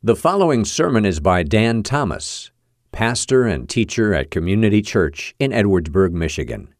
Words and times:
The 0.00 0.14
following 0.14 0.64
sermon 0.64 1.04
is 1.04 1.18
by 1.18 1.42
Dan 1.42 1.82
Thomas, 1.82 2.52
pastor 2.92 3.46
and 3.48 3.68
teacher 3.68 4.14
at 4.14 4.30
Community 4.30 4.80
Church 4.80 5.34
in 5.40 5.50
Edwardsburg, 5.50 6.12
Michigan. 6.12 6.72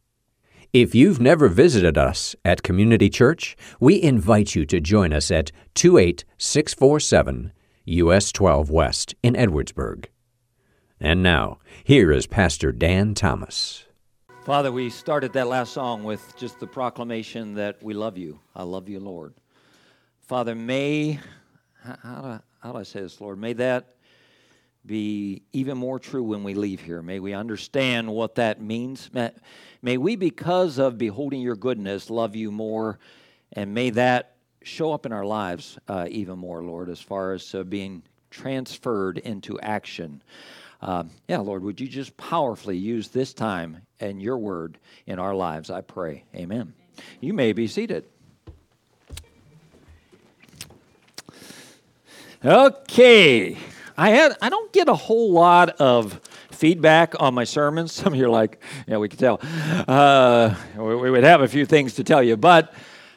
If 0.72 0.94
you've 0.94 1.20
never 1.20 1.49
visited 1.49 1.99
us 1.99 2.36
at 2.44 2.62
Community 2.62 3.10
Church, 3.10 3.57
we 3.81 4.00
invite 4.00 4.54
you 4.54 4.65
to 4.67 4.78
join 4.78 5.12
us 5.12 5.33
at 5.33 5.50
28647 5.75 7.52
US 7.86 8.30
12 8.30 8.70
West 8.70 9.16
in 9.25 9.35
Edwardsburg. 9.35 10.05
And 11.00 11.21
now, 11.21 11.59
here 11.82 12.12
is 12.12 12.29
Pastor 12.29 12.71
Dan 12.71 13.14
Thomas. 13.14 13.85
Father, 14.45 14.71
we 14.71 14.91
started 14.91 15.32
that 15.32 15.48
last 15.48 15.73
song 15.73 16.05
with 16.05 16.37
just 16.37 16.61
the 16.61 16.69
proclamation 16.69 17.55
that 17.55 17.82
we 17.82 17.95
love 17.95 18.16
you. 18.16 18.39
I 18.55 18.62
love 18.62 18.89
you, 18.89 19.00
Lord. 19.00 19.35
Father, 20.21 20.55
may, 20.55 21.19
how 21.82 22.23
do, 22.23 22.41
do 22.64 22.77
I 22.79 22.82
say 22.82 23.00
this, 23.00 23.20
Lord? 23.20 23.38
May 23.38 23.52
that 23.54 23.95
be 24.84 25.43
even 25.53 25.76
more 25.76 25.99
true 25.99 26.22
when 26.22 26.43
we 26.43 26.54
leave 26.54 26.80
here. 26.80 27.03
May 27.03 27.21
we 27.21 27.35
understand 27.35 28.11
what 28.11 28.36
that 28.36 28.61
means. 28.61 29.11
May 29.82 29.96
we, 29.96 30.16
because 30.16 30.79
of 30.79 30.99
beholding 30.99 31.40
your 31.40 31.57
goodness, 31.57 32.10
love 32.10 32.34
you 32.34 32.50
more, 32.50 32.98
and 33.52 33.74
may 33.74 33.90
that 33.90 34.36
show 34.62 34.92
up 34.92 35.06
in 35.06 35.12
our 35.12 35.24
lives 35.24 35.78
uh, 35.88 36.06
even 36.10 36.38
more, 36.38 36.62
Lord, 36.62 36.88
as 36.88 37.00
far 37.00 37.32
as 37.32 37.54
uh, 37.54 37.62
being 37.62 38.02
transferred 38.30 39.18
into 39.18 39.60
action. 39.60 40.22
Uh, 40.80 41.04
yeah, 41.28 41.38
Lord, 41.38 41.62
would 41.62 41.80
you 41.80 41.88
just 41.88 42.16
powerfully 42.16 42.77
use 42.77 43.08
this 43.08 43.32
time 43.32 43.82
and 44.00 44.22
your 44.22 44.38
word 44.38 44.78
in 45.06 45.18
our 45.18 45.34
lives? 45.34 45.70
I 45.70 45.80
pray. 45.80 46.24
Amen. 46.34 46.72
You 47.20 47.32
may 47.34 47.52
be 47.52 47.66
seated. 47.66 48.04
Okay. 52.45 53.56
I 53.97 54.10
had 54.10 54.37
I 54.41 54.48
don't 54.48 54.73
get 54.73 54.88
a 54.88 54.95
whole 54.95 55.33
lot 55.33 55.70
of 55.80 56.20
feedback 56.52 57.14
on 57.19 57.34
my 57.34 57.42
sermons. 57.42 57.92
Some 57.92 58.12
of 58.12 58.19
you 58.19 58.27
are 58.27 58.30
like, 58.30 58.62
yeah, 58.86 58.98
we 58.98 59.08
can 59.08 59.19
tell. 59.19 59.41
Uh, 59.42 60.55
we, 60.77 60.95
we, 60.95 61.11
would 61.11 61.25
have 61.25 61.41
a 61.41 61.48
few 61.48 61.67
things 61.67 61.95
to 61.95 62.05
tell 62.05 62.22
you, 62.22 62.36
but 62.36 62.72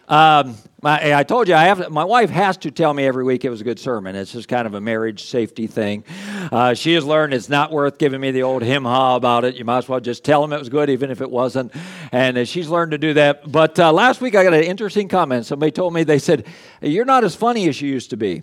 um, 0.08 0.56
my, 0.82 1.16
I 1.16 1.22
told 1.22 1.48
you 1.48 1.54
I 1.54 1.66
have. 1.66 1.92
My 1.92 2.04
wife 2.04 2.32
has 2.32 2.58
to 2.58 2.72
tell 2.72 2.96
me 2.96 3.06
every 3.06 3.24
week 3.24 3.46
it 3.46 3.52
was 3.52 3.62
a 3.62 3.64
good 3.64 3.78
sermon. 3.78 4.16
It's 4.16 4.32
just 4.32 4.48
kind 4.48 4.66
of 4.66 4.74
a 4.74 4.82
marriage 4.82 5.26
safety 5.26 5.68
thing. 5.68 6.04
Uh, 6.52 6.74
she 6.74 6.96
has 6.96 7.06
learned 7.06 7.36
it's 7.36 7.48
not 7.48 7.72
worth 7.72 8.00
giving 8.00 8.20
me 8.20 8.32
the 8.32 8.42
old 8.42 8.64
him 8.64 8.86
ha 8.86 9.16
about 9.16 9.46
it. 9.46 9.56
You 9.56 9.66
might 9.66 9.78
as 9.78 9.88
well 9.88 10.00
just 10.00 10.24
tell 10.24 10.42
them 10.42 10.52
it 10.52 10.58
was 10.58 10.70
good, 10.70 10.90
even 10.90 11.12
if 11.12 11.22
it 11.22 11.30
wasn't. 11.30 11.72
And 12.12 12.40
uh, 12.40 12.46
she's 12.46 12.70
learned 12.70 12.92
to 12.94 12.98
do 12.98 13.14
that. 13.14 13.52
But 13.52 13.78
uh, 13.80 13.94
last 13.94 14.20
week 14.20 14.34
I 14.34 14.44
got 14.44 14.56
an 14.56 14.64
interesting 14.64 15.08
comment. 15.08 15.46
Somebody 15.46 15.72
told 15.72 15.94
me 15.94 16.04
they 16.04 16.20
said, 16.20 16.48
"You're 16.82 17.06
not 17.06 17.24
as 17.24 17.36
funny 17.36 17.70
as 17.70 17.80
you 17.80 17.88
used 17.88 18.10
to 18.10 18.18
be." 18.18 18.42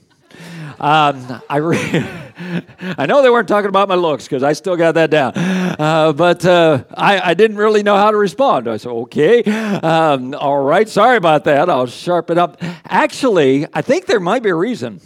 Um, 0.80 1.42
I, 1.50 1.56
re- 1.56 1.78
I 2.80 3.06
know 3.06 3.22
they 3.22 3.30
weren't 3.30 3.48
talking 3.48 3.68
about 3.68 3.88
my 3.88 3.96
looks 3.96 4.24
because 4.24 4.42
I 4.42 4.52
still 4.52 4.76
got 4.76 4.92
that 4.92 5.10
down. 5.10 5.32
Uh, 5.36 6.12
but 6.12 6.44
uh, 6.44 6.84
I, 6.96 7.30
I, 7.30 7.34
didn't 7.34 7.56
really 7.56 7.82
know 7.82 7.96
how 7.96 8.10
to 8.10 8.16
respond. 8.16 8.68
I 8.68 8.76
said, 8.76 8.90
okay, 8.90 9.42
um, 9.42 10.34
all 10.34 10.62
right, 10.62 10.88
sorry 10.88 11.16
about 11.16 11.44
that. 11.44 11.68
I'll 11.68 11.86
sharpen 11.86 12.38
up. 12.38 12.62
Actually, 12.84 13.66
I 13.74 13.82
think 13.82 14.06
there 14.06 14.20
might 14.20 14.42
be 14.42 14.50
a 14.50 14.54
reason. 14.54 15.00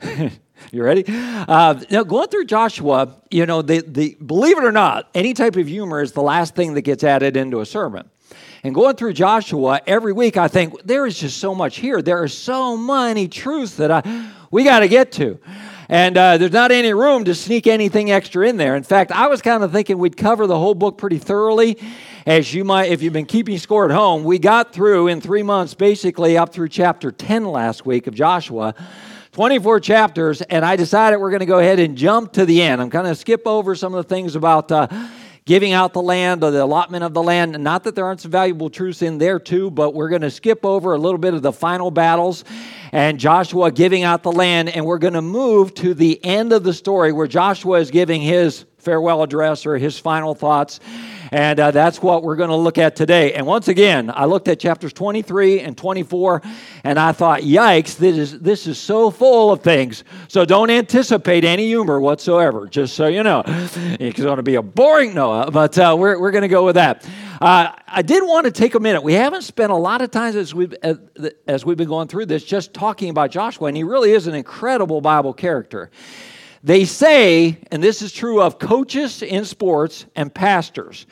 you 0.72 0.82
ready? 0.82 1.04
Uh, 1.08 1.80
now, 1.90 2.04
going 2.04 2.28
through 2.28 2.44
Joshua, 2.44 3.16
you 3.30 3.46
know, 3.46 3.62
the, 3.62 3.80
the, 3.80 4.16
believe 4.24 4.58
it 4.58 4.64
or 4.64 4.72
not, 4.72 5.10
any 5.14 5.34
type 5.34 5.56
of 5.56 5.66
humor 5.66 6.02
is 6.02 6.12
the 6.12 6.22
last 6.22 6.54
thing 6.54 6.74
that 6.74 6.82
gets 6.82 7.02
added 7.02 7.36
into 7.36 7.60
a 7.60 7.66
sermon. 7.66 8.08
And 8.66 8.74
going 8.74 8.96
through 8.96 9.12
Joshua 9.12 9.80
every 9.86 10.12
week, 10.12 10.36
I 10.36 10.48
think 10.48 10.82
there 10.82 11.06
is 11.06 11.16
just 11.16 11.38
so 11.38 11.54
much 11.54 11.76
here. 11.76 12.02
There 12.02 12.20
are 12.20 12.26
so 12.26 12.76
many 12.76 13.28
truths 13.28 13.76
that 13.76 13.92
I 13.92 14.32
we 14.50 14.64
got 14.64 14.80
to 14.80 14.88
get 14.88 15.12
to. 15.12 15.38
And 15.88 16.18
uh, 16.18 16.36
there's 16.36 16.50
not 16.50 16.72
any 16.72 16.92
room 16.92 17.26
to 17.26 17.34
sneak 17.36 17.68
anything 17.68 18.10
extra 18.10 18.48
in 18.48 18.56
there. 18.56 18.74
In 18.74 18.82
fact, 18.82 19.12
I 19.12 19.28
was 19.28 19.40
kind 19.40 19.62
of 19.62 19.70
thinking 19.70 19.98
we'd 19.98 20.16
cover 20.16 20.48
the 20.48 20.58
whole 20.58 20.74
book 20.74 20.98
pretty 20.98 21.18
thoroughly. 21.18 21.78
As 22.26 22.52
you 22.52 22.64
might, 22.64 22.90
if 22.90 23.02
you've 23.02 23.12
been 23.12 23.24
keeping 23.24 23.56
score 23.58 23.84
at 23.84 23.92
home, 23.92 24.24
we 24.24 24.40
got 24.40 24.72
through 24.72 25.06
in 25.06 25.20
three 25.20 25.44
months, 25.44 25.74
basically 25.74 26.36
up 26.36 26.52
through 26.52 26.70
chapter 26.70 27.12
10 27.12 27.44
last 27.44 27.86
week 27.86 28.08
of 28.08 28.14
Joshua. 28.14 28.74
24 29.30 29.78
chapters, 29.78 30.42
and 30.42 30.64
I 30.64 30.74
decided 30.74 31.18
we're 31.18 31.30
going 31.30 31.38
to 31.38 31.46
go 31.46 31.60
ahead 31.60 31.78
and 31.78 31.96
jump 31.96 32.32
to 32.32 32.44
the 32.44 32.62
end. 32.62 32.82
I'm 32.82 32.88
going 32.88 33.04
to 33.04 33.14
skip 33.14 33.46
over 33.46 33.76
some 33.76 33.94
of 33.94 34.04
the 34.04 34.08
things 34.12 34.34
about 34.34 34.72
uh, 34.72 34.88
giving 35.46 35.72
out 35.72 35.92
the 35.92 36.02
land 36.02 36.44
or 36.44 36.50
the 36.50 36.62
allotment 36.62 37.04
of 37.04 37.14
the 37.14 37.22
land. 37.22 37.58
Not 37.62 37.84
that 37.84 37.94
there 37.94 38.04
aren't 38.04 38.20
some 38.20 38.32
valuable 38.32 38.68
truths 38.68 39.00
in 39.00 39.18
there 39.18 39.38
too, 39.38 39.70
but 39.70 39.94
we're 39.94 40.08
going 40.08 40.22
to 40.22 40.30
skip 40.30 40.66
over 40.66 40.92
a 40.92 40.98
little 40.98 41.18
bit 41.18 41.34
of 41.34 41.42
the 41.42 41.52
final 41.52 41.90
battles 41.90 42.44
and 42.92 43.18
Joshua 43.18 43.70
giving 43.70 44.02
out 44.02 44.24
the 44.24 44.32
land. 44.32 44.68
And 44.68 44.84
we're 44.84 44.98
going 44.98 45.14
to 45.14 45.22
move 45.22 45.72
to 45.76 45.94
the 45.94 46.22
end 46.24 46.52
of 46.52 46.64
the 46.64 46.74
story 46.74 47.12
where 47.12 47.28
Joshua 47.28 47.78
is 47.78 47.90
giving 47.92 48.20
his 48.20 48.66
farewell 48.86 49.24
address 49.24 49.66
or 49.66 49.76
his 49.76 49.98
final 49.98 50.32
thoughts. 50.32 50.78
And 51.32 51.58
uh, 51.58 51.72
that's 51.72 52.00
what 52.00 52.22
we're 52.22 52.36
going 52.36 52.50
to 52.50 52.56
look 52.56 52.78
at 52.78 52.94
today. 52.94 53.32
And 53.32 53.44
once 53.44 53.66
again, 53.66 54.12
I 54.14 54.26
looked 54.26 54.46
at 54.46 54.60
chapters 54.60 54.92
23 54.92 55.58
and 55.58 55.76
24, 55.76 56.40
and 56.84 56.96
I 56.96 57.10
thought, 57.10 57.40
yikes, 57.40 57.96
this 57.96 58.16
is, 58.16 58.38
this 58.38 58.68
is 58.68 58.78
so 58.78 59.10
full 59.10 59.50
of 59.50 59.60
things. 59.60 60.04
So 60.28 60.44
don't 60.44 60.70
anticipate 60.70 61.44
any 61.44 61.66
humor 61.66 62.00
whatsoever, 62.00 62.68
just 62.68 62.94
so 62.94 63.08
you 63.08 63.24
know. 63.24 63.42
It's 63.98 64.20
going 64.20 64.36
to 64.36 64.42
be 64.42 64.54
a 64.54 64.62
boring 64.62 65.14
Noah, 65.14 65.50
but 65.50 65.76
uh, 65.78 65.96
we're, 65.98 66.20
we're 66.20 66.30
going 66.30 66.42
to 66.42 66.48
go 66.48 66.64
with 66.64 66.76
that. 66.76 67.04
Uh, 67.40 67.72
I 67.88 68.02
did 68.02 68.22
want 68.22 68.44
to 68.44 68.52
take 68.52 68.76
a 68.76 68.80
minute. 68.80 69.02
We 69.02 69.14
haven't 69.14 69.42
spent 69.42 69.72
a 69.72 69.76
lot 69.76 70.00
of 70.00 70.12
time 70.12 70.36
as 70.36 70.54
we've, 70.54 70.74
as 71.48 71.64
we've 71.64 71.76
been 71.76 71.88
going 71.88 72.06
through 72.06 72.26
this 72.26 72.44
just 72.44 72.72
talking 72.72 73.10
about 73.10 73.32
Joshua, 73.32 73.66
and 73.66 73.76
he 73.76 73.82
really 73.82 74.12
is 74.12 74.28
an 74.28 74.34
incredible 74.34 75.00
Bible 75.00 75.32
character. 75.32 75.90
They 76.62 76.84
say, 76.84 77.58
and 77.70 77.82
this 77.82 78.02
is 78.02 78.12
true 78.12 78.42
of 78.42 78.58
coaches 78.58 79.22
in 79.22 79.44
sports 79.44 80.06
and 80.16 80.34
pastors, 80.34 81.06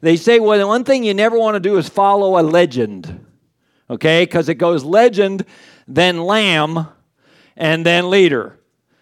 they 0.00 0.16
say, 0.16 0.40
well, 0.40 0.58
the 0.58 0.66
one 0.66 0.84
thing 0.84 1.04
you 1.04 1.14
never 1.14 1.38
want 1.38 1.56
to 1.56 1.60
do 1.60 1.76
is 1.76 1.88
follow 1.88 2.40
a 2.40 2.42
legend, 2.42 3.26
okay? 3.88 4.24
Because 4.24 4.48
it 4.48 4.54
goes 4.54 4.84
legend, 4.84 5.44
then 5.86 6.22
lamb, 6.22 6.86
and 7.56 7.84
then 7.84 8.08
leader. 8.08 8.56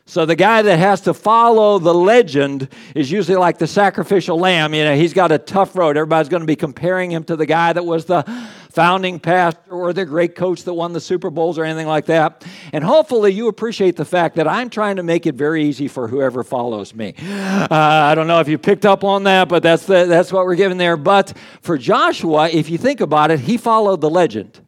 So 0.07 0.25
the 0.25 0.35
guy 0.35 0.63
that 0.63 0.79
has 0.79 1.03
to 1.03 1.13
follow 1.13 1.79
the 1.79 1.93
legend 1.93 2.69
is 2.95 3.11
usually 3.11 3.37
like 3.37 3.59
the 3.59 3.67
sacrificial 3.67 4.39
lamb. 4.39 4.73
You 4.73 4.85
know, 4.85 4.97
he's 4.97 5.13
got 5.13 5.31
a 5.31 5.39
tough 5.39 5.77
road. 5.77 5.99
Everybody's 5.99 6.31
going 6.31 6.41
to 6.41 6.47
be 6.47 6.57
comparing 6.57 7.11
him 7.11 7.25
to 7.25 7.37
the 7.37 7.45
guy 7.45 7.75
that 7.75 7.85
was 7.85 8.07
the 8.07 8.25
founding 8.79 9.19
pastor 9.19 9.73
or 9.73 9.93
the 9.93 10.05
great 10.05 10.37
coach 10.37 10.63
that 10.63 10.73
won 10.73 10.93
the 10.93 11.01
Super 11.01 11.31
Bowls 11.31 11.59
or 11.59 11.65
anything 11.65 11.89
like 11.89 12.07
that. 12.07 12.47
And 12.73 12.85
hopefully 12.85 13.33
you 13.33 13.49
appreciate 13.49 13.97
the 13.97 14.05
fact 14.05 14.37
that 14.37 14.47
I'm 14.47 14.71
trying 14.71 14.95
to 14.97 15.03
make 15.03 15.27
it 15.27 15.35
very 15.35 15.65
easy 15.65 15.89
for 15.89 16.07
whoever 16.07 16.45
follows 16.45 16.95
me. 16.95 17.15
Uh, 17.19 17.67
I 17.73 18.15
don't 18.15 18.29
know 18.29 18.39
if 18.39 18.47
you 18.47 18.57
picked 18.57 18.87
up 18.87 19.03
on 19.03 19.25
that, 19.25 19.49
but 19.49 19.65
that's, 19.65 19.85
the, 19.87 20.05
that's 20.05 20.33
what 20.33 20.47
we're 20.47 20.55
giving 20.55 20.79
there. 20.79 20.97
But 20.97 21.37
for 21.61 21.77
Joshua, 21.77 22.51
if 22.51 22.71
you 22.71 22.79
think 22.79 23.01
about 23.01 23.33
it, 23.33 23.41
he 23.41 23.57
followed 23.57 24.01
the 24.01 24.11
legend. 24.11 24.61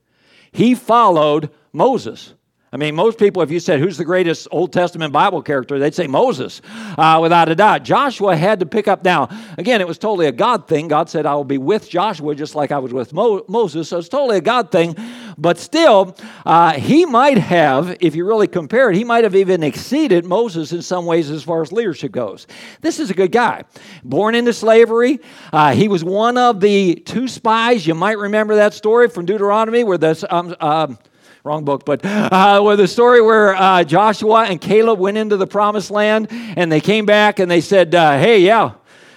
He 0.50 0.74
followed 0.74 1.48
Moses. 1.72 2.34
I 2.72 2.76
mean, 2.76 2.94
most 2.94 3.18
people, 3.18 3.42
if 3.42 3.50
you 3.50 3.58
said, 3.58 3.80
who's 3.80 3.96
the 3.96 4.04
greatest 4.04 4.46
Old 4.52 4.72
Testament 4.72 5.12
Bible 5.12 5.42
character, 5.42 5.80
they'd 5.80 5.92
say 5.92 6.06
Moses, 6.06 6.62
uh, 6.96 7.18
without 7.20 7.48
a 7.48 7.56
doubt. 7.56 7.82
Joshua 7.82 8.36
had 8.36 8.60
to 8.60 8.66
pick 8.66 8.86
up. 8.86 9.02
Now, 9.02 9.28
again, 9.58 9.80
it 9.80 9.88
was 9.88 9.98
totally 9.98 10.26
a 10.26 10.32
God 10.32 10.68
thing. 10.68 10.86
God 10.86 11.10
said, 11.10 11.26
I 11.26 11.34
will 11.34 11.42
be 11.42 11.58
with 11.58 11.90
Joshua 11.90 12.32
just 12.36 12.54
like 12.54 12.70
I 12.70 12.78
was 12.78 12.92
with 12.92 13.12
Mo- 13.12 13.44
Moses. 13.48 13.88
So 13.88 13.98
it's 13.98 14.08
totally 14.08 14.38
a 14.38 14.40
God 14.40 14.70
thing. 14.70 14.94
But 15.36 15.58
still, 15.58 16.16
uh, 16.46 16.74
he 16.74 17.06
might 17.06 17.38
have, 17.38 17.96
if 17.98 18.14
you 18.14 18.24
really 18.24 18.46
compare 18.46 18.88
it, 18.90 18.96
he 18.96 19.02
might 19.02 19.24
have 19.24 19.34
even 19.34 19.64
exceeded 19.64 20.24
Moses 20.24 20.70
in 20.70 20.82
some 20.82 21.06
ways 21.06 21.28
as 21.28 21.42
far 21.42 21.62
as 21.62 21.72
leadership 21.72 22.12
goes. 22.12 22.46
This 22.82 23.00
is 23.00 23.10
a 23.10 23.14
good 23.14 23.32
guy. 23.32 23.64
Born 24.04 24.36
into 24.36 24.52
slavery, 24.52 25.18
uh, 25.52 25.74
he 25.74 25.88
was 25.88 26.04
one 26.04 26.38
of 26.38 26.60
the 26.60 26.94
two 26.94 27.26
spies. 27.26 27.84
You 27.84 27.96
might 27.96 28.18
remember 28.18 28.54
that 28.54 28.74
story 28.74 29.08
from 29.08 29.26
Deuteronomy 29.26 29.82
where 29.82 29.98
the. 29.98 30.24
Um, 30.30 30.54
um 30.60 30.98
wrong 31.42 31.64
book, 31.64 31.84
but 31.86 32.04
uh, 32.04 32.60
where 32.60 32.76
the 32.76 32.88
story 32.88 33.22
where 33.22 33.54
uh, 33.54 33.82
Joshua 33.84 34.44
and 34.44 34.60
Caleb 34.60 34.98
went 34.98 35.16
into 35.16 35.36
the 35.36 35.46
promised 35.46 35.90
land 35.90 36.28
and 36.30 36.70
they 36.70 36.80
came 36.80 37.06
back 37.06 37.38
and 37.38 37.50
they 37.50 37.62
said, 37.62 37.94
uh, 37.94 38.18
Hey, 38.18 38.40
yeah, 38.40 38.72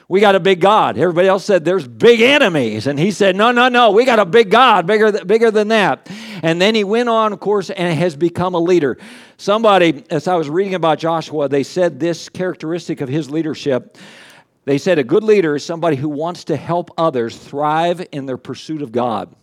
we 0.08 0.22
got 0.22 0.36
a 0.36 0.40
big 0.40 0.62
God. 0.62 0.98
Everybody 0.98 1.28
else 1.28 1.44
said 1.44 1.66
there's 1.66 1.88
big 1.88 2.22
enemies. 2.22 2.88
And 2.88 2.98
he 2.98 3.12
said, 3.12 3.36
No, 3.36 3.52
no, 3.52 3.68
no, 3.68 3.92
we 3.92 4.06
got 4.06 4.20
a 4.20 4.26
big 4.26 4.50
God, 4.50 4.88
bigger, 4.88 5.12
th- 5.12 5.28
bigger 5.28 5.52
than 5.52 5.70
that. 5.70 6.10
And 6.42 6.62
then 6.62 6.76
he 6.76 6.84
went 6.84 7.10
on, 7.10 7.34
of 7.34 7.40
course, 7.40 7.70
and 7.70 7.98
has 7.98 8.16
become 8.16 8.54
a 8.54 8.60
leader. 8.60 8.98
Somebody, 9.38 10.06
as 10.10 10.28
I 10.28 10.36
was 10.36 10.50
reading 10.50 10.76
about 10.76 11.00
Joshua, 11.00 11.50
they 11.50 11.64
said 11.64 12.00
this 12.00 12.30
characteristic 12.30 13.02
of 13.02 13.10
his 13.10 13.30
leadership. 13.30 13.98
They 14.66 14.78
said 14.78 14.98
a 14.98 15.04
good 15.04 15.26
leader 15.26 15.56
is 15.56 15.66
somebody 15.66 15.98
who 15.98 16.08
wants 16.08 16.46
to 16.46 16.56
help 16.56 16.92
others 16.98 17.38
thrive 17.38 18.06
in 18.14 18.26
their 18.26 18.38
pursuit 18.38 18.82
of 18.82 18.94
God. 18.94 19.34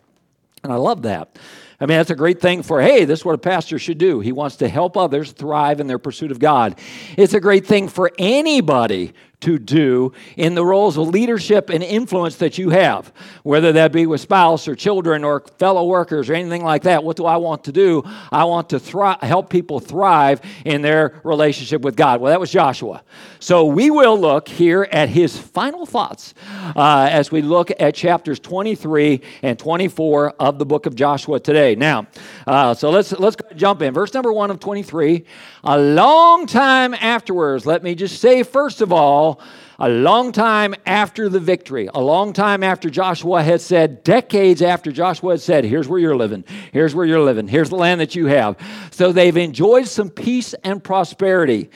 And 0.63 0.73
I 0.73 0.77
love 0.77 1.03
that. 1.03 1.37
I 1.81 1.87
mean, 1.87 1.97
that's 1.97 2.11
a 2.11 2.17
great 2.17 2.41
thing 2.41 2.63
for, 2.63 2.83
hey, 2.83 3.07
this 3.07 3.21
is 3.21 3.25
what 3.25 3.35
a 3.35 3.39
pastor 3.39 3.79
should 3.79 3.97
do. 3.97 4.21
He 4.21 4.33
wants 4.33 4.57
to 4.57 4.69
help 4.69 4.97
others 4.97 5.33
thrive 5.33 5.81
in 5.81 5.87
their 5.87 5.99
pursuit 5.99 6.31
of 6.31 6.39
God. 6.39 6.79
It's 7.17 7.33
a 7.33 7.41
great 7.41 7.67
thing 7.67 7.89
for 7.89 8.13
anybody 8.19 9.15
to 9.41 9.59
do 9.59 10.13
in 10.37 10.55
the 10.55 10.65
roles 10.65 10.99
of 10.99 11.09
leadership 11.09 11.71
and 11.71 11.83
influence 11.83 12.37
that 12.37 12.59
you 12.59 12.71
have, 12.71 13.13
whether 13.43 13.73
that 13.73 13.93
be 13.93 14.07
with 14.07 14.21
spouse 14.21 14.69
or 14.69 14.75
children 14.75 15.25
or 15.25 15.41
fellow 15.59 15.87
workers 15.87 16.29
or 16.29 16.35
anything 16.35 16.63
like 16.63 16.83
that. 16.83 17.03
What 17.03 17.17
do 17.17 17.27
I 17.27 17.37
want 17.37 17.65
to 17.65 17.73
do? 17.73 18.03
I 18.31 18.45
want 18.45 18.71
to 18.71 18.79
thri- 18.79 19.17
help 19.23 19.51
people 19.51 19.81
thrive 19.81 20.41
in 20.65 20.83
their 20.83 21.21
relationship 21.25 21.83
with 21.83 21.97
God. 21.97 22.21
Well, 22.21 22.31
that 22.31 22.41
was 22.41 22.51
Joshua. 22.51 23.03
So 23.39 23.65
we 23.65 23.91
will 23.91 24.19
look 24.19 24.49
here 24.49 24.87
at 24.93 25.09
his 25.09 25.39
final 25.39 25.87
thoughts 25.87 26.35
uh, 26.77 27.09
as 27.11 27.31
we 27.31 27.41
look 27.41 27.71
at 27.81 27.95
chapters 27.95 28.39
23 28.39 29.23
and 29.43 29.59
24 29.59 30.35
of 30.39 30.59
the 30.59 30.67
book 30.67 30.87
of 30.87 30.95
Joshua 30.95 31.41
today. 31.41 31.75
Now, 31.75 32.07
uh, 32.47 32.75
so 32.75 32.91
let's 32.91 33.13
let's 33.13 33.37
jump 33.57 33.83
in. 33.83 33.95
Verse 33.95 34.13
number 34.13 34.33
one 34.33 34.51
of 34.51 34.61
23. 34.61 35.25
A 35.65 35.79
long 35.79 36.47
time 36.47 36.95
afterwards, 36.95 37.67
let 37.67 37.83
me 37.83 37.95
just 37.95 38.21
say 38.21 38.43
first 38.43 38.81
of 38.81 38.93
all, 38.93 39.30
a 39.79 39.89
long 39.89 40.33
time 40.33 40.75
after 40.87 41.29
the 41.29 41.41
victory, 41.41 41.89
a 41.93 42.01
long 42.01 42.33
time 42.33 42.63
after 42.63 42.89
Joshua 42.89 43.43
had 43.43 43.61
said, 43.61 44.03
decades 44.05 44.63
after 44.63 44.91
Joshua 44.93 45.33
had 45.33 45.41
said, 45.41 45.65
Here's 45.65 45.89
where 45.89 45.99
you're 45.99 46.17
living, 46.17 46.45
here's 46.73 46.95
where 46.95 47.07
you're 47.07 47.21
living, 47.21 47.49
here's 47.49 47.71
the 47.71 47.77
land 47.77 48.01
that 48.01 48.15
you 48.15 48.27
have. 48.27 48.57
So 48.91 49.13
they've 49.13 49.37
enjoyed 49.37 49.89
some 49.89 50.11
peace 50.11 50.55
and 50.65 50.83
prosperity. 50.83 51.71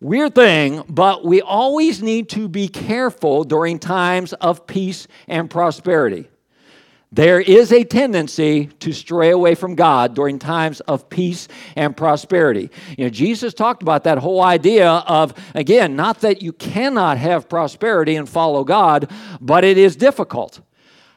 Weird 0.00 0.34
thing, 0.34 0.84
but 0.88 1.24
we 1.24 1.40
always 1.42 2.02
need 2.02 2.28
to 2.30 2.48
be 2.48 2.68
careful 2.68 3.42
during 3.42 3.80
times 3.80 4.32
of 4.34 4.66
peace 4.66 5.08
and 5.26 5.50
prosperity. 5.50 6.28
There 7.10 7.40
is 7.40 7.72
a 7.72 7.84
tendency 7.84 8.66
to 8.80 8.92
stray 8.92 9.30
away 9.30 9.54
from 9.54 9.74
God 9.74 10.14
during 10.14 10.38
times 10.38 10.80
of 10.80 11.08
peace 11.08 11.48
and 11.74 11.96
prosperity. 11.96 12.70
You 12.98 13.04
know, 13.04 13.10
Jesus 13.10 13.54
talked 13.54 13.82
about 13.82 14.04
that 14.04 14.18
whole 14.18 14.42
idea 14.42 14.90
of, 14.90 15.32
again, 15.54 15.96
not 15.96 16.20
that 16.20 16.42
you 16.42 16.52
cannot 16.52 17.16
have 17.16 17.48
prosperity 17.48 18.16
and 18.16 18.28
follow 18.28 18.62
God, 18.62 19.10
but 19.40 19.64
it 19.64 19.78
is 19.78 19.96
difficult. 19.96 20.60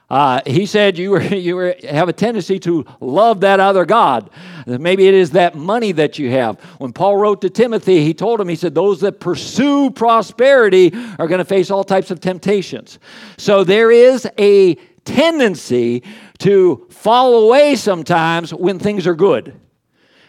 Uh, 0.10 0.42
he 0.46 0.66
said 0.66 0.98
you, 0.98 1.12
were, 1.12 1.22
you 1.24 1.56
were, 1.56 1.76
have 1.90 2.10
a 2.10 2.14
tendency 2.14 2.60
to 2.60 2.86
love 3.00 3.42
that 3.42 3.60
other 3.60 3.86
God. 3.86 4.30
Maybe 4.66 5.08
it 5.08 5.14
is 5.14 5.32
that 5.32 5.56
money 5.56 5.94
that 5.94 6.20
you 6.20 6.30
have. 6.32 6.60
When 6.80 6.92
Paul 6.92 7.18
wrote 7.18 7.42
to 7.42 7.50
Timothy, 7.50 8.04
he 8.04 8.14
told 8.14 8.40
him, 8.40 8.50
he 8.50 8.58
said, 8.58 8.76
Those 8.76 9.00
that 9.02 9.22
pursue 9.22 9.90
prosperity 9.90 10.92
are 11.18 11.28
going 11.28 11.40
to 11.40 11.46
face 11.46 11.72
all 11.72 11.86
types 11.86 12.12
of 12.12 12.20
temptations. 12.20 13.00
So 13.38 13.64
there 13.64 13.90
is 13.90 14.28
a 14.38 14.78
tendency 15.06 16.04
to 16.40 16.88
fall 16.90 17.46
away 17.46 17.76
sometimes 17.76 18.54
when 18.54 18.80
things 18.80 19.08
are 19.08 19.16
good. 19.16 19.60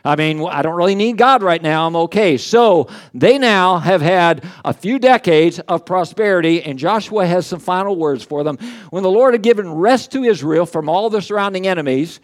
I 0.05 0.17
mean, 0.17 0.45
I 0.45 0.63
don't 0.63 0.75
really 0.75 0.97
need 0.97 1.17
God 1.17 1.43
right 1.45 1.63
now. 1.63 1.87
I'm 1.87 1.95
okay. 1.95 2.37
So 2.37 2.89
they 3.15 3.39
now 3.39 3.79
have 3.79 4.03
had 4.03 4.45
a 4.65 4.73
few 4.73 4.99
decades 4.99 5.61
of 5.61 5.87
prosperity, 5.87 6.61
and 6.63 6.77
Joshua 6.79 7.25
has 7.25 7.47
some 7.47 7.61
final 7.61 7.95
words 7.95 8.25
for 8.25 8.43
them. 8.43 8.59
When 8.91 9.05
the 9.05 9.11
Lord 9.11 9.35
had 9.35 9.43
given 9.43 9.73
rest 9.73 10.11
to 10.13 10.25
Israel 10.25 10.67
from 10.67 10.89
all 10.89 11.09
the 11.09 11.23
surrounding 11.23 11.69
enemies, 11.69 12.19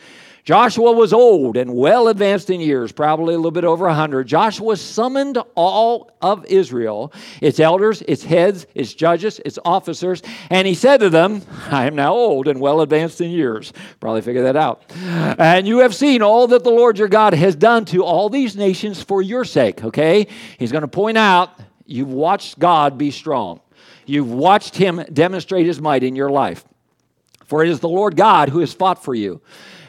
Joshua 0.49 0.93
was 0.93 1.13
old 1.13 1.59
and 1.59 1.75
well 1.75 2.09
advanced 2.09 2.49
in 2.49 2.59
years, 2.59 2.91
probably 2.91 3.35
a 3.35 3.37
little 3.37 3.51
bit 3.51 3.67
over 3.67 3.85
100. 3.85 4.27
Joshua 4.27 4.79
summoned 4.79 5.37
all 5.55 6.11
of 6.23 6.47
Israel, 6.47 7.13
its 7.43 7.61
elders, 7.61 8.01
its 8.09 8.25
heads, 8.25 8.67
its 8.75 8.95
judges, 8.95 9.41
its 9.45 9.59
officers, 9.63 10.23
and 10.49 10.67
he 10.67 10.73
said 10.73 11.01
to 11.01 11.11
them, 11.11 11.43
I 11.71 11.85
am 11.85 11.95
now 11.95 12.15
old 12.15 12.49
and 12.49 12.63
well 12.63 12.81
advanced 12.81 13.21
in 13.21 13.31
years. 13.31 13.75
Probably 14.01 14.23
figure 14.23 14.45
that 14.45 14.57
out. 14.57 14.91
And 15.39 15.69
you 15.69 15.81
have 15.81 15.95
seen 15.95 16.23
all 16.23 16.47
that 16.47 16.65
the 16.65 16.71
Lord 16.71 16.99
your 16.99 17.09
God 17.09 17.35
has 17.35 17.55
done 17.55 17.85
to 17.85 18.03
all 18.03 18.31
these 18.31 18.57
nations 18.57 19.03
for 19.03 19.21
your 19.21 19.45
sake, 19.45 19.85
okay? 19.85 20.29
He's 20.59 20.73
going 20.73 20.81
to 20.81 20.89
point 20.89 21.19
out 21.19 21.61
you've 21.85 22.11
watched 22.11 22.59
God 22.59 22.97
be 22.97 23.11
strong, 23.11 23.61
you've 24.07 24.33
watched 24.33 24.77
him 24.77 25.05
demonstrate 25.13 25.67
his 25.67 25.79
might 25.79 26.03
in 26.03 26.17
your 26.17 26.31
life. 26.31 26.65
For 27.45 27.63
it 27.63 27.69
is 27.69 27.81
the 27.81 27.89
Lord 27.91 28.17
God 28.17 28.49
who 28.49 28.61
has 28.61 28.73
fought 28.73 29.05
for 29.05 29.15
you. 29.15 29.43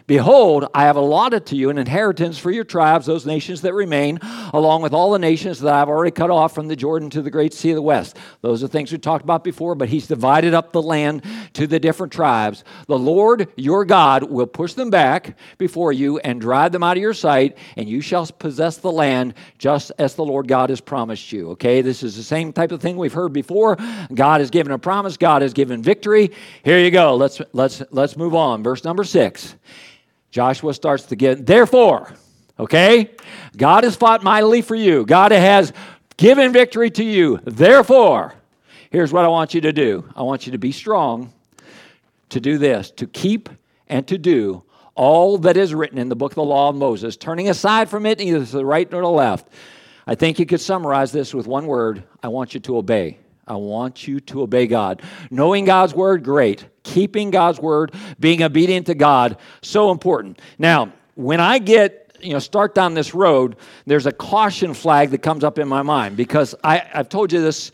Behold, 0.09 0.65
I 0.73 0.85
have 0.85 0.95
allotted 0.95 1.45
to 1.45 1.55
you 1.55 1.69
an 1.69 1.77
inheritance 1.77 2.39
for 2.39 2.49
your 2.49 2.63
tribes, 2.63 3.05
those 3.05 3.27
nations 3.27 3.61
that 3.61 3.75
remain, 3.75 4.17
along 4.53 4.81
with 4.81 4.91
all 4.91 5.11
the 5.11 5.19
nations 5.19 5.59
that 5.59 5.71
I've 5.71 5.87
already 5.87 6.09
cut 6.09 6.31
off 6.31 6.55
from 6.55 6.67
the 6.67 6.75
Jordan 6.75 7.11
to 7.11 7.21
the 7.21 7.29
great 7.29 7.53
sea 7.53 7.69
of 7.69 7.75
the 7.75 7.83
west. 7.83 8.17
Those 8.41 8.63
are 8.63 8.67
things 8.67 8.91
we 8.91 8.97
talked 8.97 9.23
about 9.23 9.43
before, 9.43 9.75
but 9.75 9.87
he's 9.87 10.07
divided 10.07 10.55
up 10.55 10.71
the 10.71 10.81
land 10.81 11.23
to 11.53 11.67
the 11.67 11.79
different 11.79 12.11
tribes. 12.11 12.63
The 12.87 12.97
Lord 12.97 13.49
your 13.55 13.85
God 13.85 14.23
will 14.23 14.47
push 14.47 14.73
them 14.73 14.89
back 14.89 15.37
before 15.59 15.93
you 15.93 16.17
and 16.17 16.41
drive 16.41 16.71
them 16.71 16.81
out 16.81 16.97
of 16.97 17.03
your 17.03 17.13
sight, 17.13 17.59
and 17.77 17.87
you 17.87 18.01
shall 18.01 18.25
possess 18.25 18.77
the 18.77 18.91
land 18.91 19.35
just 19.59 19.91
as 19.99 20.15
the 20.15 20.25
Lord 20.25 20.47
God 20.47 20.71
has 20.71 20.81
promised 20.81 21.31
you. 21.31 21.51
Okay, 21.51 21.83
this 21.83 22.01
is 22.01 22.15
the 22.15 22.23
same 22.23 22.51
type 22.51 22.71
of 22.71 22.81
thing 22.81 22.97
we've 22.97 23.13
heard 23.13 23.31
before. 23.31 23.77
God 24.11 24.41
has 24.41 24.49
given 24.49 24.71
a 24.71 24.79
promise, 24.79 25.17
God 25.17 25.43
has 25.43 25.53
given 25.53 25.83
victory. 25.83 26.31
Here 26.63 26.79
you 26.79 26.89
go. 26.89 27.15
Let's 27.15 27.43
let's 27.53 27.83
let's 27.91 28.17
move 28.17 28.33
on. 28.33 28.63
Verse 28.63 28.83
number 28.83 29.03
six. 29.03 29.53
Joshua 30.31 30.73
starts 30.73 31.03
to 31.05 31.15
get, 31.15 31.45
therefore, 31.45 32.13
okay, 32.59 33.11
God 33.57 33.83
has 33.83 33.95
fought 33.95 34.23
mightily 34.23 34.61
for 34.61 34.75
you. 34.75 35.05
God 35.05 35.31
has 35.31 35.73
given 36.17 36.53
victory 36.53 36.91
to 36.91 37.03
you. 37.03 37.39
Therefore, 37.43 38.33
here's 38.91 39.11
what 39.11 39.25
I 39.25 39.27
want 39.27 39.53
you 39.53 39.61
to 39.61 39.73
do 39.73 40.05
I 40.15 40.23
want 40.23 40.45
you 40.45 40.51
to 40.51 40.57
be 40.57 40.71
strong 40.71 41.33
to 42.29 42.39
do 42.39 42.57
this, 42.57 42.91
to 42.91 43.07
keep 43.07 43.49
and 43.87 44.07
to 44.07 44.17
do 44.17 44.63
all 44.95 45.37
that 45.39 45.57
is 45.57 45.73
written 45.73 45.97
in 45.97 46.09
the 46.09 46.15
book 46.15 46.33
of 46.33 46.35
the 46.35 46.43
law 46.43 46.69
of 46.69 46.75
Moses, 46.75 47.15
turning 47.15 47.49
aside 47.49 47.89
from 47.89 48.05
it 48.05 48.19
neither 48.19 48.45
to 48.45 48.51
the 48.51 48.65
right 48.65 48.89
nor 48.91 49.01
the 49.01 49.09
left. 49.09 49.47
I 50.05 50.15
think 50.15 50.39
you 50.39 50.45
could 50.45 50.59
summarize 50.59 51.11
this 51.11 51.33
with 51.33 51.47
one 51.47 51.67
word 51.67 52.03
I 52.21 52.27
want 52.27 52.53
you 52.53 52.59
to 52.61 52.77
obey. 52.77 53.17
I 53.47 53.55
want 53.55 54.07
you 54.07 54.19
to 54.19 54.41
obey 54.41 54.67
God. 54.67 55.01
Knowing 55.31 55.65
God's 55.65 55.93
word, 55.93 56.23
great. 56.23 56.65
Keeping 56.89 57.31
God's 57.31 57.59
word, 57.59 57.93
being 58.19 58.41
obedient 58.43 58.87
to 58.87 58.95
God, 58.95 59.37
so 59.61 59.91
important. 59.91 60.41
Now, 60.57 60.91
when 61.15 61.39
I 61.39 61.59
get 61.59 62.05
you 62.21 62.33
know 62.33 62.39
start 62.39 62.75
down 62.75 62.93
this 62.93 63.13
road 63.13 63.55
there's 63.85 64.05
a 64.05 64.11
caution 64.11 64.73
flag 64.73 65.11
that 65.11 65.19
comes 65.19 65.41
up 65.41 65.57
in 65.57 65.69
my 65.69 65.81
mind 65.81 66.17
because 66.17 66.53
I, 66.65 66.83
i've 66.93 67.07
told 67.07 67.31
you 67.31 67.39
this 67.39 67.71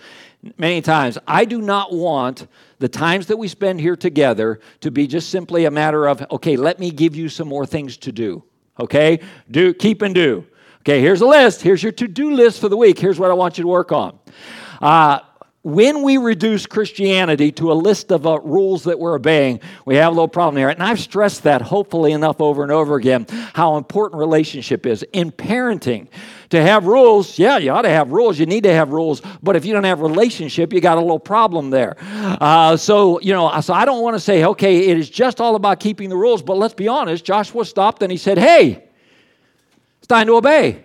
many 0.58 0.82
times. 0.82 1.18
I 1.28 1.46
do 1.46 1.62
not 1.62 1.92
want 1.92 2.48
the 2.78 2.88
times 2.88 3.28
that 3.28 3.38
we 3.38 3.48
spend 3.48 3.80
here 3.80 3.96
together 3.96 4.60
to 4.82 4.92
be 4.92 5.08
just 5.08 5.30
simply 5.30 5.66
a 5.66 5.72
matter 5.72 6.08
of 6.08 6.24
okay 6.32 6.58
let 6.58 6.80
me 6.80 6.92
give 6.92 7.16
you 7.16 7.30
some 7.30 7.48
more 7.48 7.66
things 7.66 7.98
to 7.98 8.12
do 8.12 8.44
okay? 8.80 9.20
Do 9.50 9.74
keep 9.74 10.02
and 10.02 10.14
do. 10.14 10.46
Okay 10.82 11.02
here's 11.02 11.22
a 11.22 11.28
list. 11.28 11.62
Here's 11.62 11.82
your 11.82 11.92
to-do 11.92 12.32
list 12.32 12.60
for 12.62 12.70
the 12.70 12.78
week. 12.78 13.00
Here's 13.00 13.20
what 13.20 13.32
i 13.32 13.34
want 13.34 13.58
you 13.58 13.64
to 13.64 13.68
work 13.68 13.92
on. 13.92 14.20
Uh, 14.82 15.20
when 15.66 16.04
we 16.04 16.18
reduce 16.18 16.68
Christianity 16.68 17.52
to 17.54 17.72
a 17.72 17.74
list 17.74 18.12
of 18.12 18.28
uh, 18.28 18.40
rules 18.42 18.84
that 18.84 19.00
we're 19.00 19.16
obeying, 19.16 19.60
we 19.84 19.96
have 19.96 20.10
a 20.10 20.12
little 20.12 20.28
problem 20.28 20.58
here. 20.58 20.70
And 20.70 20.84
I've 20.84 21.00
stressed 21.00 21.42
that 21.42 21.64
hopefully 21.64 22.12
enough 22.12 22.40
over 22.40 22.62
and 22.62 22.72
over 22.72 22.98
again 22.98 23.26
how 23.56 23.78
important 23.78 24.20
relationship 24.20 24.86
is. 24.86 25.02
In 25.12 25.32
parenting, 25.32 26.08
to 26.52 26.62
have 26.62 26.86
rules, 26.86 27.40
yeah, 27.40 27.58
you 27.58 27.72
ought 27.72 27.82
to 27.82 27.90
have 27.90 28.12
rules. 28.12 28.38
You 28.38 28.46
need 28.46 28.64
to 28.66 28.74
have 28.74 28.92
rules. 28.92 29.24
But 29.42 29.56
if 29.56 29.66
you 29.66 29.74
don't 29.74 29.86
have 29.86 30.02
relationship, 30.02 30.72
you 30.72 30.82
got 30.82 31.00
a 31.00 31.02
little 31.02 31.18
problem 31.18 31.72
there. 31.72 31.96
Uh, 32.00 32.78
so, 32.78 33.20
you 33.22 33.34
know, 33.34 33.60
so 33.62 33.74
I 33.74 33.86
don't 33.86 34.04
want 34.04 34.16
to 34.16 34.20
say, 34.20 34.46
okay, 34.46 34.90
it 34.90 35.00
is 35.00 35.10
just 35.10 35.42
all 35.42 35.56
about 35.56 35.80
keeping 35.80 36.10
the 36.10 36.16
rules. 36.16 36.44
But 36.44 36.60
let's 36.60 36.76
be 36.76 36.88
honest, 36.88 37.26
Joshua 37.26 37.66
stopped 37.66 38.04
and 38.04 38.12
he 38.12 38.20
said, 38.20 38.38
hey, 38.38 38.84
it's 39.98 40.08
time 40.08 40.28
to 40.28 40.34
obey. 40.34 40.85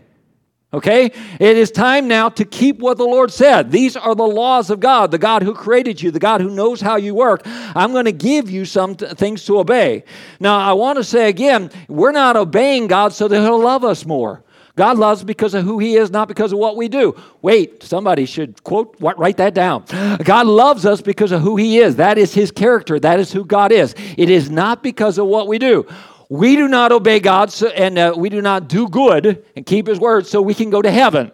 Okay? 0.72 1.06
It 1.40 1.56
is 1.56 1.70
time 1.70 2.06
now 2.06 2.28
to 2.28 2.44
keep 2.44 2.78
what 2.78 2.96
the 2.96 3.04
Lord 3.04 3.32
said. 3.32 3.72
These 3.72 3.96
are 3.96 4.14
the 4.14 4.22
laws 4.22 4.70
of 4.70 4.78
God, 4.78 5.10
the 5.10 5.18
God 5.18 5.42
who 5.42 5.52
created 5.52 6.00
you, 6.00 6.12
the 6.12 6.20
God 6.20 6.40
who 6.40 6.50
knows 6.50 6.80
how 6.80 6.96
you 6.96 7.14
work. 7.14 7.42
I'm 7.44 7.90
going 7.92 8.04
to 8.04 8.12
give 8.12 8.48
you 8.48 8.64
some 8.64 8.94
t- 8.94 9.06
things 9.06 9.44
to 9.46 9.58
obey. 9.58 10.04
Now, 10.38 10.58
I 10.58 10.72
want 10.74 10.98
to 10.98 11.04
say 11.04 11.28
again, 11.28 11.70
we're 11.88 12.12
not 12.12 12.36
obeying 12.36 12.86
God 12.86 13.12
so 13.12 13.26
that 13.26 13.40
He'll 13.40 13.60
love 13.60 13.84
us 13.84 14.06
more. 14.06 14.44
God 14.76 14.96
loves 14.96 15.24
because 15.24 15.54
of 15.54 15.64
who 15.64 15.78
He 15.80 15.96
is, 15.96 16.10
not 16.10 16.28
because 16.28 16.52
of 16.52 16.58
what 16.58 16.76
we 16.76 16.88
do. 16.88 17.14
Wait, 17.42 17.82
somebody 17.82 18.24
should 18.24 18.62
quote, 18.62 18.96
write 19.00 19.38
that 19.38 19.52
down. 19.52 19.84
God 20.22 20.46
loves 20.46 20.86
us 20.86 21.00
because 21.00 21.32
of 21.32 21.42
who 21.42 21.56
He 21.56 21.78
is. 21.78 21.96
That 21.96 22.16
is 22.16 22.32
His 22.32 22.52
character. 22.52 23.00
That 23.00 23.18
is 23.18 23.32
who 23.32 23.44
God 23.44 23.72
is. 23.72 23.94
It 24.16 24.30
is 24.30 24.48
not 24.48 24.82
because 24.82 25.18
of 25.18 25.26
what 25.26 25.48
we 25.48 25.58
do. 25.58 25.86
We 26.30 26.54
do 26.54 26.68
not 26.68 26.92
obey 26.92 27.18
God 27.18 27.52
so, 27.52 27.68
and 27.68 27.98
uh, 27.98 28.14
we 28.16 28.28
do 28.30 28.40
not 28.40 28.68
do 28.68 28.88
good 28.88 29.44
and 29.56 29.66
keep 29.66 29.88
His 29.88 29.98
word 29.98 30.26
so 30.26 30.40
we 30.40 30.54
can 30.54 30.70
go 30.70 30.80
to 30.80 30.90
heaven. 30.90 31.32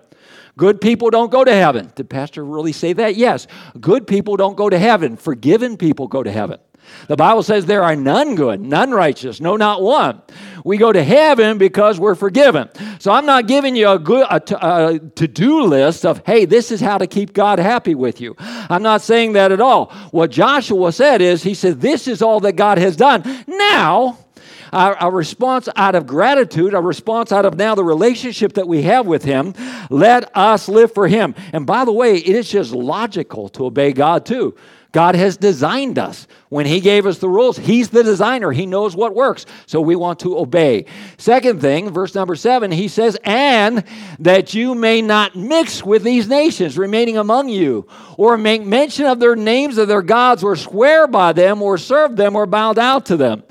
Good 0.56 0.80
people 0.80 1.10
don't 1.10 1.30
go 1.30 1.44
to 1.44 1.52
heaven. 1.52 1.92
Did 1.94 2.08
Pastor 2.08 2.42
really 2.42 2.72
say 2.72 2.94
that? 2.94 3.14
Yes. 3.14 3.46
Good 3.78 4.06
people 4.06 4.38
don't 4.38 4.56
go 4.56 4.70
to 4.70 4.78
heaven. 4.78 5.18
Forgiven 5.18 5.76
people 5.76 6.08
go 6.08 6.22
to 6.22 6.32
heaven. 6.32 6.58
The 7.08 7.16
Bible 7.16 7.42
says 7.42 7.66
there 7.66 7.82
are 7.82 7.94
none 7.96 8.36
good, 8.36 8.60
none 8.60 8.90
righteous, 8.90 9.40
no, 9.40 9.56
not 9.56 9.82
one. 9.82 10.22
We 10.64 10.78
go 10.78 10.92
to 10.92 11.02
heaven 11.02 11.58
because 11.58 12.00
we're 12.00 12.14
forgiven. 12.14 12.70
So 13.00 13.12
I'm 13.12 13.26
not 13.26 13.46
giving 13.48 13.76
you 13.76 13.90
a 13.90 13.98
good 13.98 14.24
a, 14.30 14.94
a 14.94 14.98
to-do 14.98 15.64
list 15.64 16.06
of, 16.06 16.22
hey, 16.24 16.46
this 16.46 16.70
is 16.70 16.80
how 16.80 16.96
to 16.96 17.06
keep 17.06 17.34
God 17.34 17.58
happy 17.58 17.94
with 17.94 18.20
you. 18.20 18.34
I'm 18.38 18.82
not 18.82 19.02
saying 19.02 19.34
that 19.34 19.52
at 19.52 19.60
all. 19.60 19.92
What 20.10 20.30
Joshua 20.30 20.90
said 20.92 21.20
is, 21.20 21.42
he 21.42 21.54
said, 21.54 21.80
this 21.80 22.08
is 22.08 22.22
all 22.22 22.40
that 22.40 22.52
God 22.52 22.78
has 22.78 22.96
done. 22.96 23.44
Now, 23.46 24.18
a, 24.72 24.96
a 25.00 25.10
response 25.10 25.68
out 25.76 25.94
of 25.94 26.06
gratitude, 26.06 26.74
a 26.74 26.80
response 26.80 27.32
out 27.32 27.44
of 27.44 27.56
now 27.56 27.74
the 27.74 27.84
relationship 27.84 28.54
that 28.54 28.68
we 28.68 28.82
have 28.82 29.06
with 29.06 29.24
Him. 29.24 29.54
Let 29.90 30.36
us 30.36 30.68
live 30.68 30.92
for 30.92 31.08
Him. 31.08 31.34
And 31.52 31.66
by 31.66 31.84
the 31.84 31.92
way, 31.92 32.16
it 32.16 32.36
is 32.36 32.50
just 32.50 32.72
logical 32.72 33.48
to 33.50 33.66
obey 33.66 33.92
God 33.92 34.26
too. 34.26 34.56
God 34.96 35.14
has 35.14 35.36
designed 35.36 35.98
us. 35.98 36.26
When 36.48 36.64
He 36.64 36.80
gave 36.80 37.04
us 37.04 37.18
the 37.18 37.28
rules, 37.28 37.58
He's 37.58 37.90
the 37.90 38.02
designer. 38.02 38.50
He 38.50 38.64
knows 38.64 38.96
what 38.96 39.14
works. 39.14 39.44
So 39.66 39.78
we 39.82 39.94
want 39.94 40.20
to 40.20 40.38
obey. 40.38 40.86
Second 41.18 41.60
thing, 41.60 41.90
verse 41.90 42.14
number 42.14 42.34
seven, 42.34 42.70
He 42.70 42.88
says, 42.88 43.18
And 43.22 43.84
that 44.20 44.54
you 44.54 44.74
may 44.74 45.02
not 45.02 45.36
mix 45.36 45.84
with 45.84 46.02
these 46.02 46.28
nations 46.28 46.78
remaining 46.78 47.18
among 47.18 47.50
you, 47.50 47.86
or 48.16 48.38
make 48.38 48.62
mention 48.62 49.04
of 49.04 49.20
their 49.20 49.36
names 49.36 49.76
of 49.76 49.86
their 49.86 50.00
gods, 50.00 50.42
or 50.42 50.56
swear 50.56 51.06
by 51.06 51.34
them, 51.34 51.60
or 51.60 51.76
serve 51.76 52.16
them, 52.16 52.34
or 52.34 52.46
bow 52.46 52.72
down 52.72 53.02
to 53.02 53.18
them. 53.18 53.42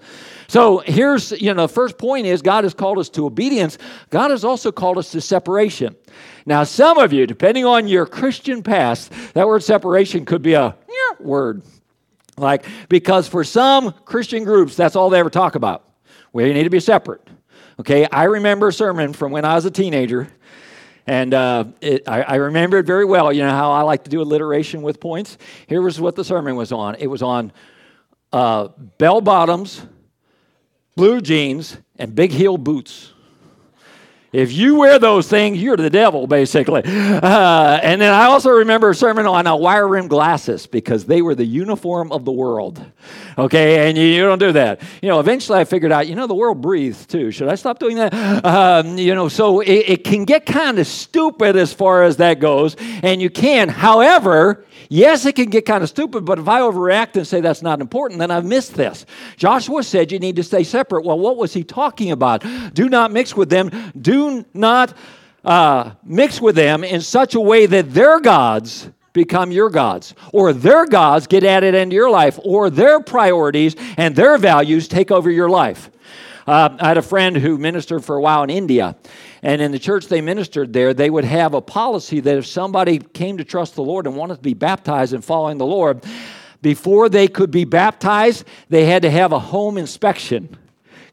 So 0.47 0.79
here's, 0.79 1.31
you 1.31 1.53
know, 1.53 1.67
the 1.67 1.73
first 1.73 1.97
point 1.97 2.25
is 2.25 2.41
God 2.41 2.63
has 2.63 2.73
called 2.73 2.99
us 2.99 3.09
to 3.09 3.25
obedience. 3.25 3.77
God 4.09 4.31
has 4.31 4.43
also 4.43 4.71
called 4.71 4.97
us 4.97 5.11
to 5.11 5.21
separation. 5.21 5.95
Now, 6.45 6.63
some 6.63 6.97
of 6.97 7.11
you, 7.11 7.25
depending 7.25 7.65
on 7.65 7.87
your 7.87 8.05
Christian 8.05 8.61
past, 8.61 9.11
that 9.33 9.47
word 9.47 9.63
separation 9.63 10.25
could 10.25 10.41
be 10.41 10.53
a 10.53 10.75
word. 11.19 11.63
Like, 12.37 12.65
because 12.89 13.27
for 13.27 13.43
some 13.43 13.91
Christian 14.05 14.43
groups, 14.43 14.75
that's 14.75 14.95
all 14.95 15.09
they 15.09 15.19
ever 15.19 15.29
talk 15.29 15.55
about. 15.55 15.89
We 16.33 16.51
need 16.53 16.65
to 16.65 16.69
be 16.69 16.79
separate. 16.79 17.21
Okay, 17.79 18.07
I 18.11 18.25
remember 18.25 18.69
a 18.69 18.73
sermon 18.73 19.13
from 19.13 19.31
when 19.31 19.45
I 19.45 19.55
was 19.55 19.65
a 19.65 19.71
teenager, 19.71 20.27
and 21.07 21.33
uh, 21.33 21.65
it, 21.81 22.07
I, 22.07 22.21
I, 22.21 22.35
remember 22.35 22.77
it 22.77 22.85
very 22.85 23.05
well. 23.05 23.33
You 23.33 23.43
know 23.43 23.51
how 23.51 23.71
I 23.71 23.81
like 23.81 24.05
to 24.05 24.09
do 24.09 24.21
alliteration 24.21 24.81
with 24.81 24.99
points? 24.99 25.37
Here 25.67 25.81
was 25.81 25.99
what 25.99 26.15
the 26.15 26.23
sermon 26.23 26.55
was 26.55 26.71
on 26.71 26.95
it 26.95 27.07
was 27.07 27.21
on 27.21 27.51
uh, 28.31 28.69
bell 28.97 29.19
bottoms, 29.19 29.85
blue 30.95 31.19
jeans, 31.19 31.77
and 31.99 32.15
big 32.15 32.31
heel 32.31 32.57
boots. 32.57 33.14
If 34.35 34.51
you 34.51 34.75
wear 34.75 34.99
those 34.99 35.29
things, 35.29 35.61
you're 35.61 35.77
the 35.77 35.89
devil, 35.89 36.27
basically. 36.27 36.83
Uh, 36.85 37.79
and 37.81 38.01
then 38.01 38.13
I 38.13 38.25
also 38.25 38.49
remember 38.49 38.89
a 38.89 38.95
sermon 38.95 39.25
on 39.25 39.47
uh, 39.47 39.55
wire 39.55 39.87
rim 39.87 40.07
glasses 40.07 40.67
because 40.67 41.05
they 41.05 41.21
were 41.21 41.33
the 41.33 41.45
uniform 41.45 42.11
of 42.11 42.25
the 42.25 42.31
world. 42.31 42.83
Okay, 43.37 43.87
and 43.87 43.97
you, 43.97 44.03
you, 44.03 44.21
don't 44.21 44.39
do 44.39 44.51
that. 44.51 44.81
You 45.01 45.09
know, 45.09 45.19
eventually 45.19 45.59
I 45.59 45.63
figured 45.63 45.91
out, 45.91 46.07
you 46.07 46.15
know, 46.15 46.27
the 46.27 46.35
world 46.35 46.61
breathes 46.61 47.05
too. 47.05 47.31
Should 47.31 47.47
I 47.47 47.55
stop 47.55 47.79
doing 47.79 47.95
that? 47.95 48.13
Um, 48.45 48.97
you 48.97 49.15
know, 49.15 49.29
so 49.29 49.61
it, 49.61 49.71
it 49.71 50.03
can 50.03 50.25
get 50.25 50.45
kind 50.45 50.79
of 50.79 50.87
stupid 50.87 51.55
as 51.55 51.73
far 51.73 52.03
as 52.03 52.17
that 52.17 52.39
goes, 52.39 52.75
and 53.01 53.21
you 53.21 53.29
can. 53.29 53.69
However, 53.69 54.65
Yes, 54.89 55.25
it 55.25 55.35
can 55.35 55.49
get 55.49 55.65
kind 55.65 55.83
of 55.83 55.89
stupid, 55.89 56.25
but 56.25 56.39
if 56.39 56.47
I 56.47 56.61
overreact 56.61 57.15
and 57.15 57.27
say 57.27 57.41
that's 57.41 57.61
not 57.61 57.81
important, 57.81 58.19
then 58.19 58.31
I've 58.31 58.45
missed 58.45 58.75
this. 58.75 59.05
Joshua 59.37 59.83
said 59.83 60.11
you 60.11 60.19
need 60.19 60.35
to 60.35 60.43
stay 60.43 60.63
separate. 60.63 61.05
Well, 61.05 61.19
what 61.19 61.37
was 61.37 61.53
he 61.53 61.63
talking 61.63 62.11
about? 62.11 62.43
Do 62.73 62.89
not 62.89 63.11
mix 63.11 63.35
with 63.35 63.49
them. 63.49 63.71
Do 63.99 64.24
not 64.53 64.93
uh, 65.43 65.91
mix 66.03 66.41
with 66.41 66.55
them 66.55 66.83
in 66.83 67.01
such 67.01 67.35
a 67.35 67.39
way 67.39 67.65
that 67.65 67.93
their 67.93 68.19
gods 68.19 68.89
become 69.13 69.51
your 69.51 69.69
gods, 69.69 70.13
or 70.33 70.51
their 70.53 70.85
gods 70.85 71.25
get 71.27 71.43
added 71.43 71.73
into 71.73 71.95
your 71.95 72.09
life, 72.09 72.37
or 72.43 72.69
their 72.69 72.99
priorities 72.99 73.75
and 73.97 74.15
their 74.15 74.37
values 74.37 74.87
take 74.87 75.09
over 75.09 75.31
your 75.31 75.49
life. 75.49 75.89
Uh, 76.45 76.75
I 76.79 76.89
had 76.89 76.97
a 76.97 77.01
friend 77.01 77.35
who 77.35 77.57
ministered 77.57 78.03
for 78.03 78.17
a 78.17 78.21
while 78.21 78.43
in 78.43 78.49
India, 78.49 78.95
and 79.41 79.61
in 79.61 79.71
the 79.71 79.79
church 79.79 80.07
they 80.07 80.21
ministered 80.21 80.73
there, 80.73 80.93
they 80.93 81.09
would 81.09 81.23
have 81.23 81.53
a 81.53 81.61
policy 81.61 82.19
that 82.19 82.37
if 82.37 82.45
somebody 82.45 82.99
came 82.99 83.37
to 83.37 83.43
trust 83.43 83.75
the 83.75 83.83
Lord 83.83 84.05
and 84.05 84.15
wanted 84.15 84.35
to 84.35 84.41
be 84.41 84.53
baptized 84.53 85.13
and 85.13 85.23
following 85.23 85.57
the 85.57 85.65
Lord, 85.65 86.03
before 86.61 87.09
they 87.09 87.27
could 87.27 87.51
be 87.51 87.63
baptized, 87.63 88.43
they 88.69 88.85
had 88.85 89.03
to 89.03 89.09
have 89.09 89.31
a 89.31 89.39
home 89.39 89.77
inspection. 89.77 90.55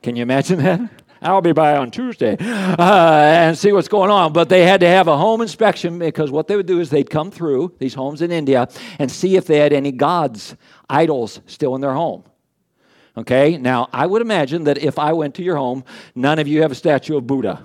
Can 0.03 0.17
you 0.17 0.23
imagine 0.23 0.59
that? 0.59 0.81
I'll 1.23 1.41
be 1.41 1.53
by 1.53 1.77
on 1.77 1.91
Tuesday 1.91 2.37
uh, 2.39 2.77
and 2.79 3.57
see 3.57 3.73
what's 3.73 3.89
going 3.89 4.11
on. 4.11 4.33
But 4.33 4.49
they 4.49 4.65
had 4.65 4.81
to 4.81 4.89
have 4.89 5.09
a 5.09 5.17
home 5.17 5.41
inspection 5.41 5.99
because 5.99 6.31
what 6.31 6.49
they 6.49 6.57
would 6.57 6.67
do 6.67 6.81
is 6.81 6.91
they'd 6.91 7.09
come 7.09 7.31
through 7.31 7.75
these 7.79 7.95
homes 7.95 8.23
in 8.23 8.31
India 8.31 8.69
and 8.99 9.11
see 9.11 9.37
if 9.37 9.47
they 9.47 9.59
had 9.59 9.73
any 9.73 9.93
gods, 9.93 10.57
idols 10.91 11.41
still 11.47 11.75
in 11.75 11.81
their 11.81 11.95
home. 11.95 12.25
Okay, 13.17 13.59
now 13.59 13.89
I 13.93 14.07
would 14.07 14.23
imagine 14.23 14.65
that 14.65 14.79
if 14.79 14.99
I 14.99 15.13
went 15.13 15.35
to 15.35 15.43
your 15.43 15.57
home, 15.57 15.85
none 16.15 16.39
of 16.39 16.49
you 16.49 16.63
have 16.63 16.73
a 16.73 16.75
statue 16.75 17.17
of 17.17 17.27
Buddha. 17.27 17.63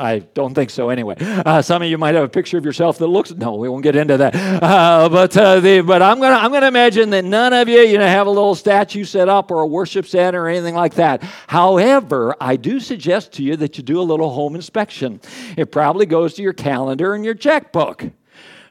I 0.00 0.20
don't 0.20 0.54
think 0.54 0.70
so 0.70 0.88
anyway. 0.88 1.16
Uh, 1.20 1.60
some 1.62 1.82
of 1.82 1.88
you 1.88 1.98
might 1.98 2.14
have 2.14 2.24
a 2.24 2.28
picture 2.28 2.56
of 2.56 2.64
yourself 2.64 2.98
that 2.98 3.06
looks, 3.06 3.30
no, 3.32 3.56
we 3.56 3.68
won't 3.68 3.82
get 3.82 3.96
into 3.96 4.16
that. 4.16 4.34
Uh, 4.34 5.08
but 5.08 5.36
uh, 5.36 5.60
the, 5.60 5.80
but 5.80 6.02
I'm 6.02 6.18
going 6.18 6.32
to 6.32 6.38
I'm 6.38 6.52
gonna 6.52 6.68
imagine 6.68 7.10
that 7.10 7.24
none 7.24 7.52
of 7.52 7.68
you, 7.68 7.80
you 7.80 7.98
know, 7.98 8.06
have 8.06 8.26
a 8.26 8.30
little 8.30 8.54
statue 8.54 9.04
set 9.04 9.28
up 9.28 9.50
or 9.50 9.60
a 9.60 9.66
worship 9.66 10.06
center 10.06 10.42
or 10.42 10.48
anything 10.48 10.74
like 10.74 10.94
that. 10.94 11.22
However, 11.46 12.34
I 12.40 12.56
do 12.56 12.80
suggest 12.80 13.32
to 13.34 13.42
you 13.42 13.56
that 13.56 13.76
you 13.76 13.84
do 13.84 14.00
a 14.00 14.02
little 14.02 14.30
home 14.30 14.54
inspection. 14.54 15.20
It 15.56 15.72
probably 15.72 16.06
goes 16.06 16.34
to 16.34 16.42
your 16.42 16.52
calendar 16.52 17.14
and 17.14 17.24
your 17.24 17.34
checkbook 17.34 18.04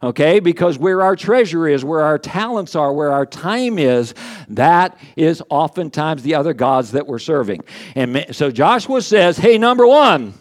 okay? 0.02 0.40
Because 0.40 0.78
where 0.78 1.02
our 1.02 1.16
treasure 1.16 1.68
is, 1.68 1.84
where 1.84 2.02
our 2.02 2.18
talents 2.18 2.76
are, 2.76 2.94
where 2.94 3.12
our 3.12 3.26
time 3.26 3.78
is, 3.78 4.14
that 4.48 4.98
is 5.16 5.44
oftentimes 5.50 6.24
the 6.24 6.36
other 6.36 6.54
gods 6.54 6.92
that 6.92 7.08
we're 7.08 7.20
serving. 7.20 7.62
And 7.96 8.26
so 8.32 8.52
Joshua 8.52 9.02
says, 9.02 9.38
hey, 9.38 9.58
number 9.58 9.86
one, 9.86 10.34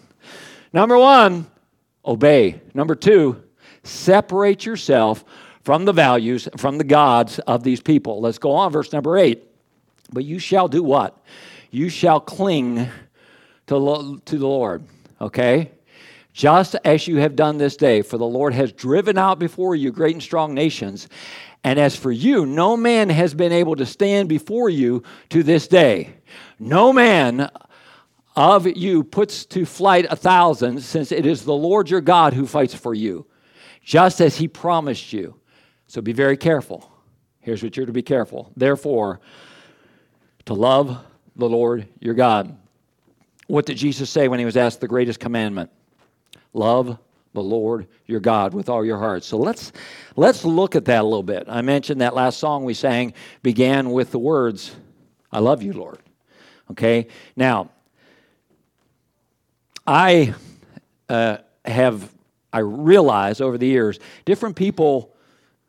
Number 0.72 0.98
one, 0.98 1.46
obey. 2.04 2.60
Number 2.74 2.94
two, 2.94 3.42
separate 3.82 4.66
yourself 4.66 5.24
from 5.62 5.84
the 5.84 5.92
values, 5.92 6.48
from 6.56 6.78
the 6.78 6.84
gods 6.84 7.38
of 7.40 7.62
these 7.62 7.80
people. 7.80 8.20
Let's 8.20 8.38
go 8.38 8.52
on, 8.52 8.72
verse 8.72 8.92
number 8.92 9.18
eight. 9.18 9.44
But 10.12 10.24
you 10.24 10.38
shall 10.38 10.68
do 10.68 10.82
what? 10.82 11.18
You 11.70 11.88
shall 11.88 12.20
cling 12.20 12.88
to, 13.66 14.22
to 14.24 14.38
the 14.38 14.46
Lord, 14.46 14.84
okay? 15.20 15.72
Just 16.32 16.76
as 16.84 17.06
you 17.06 17.16
have 17.16 17.36
done 17.36 17.58
this 17.58 17.76
day, 17.76 18.00
for 18.00 18.16
the 18.16 18.26
Lord 18.26 18.54
has 18.54 18.72
driven 18.72 19.18
out 19.18 19.38
before 19.38 19.74
you 19.74 19.90
great 19.90 20.14
and 20.14 20.22
strong 20.22 20.54
nations. 20.54 21.08
And 21.64 21.78
as 21.78 21.96
for 21.96 22.12
you, 22.12 22.46
no 22.46 22.76
man 22.76 23.10
has 23.10 23.34
been 23.34 23.52
able 23.52 23.76
to 23.76 23.84
stand 23.84 24.28
before 24.28 24.70
you 24.70 25.02
to 25.30 25.42
this 25.42 25.66
day. 25.66 26.14
No 26.58 26.92
man 26.92 27.50
of 28.38 28.68
you 28.68 29.02
puts 29.02 29.44
to 29.46 29.66
flight 29.66 30.06
a 30.08 30.14
thousand, 30.14 30.80
since 30.80 31.10
it 31.10 31.26
is 31.26 31.44
the 31.44 31.52
Lord 31.52 31.90
your 31.90 32.00
God 32.00 32.34
who 32.34 32.46
fights 32.46 32.72
for 32.72 32.94
you, 32.94 33.26
just 33.82 34.20
as 34.20 34.36
he 34.36 34.46
promised 34.46 35.12
you. 35.12 35.40
So 35.88 36.00
be 36.00 36.12
very 36.12 36.36
careful. 36.36 36.88
Here's 37.40 37.64
what 37.64 37.76
you're 37.76 37.86
to 37.86 37.92
be 37.92 38.02
careful. 38.02 38.52
Therefore, 38.56 39.18
to 40.44 40.54
love 40.54 41.04
the 41.34 41.48
Lord 41.48 41.88
your 41.98 42.14
God. 42.14 42.56
What 43.48 43.66
did 43.66 43.76
Jesus 43.76 44.08
say 44.08 44.28
when 44.28 44.38
he 44.38 44.44
was 44.44 44.56
asked 44.56 44.80
the 44.80 44.86
greatest 44.86 45.18
commandment? 45.18 45.70
Love 46.52 46.96
the 47.32 47.42
Lord 47.42 47.88
your 48.06 48.20
God 48.20 48.54
with 48.54 48.68
all 48.68 48.84
your 48.84 48.98
heart. 48.98 49.24
So 49.24 49.36
let's 49.36 49.72
let's 50.14 50.44
look 50.44 50.76
at 50.76 50.84
that 50.84 51.00
a 51.00 51.04
little 51.04 51.24
bit. 51.24 51.46
I 51.48 51.62
mentioned 51.62 52.02
that 52.02 52.14
last 52.14 52.38
song 52.38 52.64
we 52.64 52.74
sang 52.74 53.14
began 53.42 53.90
with 53.90 54.12
the 54.12 54.18
words, 54.20 54.76
I 55.32 55.40
love 55.40 55.60
you, 55.60 55.72
Lord. 55.72 55.98
Okay? 56.70 57.08
Now, 57.34 57.70
I 59.88 60.34
uh, 61.08 61.38
have, 61.64 62.12
I 62.52 62.58
realize 62.58 63.40
over 63.40 63.56
the 63.56 63.66
years, 63.66 63.98
different 64.26 64.54
people, 64.54 65.14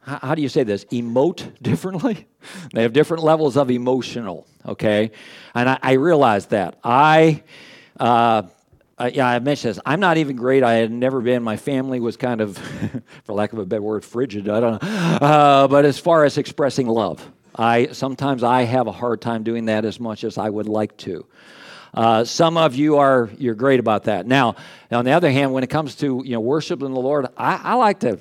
how, 0.02 0.20
how 0.22 0.36
do 0.36 0.42
you 0.42 0.50
say 0.50 0.64
this, 0.64 0.84
emote 0.86 1.54
differently? 1.62 2.28
they 2.74 2.82
have 2.82 2.92
different 2.92 3.24
levels 3.24 3.56
of 3.56 3.72
emotional, 3.72 4.46
okay? 4.66 5.12
And 5.56 5.70
I, 5.70 5.80
I 5.82 5.92
realize 5.94 6.48
that. 6.48 6.78
I, 6.84 7.44
uh, 7.98 8.44
I, 8.98 9.08
yeah, 9.08 9.26
I 9.26 9.40
mentioned 9.40 9.76
this. 9.76 9.82
I'm 9.86 10.02
not 10.02 10.18
even 10.18 10.36
great. 10.36 10.64
I 10.64 10.74
had 10.74 10.92
never 10.92 11.22
been. 11.22 11.42
My 11.42 11.56
family 11.56 12.02
was 12.02 12.18
kind 12.18 12.42
of, 12.42 12.58
for 13.24 13.32
lack 13.32 13.54
of 13.54 13.60
a 13.60 13.66
better 13.66 13.82
word, 13.82 14.04
frigid. 14.04 14.50
I 14.50 14.60
don't 14.60 14.84
know. 14.84 14.90
Uh, 14.90 15.68
but 15.70 15.86
as 15.86 15.98
far 15.98 16.26
as 16.26 16.38
expressing 16.38 16.88
love, 16.88 17.26
I 17.56 17.88
sometimes 17.94 18.44
I 18.44 18.64
have 18.64 18.88
a 18.88 18.92
hard 18.92 19.22
time 19.22 19.44
doing 19.44 19.66
that 19.66 19.86
as 19.86 19.98
much 19.98 20.26
as 20.26 20.38
I 20.38 20.50
would 20.50 20.68
like 20.68 20.98
to. 20.98 21.26
Uh, 21.94 22.24
some 22.24 22.58
of 22.58 22.76
you 22.76 22.98
are 22.98 23.30
you're 23.38 23.56
great 23.56 23.80
about 23.80 24.04
that. 24.04 24.28
Now, 24.28 24.56
on 24.92 25.06
the 25.06 25.12
other 25.12 25.32
hand, 25.32 25.54
when 25.54 25.64
it 25.64 25.70
comes 25.70 25.96
to 25.96 26.22
you 26.26 26.34
know 26.34 26.40
worshiping 26.40 26.94
the 26.94 27.00
Lord, 27.00 27.28
I, 27.38 27.56
I 27.64 27.74
like 27.76 28.00
to, 28.02 28.20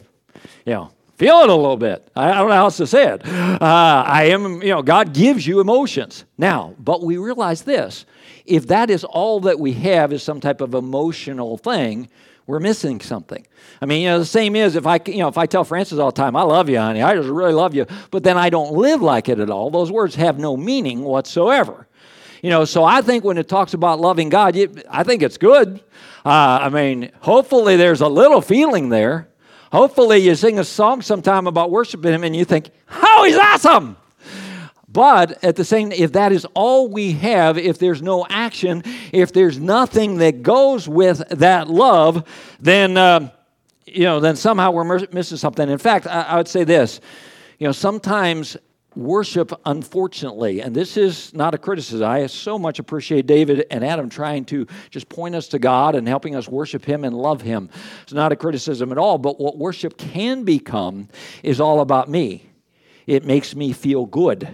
you 0.64 0.72
know, 0.72 0.90
feel 1.16 1.40
it 1.40 1.48
a 1.48 1.54
little 1.54 1.76
bit. 1.76 2.08
I, 2.16 2.30
I 2.30 2.34
don't 2.34 2.48
know 2.48 2.54
how 2.54 2.64
else 2.64 2.76
to 2.78 2.86
say 2.86 3.12
it. 3.12 3.26
Uh, 3.26 4.04
I 4.06 4.24
am, 4.26 4.62
you 4.62 4.70
know, 4.70 4.82
God 4.82 5.12
gives 5.12 5.46
you 5.46 5.60
emotions. 5.60 6.24
Now, 6.38 6.74
but 6.78 7.02
we 7.02 7.16
realize 7.18 7.62
this: 7.62 8.06
if 8.46 8.68
that 8.68 8.88
is 8.90 9.04
all 9.04 9.40
that 9.40 9.58
we 9.58 9.72
have 9.74 10.12
is 10.12 10.22
some 10.22 10.40
type 10.40 10.60
of 10.60 10.74
emotional 10.74 11.58
thing, 11.58 12.08
we're 12.46 12.60
missing 12.60 13.00
something. 13.00 13.46
I 13.82 13.86
mean, 13.86 14.02
you 14.02 14.08
know, 14.08 14.18
the 14.18 14.24
same 14.24 14.56
is 14.56 14.74
if 14.74 14.86
I, 14.86 14.98
you 15.06 15.18
know, 15.18 15.28
if 15.28 15.36
I 15.36 15.46
tell 15.46 15.64
Francis 15.64 15.98
all 15.98 16.10
the 16.10 16.16
time, 16.16 16.36
"I 16.36 16.42
love 16.42 16.70
you, 16.70 16.78
honey," 16.78 17.02
I 17.02 17.14
just 17.14 17.28
really 17.28 17.52
love 17.52 17.74
you, 17.74 17.86
but 18.10 18.22
then 18.22 18.38
I 18.38 18.48
don't 18.48 18.72
live 18.72 19.02
like 19.02 19.28
it 19.28 19.38
at 19.38 19.50
all. 19.50 19.70
Those 19.70 19.92
words 19.92 20.14
have 20.14 20.38
no 20.38 20.56
meaning 20.56 21.02
whatsoever. 21.02 21.87
You 22.42 22.50
know, 22.50 22.64
so 22.64 22.84
I 22.84 23.02
think 23.02 23.24
when 23.24 23.38
it 23.38 23.48
talks 23.48 23.74
about 23.74 24.00
loving 24.00 24.28
God, 24.28 24.56
I 24.88 25.02
think 25.02 25.22
it's 25.22 25.38
good. 25.38 25.80
Uh, 26.24 26.58
I 26.62 26.68
mean, 26.68 27.10
hopefully 27.20 27.76
there's 27.76 28.00
a 28.00 28.08
little 28.08 28.40
feeling 28.40 28.88
there. 28.88 29.28
Hopefully 29.72 30.18
you 30.18 30.34
sing 30.34 30.58
a 30.58 30.64
song 30.64 31.02
sometime 31.02 31.46
about 31.46 31.70
worshiping 31.70 32.12
Him 32.12 32.24
and 32.24 32.34
you 32.34 32.44
think, 32.44 32.70
"How 32.86 33.20
oh, 33.20 33.24
He's 33.24 33.36
awesome!" 33.36 33.96
But 34.90 35.44
at 35.44 35.56
the 35.56 35.64
same, 35.64 35.92
if 35.92 36.12
that 36.12 36.32
is 36.32 36.46
all 36.54 36.88
we 36.88 37.12
have, 37.12 37.58
if 37.58 37.78
there's 37.78 38.00
no 38.00 38.26
action, 38.30 38.82
if 39.12 39.32
there's 39.32 39.58
nothing 39.58 40.18
that 40.18 40.42
goes 40.42 40.88
with 40.88 41.28
that 41.28 41.68
love, 41.68 42.26
then 42.60 42.96
uh, 42.96 43.30
you 43.84 44.04
know, 44.04 44.20
then 44.20 44.36
somehow 44.36 44.70
we're 44.70 45.06
missing 45.12 45.36
something. 45.36 45.68
In 45.68 45.78
fact, 45.78 46.06
I, 46.06 46.22
I 46.22 46.36
would 46.36 46.48
say 46.48 46.64
this: 46.64 47.00
you 47.58 47.66
know, 47.66 47.72
sometimes 47.72 48.56
worship, 48.96 49.52
unfortunately, 49.64 50.60
and 50.60 50.74
this 50.74 50.96
is 50.96 51.32
not 51.34 51.54
a 51.54 51.58
criticism. 51.58 52.08
I 52.08 52.26
so 52.26 52.58
much 52.58 52.78
appreciate 52.78 53.26
David 53.26 53.66
and 53.70 53.84
Adam 53.84 54.08
trying 54.08 54.44
to 54.46 54.66
just 54.90 55.08
point 55.08 55.34
us 55.34 55.48
to 55.48 55.58
God 55.58 55.94
and 55.94 56.08
helping 56.08 56.34
us 56.34 56.48
worship 56.48 56.84
Him 56.84 57.04
and 57.04 57.16
love 57.16 57.42
Him. 57.42 57.70
It's 58.02 58.12
not 58.12 58.32
a 58.32 58.36
criticism 58.36 58.90
at 58.90 58.98
all, 58.98 59.18
but 59.18 59.40
what 59.40 59.56
worship 59.56 59.96
can 59.96 60.44
become 60.44 61.08
is 61.42 61.60
all 61.60 61.80
about 61.80 62.08
me. 62.08 62.50
It 63.06 63.24
makes 63.24 63.54
me 63.54 63.72
feel 63.72 64.04
good. 64.04 64.48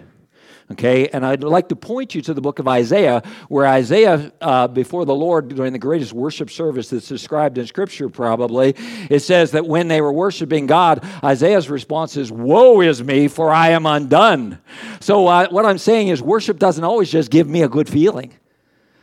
Okay, 0.73 1.09
and 1.09 1.27
I'd 1.27 1.45
like 1.45 1.69
to 1.69 1.77
point 1.77 2.15
you 2.15 2.23
to 2.23 2.33
the 2.33 2.41
book 2.41 2.59
of 2.59 2.67
Isaiah, 2.67 3.23
where 3.49 3.67
Isaiah, 3.67 4.33
uh, 4.41 4.67
before 4.67 5.05
the 5.05 5.15
Lord 5.15 5.55
during 5.55 5.75
the 5.75 5.79
greatest 5.79 6.15
worship 6.15 6.49
service 6.49 6.89
that's 6.89 7.07
described 7.07 7.59
in 7.59 7.67
Scripture, 7.67 8.09
probably, 8.09 8.75
it 9.11 9.21
says 9.21 9.51
that 9.51 9.67
when 9.67 9.89
they 9.89 10.01
were 10.01 10.13
worshiping 10.13 10.67
God, 10.67 11.05
Isaiah's 11.23 11.69
response 11.69 12.17
is, 12.17 12.33
Woe 12.33 12.81
is 12.81 13.05
me, 13.05 13.29
for 13.29 13.51
I 13.51 13.71
am 13.71 13.85
undone. 13.85 14.59
So, 15.01 15.27
uh, 15.27 15.49
what 15.51 15.67
I'm 15.67 15.77
saying 15.77 16.09
is, 16.09 16.23
worship 16.23 16.59
doesn't 16.59 16.83
always 16.85 17.11
just 17.11 17.31
give 17.31 17.47
me 17.47 17.63
a 17.63 17.69
good 17.69 17.89
feeling. 17.89 18.33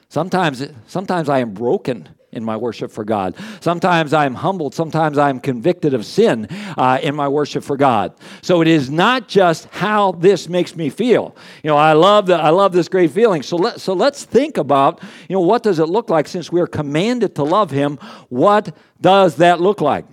Sometimes, 0.09 0.65
sometimes 0.87 1.29
I 1.29 1.39
am 1.39 1.53
broken 1.53 2.09
in 2.31 2.43
my 2.43 2.55
worship 2.55 2.91
for 2.91 3.03
God. 3.03 3.35
Sometimes 3.59 4.13
I'm 4.13 4.35
humbled. 4.35 4.73
Sometimes 4.73 5.17
I'm 5.17 5.39
convicted 5.39 5.93
of 5.93 6.05
sin 6.05 6.47
uh, 6.77 6.99
in 7.01 7.15
my 7.15 7.27
worship 7.27 7.63
for 7.63 7.77
God. 7.77 8.13
So 8.41 8.61
it 8.61 8.67
is 8.67 8.89
not 8.89 9.27
just 9.27 9.65
how 9.65 10.13
this 10.13 10.47
makes 10.47 10.75
me 10.75 10.89
feel. 10.89 11.35
You 11.63 11.69
know, 11.69 11.77
I 11.77 11.93
love 11.93 12.27
the, 12.27 12.35
I 12.35 12.49
love 12.49 12.71
this 12.71 12.87
great 12.87 13.11
feeling. 13.11 13.43
So 13.43 13.57
let 13.57 13.81
so 13.81 13.93
let's 13.93 14.23
think 14.23 14.57
about 14.57 15.01
you 15.27 15.33
know 15.33 15.41
what 15.41 15.63
does 15.63 15.79
it 15.79 15.85
look 15.85 16.09
like 16.09 16.27
since 16.27 16.51
we 16.51 16.61
are 16.61 16.67
commanded 16.67 17.35
to 17.35 17.43
love 17.43 17.71
Him. 17.71 17.97
What 18.29 18.75
does 18.99 19.35
that 19.37 19.59
look 19.59 19.81
like? 19.81 20.05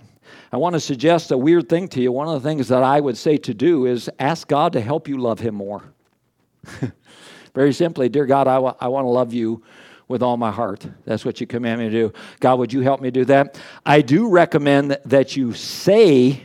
I 0.51 0.57
want 0.57 0.73
to 0.73 0.79
suggest 0.79 1.31
a 1.31 1.37
weird 1.37 1.69
thing 1.69 1.87
to 1.89 2.01
you. 2.01 2.11
One 2.11 2.27
of 2.27 2.41
the 2.41 2.49
things 2.49 2.69
that 2.69 2.83
I 2.83 2.99
would 2.99 3.17
say 3.17 3.37
to 3.37 3.53
do 3.53 3.85
is 3.85 4.09
ask 4.17 4.47
God 4.47 4.73
to 4.73 4.81
help 4.81 5.07
you 5.07 5.17
love 5.17 5.39
Him 5.39 5.55
more. 5.55 5.83
Very 7.55 7.73
simply, 7.73 8.09
dear 8.09 8.25
God, 8.25 8.47
I, 8.47 8.55
w- 8.55 8.75
I 8.79 8.87
want 8.87 9.05
to 9.05 9.09
love 9.09 9.33
you 9.33 9.63
with 10.09 10.21
all 10.21 10.35
my 10.35 10.51
heart. 10.51 10.85
That's 11.05 11.23
what 11.23 11.39
you 11.39 11.47
command 11.47 11.79
me 11.79 11.85
to 11.85 11.91
do. 11.91 12.13
God, 12.41 12.59
would 12.59 12.73
you 12.73 12.81
help 12.81 12.99
me 12.99 13.11
do 13.11 13.23
that? 13.25 13.57
I 13.85 14.01
do 14.01 14.27
recommend 14.27 14.97
that 15.05 15.37
you 15.37 15.53
say 15.53 16.43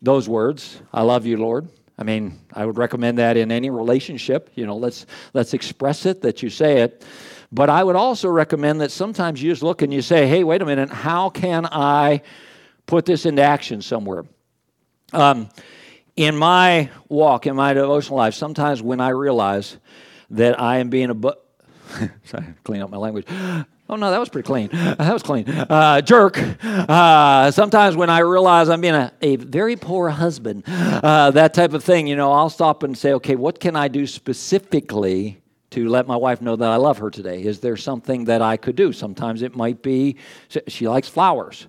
those 0.00 0.28
words, 0.28 0.80
I 0.92 1.02
love 1.02 1.26
you, 1.26 1.36
Lord. 1.36 1.68
I 1.98 2.04
mean, 2.04 2.40
I 2.52 2.64
would 2.64 2.78
recommend 2.78 3.18
that 3.18 3.36
in 3.36 3.52
any 3.52 3.70
relationship. 3.70 4.50
You 4.54 4.66
know, 4.66 4.76
let's 4.76 5.06
let's 5.34 5.54
express 5.54 6.06
it 6.06 6.22
that 6.22 6.42
you 6.42 6.50
say 6.50 6.80
it. 6.80 7.04
But 7.52 7.68
I 7.68 7.84
would 7.84 7.96
also 7.96 8.28
recommend 8.28 8.80
that 8.80 8.90
sometimes 8.90 9.42
you 9.42 9.52
just 9.52 9.62
look 9.62 9.82
and 9.82 9.92
you 9.92 10.02
say, 10.02 10.26
"Hey, 10.26 10.42
wait 10.42 10.62
a 10.62 10.64
minute, 10.64 10.88
how 10.90 11.28
can 11.28 11.66
I 11.66 12.22
put 12.86 13.04
this 13.04 13.26
into 13.26 13.42
action 13.42 13.82
somewhere?" 13.82 14.24
Um, 15.12 15.50
in 16.16 16.36
my 16.36 16.90
walk, 17.08 17.46
in 17.46 17.54
my 17.54 17.74
devotional 17.74 18.16
life, 18.16 18.34
sometimes 18.34 18.82
when 18.82 19.00
I 19.00 19.10
realize 19.10 19.76
that 20.30 20.58
I 20.58 20.78
am 20.78 20.88
being 20.88 21.10
a 21.10 21.34
Sorry, 22.24 22.46
clean 22.64 22.82
up 22.82 22.90
my 22.90 22.96
language. 22.96 23.26
Oh 23.88 23.96
no, 23.96 24.10
that 24.10 24.18
was 24.18 24.28
pretty 24.28 24.46
clean. 24.46 24.68
that 24.72 25.12
was 25.12 25.22
clean. 25.22 25.48
Uh, 25.48 26.00
jerk. 26.00 26.38
Uh, 26.64 27.50
sometimes 27.50 27.96
when 27.96 28.08
I 28.08 28.20
realize 28.20 28.68
I'm 28.68 28.80
being 28.80 28.94
a, 28.94 29.12
a 29.20 29.36
very 29.36 29.76
poor 29.76 30.08
husband, 30.08 30.64
uh, 30.66 31.30
that 31.32 31.52
type 31.52 31.74
of 31.74 31.84
thing, 31.84 32.06
you 32.06 32.16
know, 32.16 32.32
I'll 32.32 32.50
stop 32.50 32.82
and 32.84 32.96
say, 32.96 33.12
okay, 33.14 33.36
what 33.36 33.60
can 33.60 33.76
I 33.76 33.88
do 33.88 34.06
specifically 34.06 35.42
to 35.72 35.88
let 35.88 36.06
my 36.06 36.16
wife 36.16 36.40
know 36.40 36.54
that 36.54 36.70
I 36.70 36.76
love 36.76 36.98
her 36.98 37.10
today? 37.10 37.42
Is 37.42 37.60
there 37.60 37.76
something 37.76 38.26
that 38.26 38.40
I 38.40 38.56
could 38.56 38.76
do? 38.76 38.92
Sometimes 38.92 39.42
it 39.42 39.56
might 39.56 39.82
be 39.82 40.16
she 40.68 40.86
likes 40.88 41.08
flowers. 41.08 41.66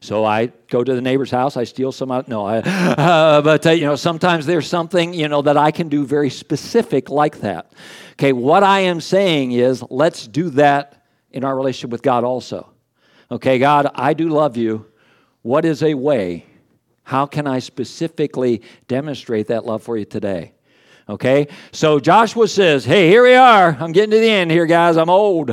So 0.00 0.24
I 0.24 0.52
go 0.68 0.84
to 0.84 0.94
the 0.94 1.00
neighbor's 1.00 1.30
house, 1.30 1.56
I 1.56 1.64
steal 1.64 1.90
some 1.90 2.10
out. 2.10 2.28
No, 2.28 2.46
I, 2.46 2.58
uh, 2.58 3.42
but 3.42 3.66
uh, 3.66 3.70
you 3.70 3.86
know, 3.86 3.96
sometimes 3.96 4.46
there's 4.46 4.68
something 4.68 5.12
you 5.12 5.28
know 5.28 5.42
that 5.42 5.56
I 5.56 5.70
can 5.70 5.88
do 5.88 6.06
very 6.06 6.30
specific 6.30 7.10
like 7.10 7.40
that. 7.40 7.72
Okay, 8.18 8.32
what 8.32 8.62
I 8.62 8.80
am 8.80 9.02
saying 9.02 9.52
is 9.52 9.84
let's 9.90 10.26
do 10.26 10.48
that 10.50 11.04
in 11.30 11.44
our 11.44 11.54
relationship 11.54 11.90
with 11.90 12.02
God 12.02 12.24
also. 12.24 12.72
Okay, 13.30 13.58
God, 13.58 13.90
I 13.94 14.14
do 14.14 14.30
love 14.30 14.56
you. 14.56 14.86
What 15.42 15.66
is 15.66 15.82
a 15.82 15.92
way? 15.92 16.46
How 17.02 17.26
can 17.26 17.46
I 17.46 17.58
specifically 17.58 18.62
demonstrate 18.88 19.48
that 19.48 19.66
love 19.66 19.82
for 19.82 19.98
you 19.98 20.06
today? 20.06 20.54
Okay, 21.08 21.48
so 21.72 22.00
Joshua 22.00 22.48
says, 22.48 22.84
Hey, 22.86 23.08
here 23.08 23.22
we 23.22 23.34
are. 23.34 23.76
I'm 23.78 23.92
getting 23.92 24.10
to 24.12 24.18
the 24.18 24.28
end 24.28 24.50
here, 24.50 24.66
guys. 24.66 24.96
I'm 24.96 25.10
old 25.10 25.50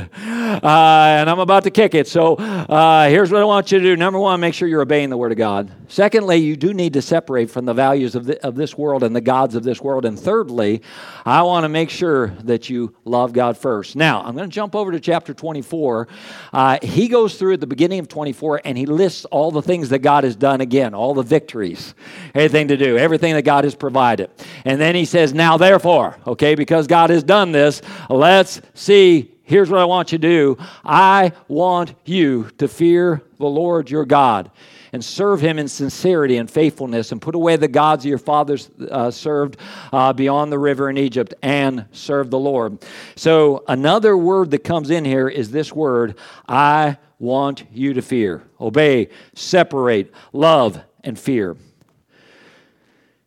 and 0.61 1.29
I'm 1.29 1.39
about 1.39 1.63
to 1.63 1.71
kick 1.71 1.95
it. 1.95 2.07
So 2.07 2.35
uh, 2.35 3.09
here's 3.09 3.31
what 3.31 3.41
I 3.41 3.45
want 3.45 3.71
you 3.71 3.79
to 3.79 3.83
do. 3.83 3.95
Number 3.95 4.19
one, 4.19 4.39
make 4.39 4.53
sure 4.53 4.67
you're 4.67 4.81
obeying 4.81 5.09
the 5.09 5.17
Word 5.17 5.31
of 5.31 5.37
God. 5.37 5.71
Secondly, 5.87 6.37
you 6.37 6.55
do 6.55 6.73
need 6.73 6.93
to 6.93 7.01
separate 7.01 7.49
from 7.49 7.65
the 7.65 7.73
values 7.73 8.15
of, 8.15 8.25
the, 8.25 8.43
of 8.45 8.55
this 8.55 8.77
world 8.77 9.03
and 9.03 9.15
the 9.15 9.21
gods 9.21 9.55
of 9.55 9.63
this 9.63 9.81
world. 9.81 10.05
And 10.05 10.19
thirdly, 10.19 10.81
I 11.25 11.41
want 11.43 11.63
to 11.63 11.69
make 11.69 11.89
sure 11.89 12.27
that 12.43 12.69
you 12.69 12.95
love 13.05 13.33
God 13.33 13.57
first. 13.57 13.95
Now, 13.95 14.21
I'm 14.23 14.35
going 14.35 14.49
to 14.49 14.53
jump 14.53 14.75
over 14.75 14.91
to 14.91 14.99
chapter 14.99 15.33
24. 15.33 16.07
Uh, 16.51 16.79
he 16.81 17.07
goes 17.07 17.37
through 17.37 17.53
at 17.53 17.59
the 17.59 17.67
beginning 17.67 17.99
of 17.99 18.07
24 18.07 18.61
and 18.65 18.77
he 18.77 18.85
lists 18.85 19.25
all 19.25 19.51
the 19.51 19.61
things 19.61 19.89
that 19.89 19.99
God 19.99 20.23
has 20.23 20.35
done 20.35 20.61
again, 20.61 20.93
all 20.93 21.13
the 21.13 21.23
victories, 21.23 21.95
everything 22.33 22.69
to 22.69 22.77
do, 22.77 22.97
everything 22.97 23.33
that 23.33 23.43
God 23.43 23.63
has 23.63 23.75
provided. 23.75 24.29
And 24.65 24.79
then 24.79 24.95
he 24.95 25.05
says, 25.05 25.33
Now, 25.33 25.57
therefore, 25.57 26.17
okay, 26.27 26.55
because 26.55 26.87
God 26.87 27.09
has 27.09 27.23
done 27.23 27.51
this, 27.51 27.81
let's 28.09 28.61
see 28.73 29.32
here's 29.43 29.69
what 29.69 29.79
I 29.79 29.85
want 29.85 30.11
you 30.11 30.17
to 30.17 30.27
do. 30.27 30.57
I 30.83 31.33
want 31.47 31.95
you 32.05 32.49
to 32.57 32.67
fear 32.67 33.21
the 33.37 33.45
Lord 33.45 33.89
your 33.89 34.05
God 34.05 34.51
and 34.93 35.03
serve 35.03 35.41
him 35.41 35.57
in 35.57 35.67
sincerity 35.67 36.37
and 36.37 36.49
faithfulness 36.49 37.11
and 37.11 37.21
put 37.21 37.35
away 37.35 37.55
the 37.55 37.67
gods 37.67 38.05
your 38.05 38.19
fathers 38.19 38.69
uh, 38.89 39.09
served 39.11 39.57
uh, 39.91 40.13
beyond 40.13 40.51
the 40.51 40.59
river 40.59 40.89
in 40.89 40.97
Egypt 40.97 41.33
and 41.41 41.85
serve 41.91 42.29
the 42.29 42.39
Lord. 42.39 42.77
So, 43.15 43.63
another 43.67 44.15
word 44.15 44.51
that 44.51 44.63
comes 44.63 44.91
in 44.91 45.03
here 45.03 45.27
is 45.27 45.51
this 45.51 45.73
word 45.73 46.15
I 46.47 46.97
want 47.19 47.65
you 47.71 47.93
to 47.93 48.01
fear. 48.01 48.43
Obey, 48.61 49.09
separate, 49.33 50.13
love, 50.31 50.79
and 51.03 51.17
fear. 51.17 51.57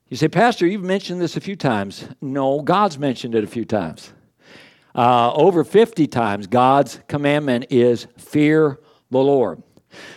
You 0.08 0.16
say, 0.16 0.28
Pastor, 0.28 0.66
you've 0.66 0.84
mentioned 0.84 1.20
this 1.20 1.36
a 1.36 1.40
few 1.40 1.56
times. 1.56 2.06
No, 2.20 2.60
God's 2.60 2.96
mentioned 2.96 3.34
it 3.34 3.42
a 3.42 3.48
few 3.48 3.64
times. 3.64 4.12
Uh, 4.96 5.30
over 5.34 5.62
50 5.62 6.06
times, 6.06 6.46
God's 6.46 7.00
commandment 7.06 7.66
is 7.68 8.06
fear 8.16 8.80
the 9.10 9.18
Lord. 9.18 9.62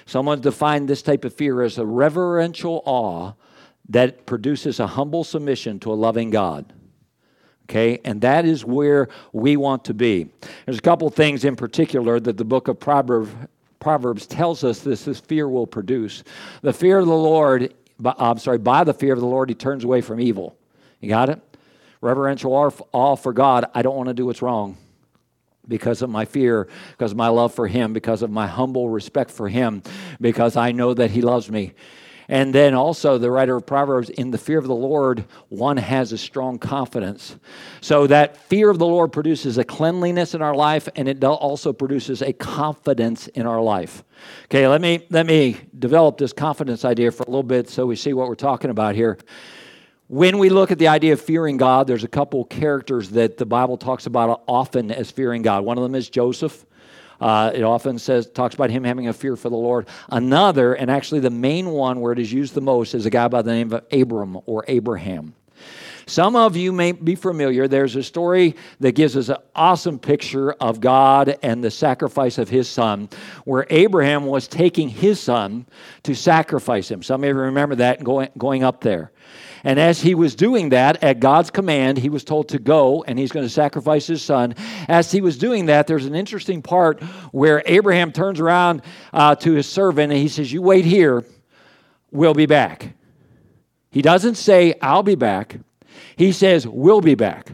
Someone 0.06 0.40
defined 0.40 0.88
this 0.88 1.02
type 1.02 1.26
of 1.26 1.34
fear 1.34 1.62
as 1.62 1.78
a 1.78 1.86
reverential 1.86 2.82
awe 2.86 3.34
that 3.90 4.26
produces 4.26 4.80
a 4.80 4.88
humble 4.88 5.26
submission 5.26 5.80
to 5.82 5.92
a 5.92 5.96
loving 5.96 6.30
God. 6.30 6.74
Okay, 7.66 8.00
and 8.06 8.22
that 8.22 8.46
is 8.46 8.66
where 8.66 9.10
we 9.34 9.58
want 9.58 9.86
to 9.86 9.94
be. 9.94 10.30
There's 10.66 10.80
a 10.80 10.82
couple 10.82 11.10
things 11.10 11.44
in 11.44 11.56
particular 11.56 12.20
that 12.20 12.38
the 12.38 12.46
book 12.46 12.68
of 12.68 12.80
Proverbs, 12.80 13.32
Proverbs 13.80 14.26
tells 14.26 14.64
us 14.64 14.80
this, 14.80 15.06
this 15.06 15.20
fear 15.20 15.48
will 15.48 15.68
produce. 15.68 16.24
The 16.62 16.74
fear 16.74 17.00
of 17.00 17.06
the 17.06 17.14
Lord, 17.14 17.74
I'm 18.04 18.40
sorry, 18.40 18.58
by 18.58 18.84
the 18.84 18.94
fear 18.94 19.14
of 19.14 19.20
the 19.20 19.28
Lord, 19.28 19.50
he 19.50 19.56
turns 19.56 19.84
away 19.84 20.02
from 20.02 20.20
evil. 20.20 20.58
You 21.00 21.10
got 21.10 21.30
it? 21.30 21.42
Reverential 22.02 22.54
awe 22.94 23.16
for 23.16 23.34
God. 23.34 23.66
I 23.74 23.82
don't 23.82 23.96
want 23.96 24.08
to 24.08 24.14
do 24.14 24.26
what's 24.26 24.42
wrong 24.42 24.78
because 25.68 26.02
of 26.02 26.10
my 26.10 26.26
fear, 26.26 26.68
because 26.92 27.12
of 27.12 27.18
my 27.18 27.28
love 27.28 27.54
for 27.54 27.68
Him, 27.68 27.94
because 27.94 28.22
of 28.22 28.32
my 28.32 28.48
humble 28.48 28.90
respect 28.90 29.32
for 29.32 29.48
Him, 29.48 29.84
because 30.20 30.56
I 30.56 30.72
know 30.72 30.94
that 30.94 31.12
He 31.12 31.22
loves 31.22 31.50
me. 31.50 31.74
And 32.30 32.54
then 32.54 32.76
also, 32.76 33.18
the 33.18 33.32
writer 33.32 33.56
of 33.56 33.66
Proverbs, 33.66 34.12
in 34.12 34.30
the 34.30 34.38
fear 34.38 34.60
of 34.60 34.68
the 34.68 34.76
Lord, 34.76 35.26
one 35.50 35.78
has 35.78 36.12
a 36.12 36.18
strong 36.18 36.60
confidence. 36.60 37.36
So 37.82 38.06
that 38.06 38.38
fear 38.38 38.70
of 38.70 38.78
the 38.78 38.86
Lord 38.86 39.12
produces 39.12 39.58
a 39.58 39.64
cleanliness 39.64 40.36
in 40.36 40.42
our 40.44 40.54
life, 40.54 40.88
and 40.96 41.08
it 41.08 41.24
also 41.24 41.74
produces 41.74 42.22
a 42.22 42.32
confidence 42.32 43.28
in 43.30 43.48
our 43.48 43.62
life. 43.62 44.04
Okay, 44.46 44.68
let 44.68 44.80
me 44.80 45.08
let 45.10 45.26
me 45.26 45.58
develop 45.80 46.20
this 46.20 46.32
confidence 46.32 46.86
idea 46.86 47.12
for 47.12 47.24
a 47.24 47.30
little 47.30 47.42
bit 47.42 47.68
so 47.68 47.88
we 47.88 47.96
see 47.96 48.14
what 48.14 48.28
we're 48.28 48.36
talking 48.36 48.70
about 48.70 48.94
here. 48.94 49.18
When 50.10 50.40
we 50.40 50.50
look 50.50 50.72
at 50.72 50.80
the 50.80 50.88
idea 50.88 51.14
of 51.14 51.22
fearing 51.22 51.58
God, 51.58 51.86
there's 51.86 52.04
a 52.04 52.08
couple 52.08 52.44
characters 52.44 53.12
that 53.12 53.38
the 53.38 53.46
Bible 53.46 53.78
talks 53.78 54.08
about 54.08 54.42
often 54.48 54.90
as 54.90 55.12
fearing 55.12 55.44
God. 55.44 55.64
One 55.64 55.78
of 55.78 55.84
them 55.84 55.94
is 55.94 56.10
Joseph. 56.10 56.66
Uh, 57.22 57.52
it 57.54 57.62
often 57.62 58.00
says 58.00 58.26
talks 58.26 58.56
about 58.56 58.72
him 58.72 58.84
having 58.84 59.08
a 59.08 59.14
fear 59.14 59.36
for 59.36 59.52
the 59.52 59.56
Lord. 59.56 59.88
Another, 60.10 60.74
and 60.74 60.90
actually 60.90 61.20
the 61.20 61.30
main 61.30 61.70
one 61.70 62.02
where 62.02 62.12
it 62.12 62.18
is 62.18 62.34
used 62.34 62.56
the 62.56 62.62
most, 62.62 62.96
is 62.96 63.06
a 63.06 63.12
guy 63.12 63.28
by 63.28 63.44
the 63.44 63.52
name 63.52 63.72
of 63.72 63.86
Abram 63.92 64.40
or 64.48 64.66
Abraham. 64.68 65.36
Some 66.10 66.36
of 66.36 66.58
you 66.58 66.72
may 66.72 66.92
be 66.92 67.14
familiar. 67.14 67.68
There's 67.68 67.96
a 67.96 68.02
story 68.02 68.56
that 68.80 68.94
gives 68.94 69.16
us 69.16 69.30
an 69.30 69.38
awesome 69.56 70.00
picture 70.00 70.54
of 70.54 70.82
God 70.82 71.38
and 71.44 71.64
the 71.64 71.70
sacrifice 71.70 72.40
of 72.40 72.50
his 72.50 72.68
son, 72.68 73.10
where 73.46 73.68
Abraham 73.70 74.26
was 74.26 74.48
taking 74.48 74.90
his 74.90 75.20
son 75.20 75.68
to 76.04 76.16
sacrifice 76.16 76.90
him. 76.90 77.04
Some 77.04 77.24
of 77.24 77.28
you 77.28 77.36
remember 77.36 77.76
that 77.76 78.04
going, 78.04 78.30
going 78.40 78.64
up 78.64 78.82
there. 78.82 79.12
And 79.64 79.80
as 79.80 80.02
he 80.02 80.16
was 80.16 80.34
doing 80.34 80.70
that, 80.70 81.04
at 81.04 81.20
God's 81.20 81.52
command, 81.52 82.00
he 82.00 82.10
was 82.10 82.24
told 82.24 82.50
to 82.50 82.60
go 82.60 83.04
and 83.04 83.20
he's 83.20 83.32
going 83.32 83.46
to 83.46 83.54
sacrifice 83.54 84.08
his 84.08 84.24
son. 84.24 84.56
As 84.88 85.12
he 85.12 85.22
was 85.22 85.38
doing 85.38 85.68
that, 85.68 85.86
there's 85.86 86.06
an 86.06 86.16
interesting 86.16 86.64
part 86.64 87.04
where 87.32 87.62
Abraham 87.68 88.12
turns 88.12 88.40
around 88.40 88.82
uh, 89.14 89.36
to 89.36 89.54
his 89.54 89.70
servant 89.70 90.12
and 90.12 90.20
he 90.20 90.28
says, 90.28 90.52
You 90.52 90.64
wait 90.64 90.86
here, 90.86 91.24
we'll 92.10 92.34
be 92.34 92.48
back. 92.48 92.96
He 93.92 94.02
doesn't 94.02 94.36
say, 94.36 94.74
I'll 94.82 95.04
be 95.04 95.16
back. 95.16 95.58
He 96.20 96.34
says, 96.34 96.68
We'll 96.68 97.00
be 97.00 97.16
back. 97.16 97.50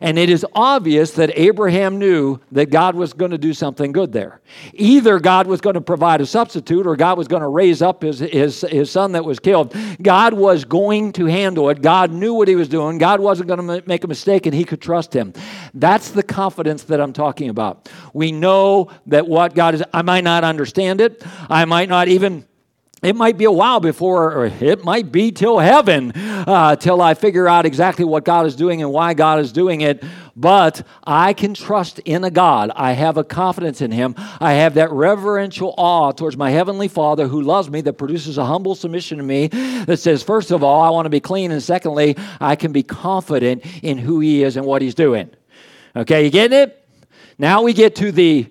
And 0.00 0.18
it 0.18 0.28
is 0.28 0.44
obvious 0.52 1.12
that 1.12 1.30
Abraham 1.38 1.98
knew 1.98 2.40
that 2.50 2.70
God 2.70 2.96
was 2.96 3.12
going 3.12 3.30
to 3.30 3.38
do 3.38 3.54
something 3.54 3.92
good 3.92 4.12
there. 4.12 4.40
Either 4.74 5.20
God 5.20 5.46
was 5.46 5.60
going 5.60 5.74
to 5.74 5.80
provide 5.80 6.20
a 6.20 6.26
substitute 6.26 6.84
or 6.84 6.96
God 6.96 7.16
was 7.16 7.28
going 7.28 7.42
to 7.42 7.48
raise 7.48 7.80
up 7.80 8.02
his, 8.02 8.18
his, 8.18 8.62
his 8.62 8.90
son 8.90 9.12
that 9.12 9.24
was 9.24 9.38
killed. 9.38 9.74
God 10.02 10.34
was 10.34 10.64
going 10.64 11.12
to 11.12 11.26
handle 11.26 11.70
it. 11.70 11.80
God 11.80 12.10
knew 12.10 12.34
what 12.34 12.48
he 12.48 12.56
was 12.56 12.68
doing. 12.68 12.98
God 12.98 13.20
wasn't 13.20 13.48
going 13.48 13.64
to 13.64 13.88
make 13.88 14.02
a 14.02 14.08
mistake 14.08 14.46
and 14.46 14.54
he 14.54 14.64
could 14.64 14.80
trust 14.80 15.12
him. 15.12 15.32
That's 15.74 16.10
the 16.10 16.24
confidence 16.24 16.82
that 16.84 17.00
I'm 17.00 17.12
talking 17.12 17.48
about. 17.48 17.88
We 18.12 18.32
know 18.32 18.90
that 19.06 19.28
what 19.28 19.54
God 19.54 19.76
is, 19.76 19.84
I 19.92 20.02
might 20.02 20.24
not 20.24 20.42
understand 20.42 21.00
it. 21.00 21.24
I 21.48 21.64
might 21.66 21.88
not 21.88 22.08
even 22.08 22.47
it 23.00 23.14
might 23.14 23.38
be 23.38 23.44
a 23.44 23.52
while 23.52 23.78
before, 23.78 24.32
or 24.32 24.46
it 24.46 24.84
might 24.84 25.12
be 25.12 25.30
till 25.30 25.58
heaven, 25.58 26.12
uh, 26.16 26.74
till 26.74 27.00
I 27.00 27.14
figure 27.14 27.46
out 27.46 27.64
exactly 27.64 28.04
what 28.04 28.24
God 28.24 28.44
is 28.46 28.56
doing 28.56 28.82
and 28.82 28.92
why 28.92 29.14
God 29.14 29.38
is 29.38 29.52
doing 29.52 29.82
it. 29.82 30.02
But 30.34 30.84
I 31.04 31.32
can 31.32 31.54
trust 31.54 32.00
in 32.00 32.24
a 32.24 32.30
God. 32.30 32.72
I 32.74 32.92
have 32.92 33.16
a 33.16 33.22
confidence 33.22 33.80
in 33.80 33.92
Him. 33.92 34.16
I 34.40 34.54
have 34.54 34.74
that 34.74 34.90
reverential 34.90 35.74
awe 35.78 36.10
towards 36.10 36.36
my 36.36 36.50
Heavenly 36.50 36.88
Father 36.88 37.28
who 37.28 37.40
loves 37.40 37.70
me, 37.70 37.80
that 37.82 37.94
produces 37.94 38.36
a 38.36 38.44
humble 38.44 38.74
submission 38.74 39.18
to 39.18 39.24
me, 39.24 39.46
that 39.46 39.98
says, 39.98 40.24
first 40.24 40.50
of 40.50 40.64
all, 40.64 40.82
I 40.82 40.90
want 40.90 41.06
to 41.06 41.10
be 41.10 41.20
clean, 41.20 41.52
and 41.52 41.62
secondly, 41.62 42.16
I 42.40 42.56
can 42.56 42.72
be 42.72 42.82
confident 42.82 43.64
in 43.84 43.98
who 43.98 44.18
He 44.18 44.42
is 44.42 44.56
and 44.56 44.66
what 44.66 44.82
He's 44.82 44.96
doing. 44.96 45.30
Okay, 45.94 46.24
you 46.24 46.30
getting 46.30 46.58
it? 46.58 46.84
Now 47.38 47.62
we 47.62 47.72
get 47.72 47.94
to 47.96 48.10
the, 48.10 48.48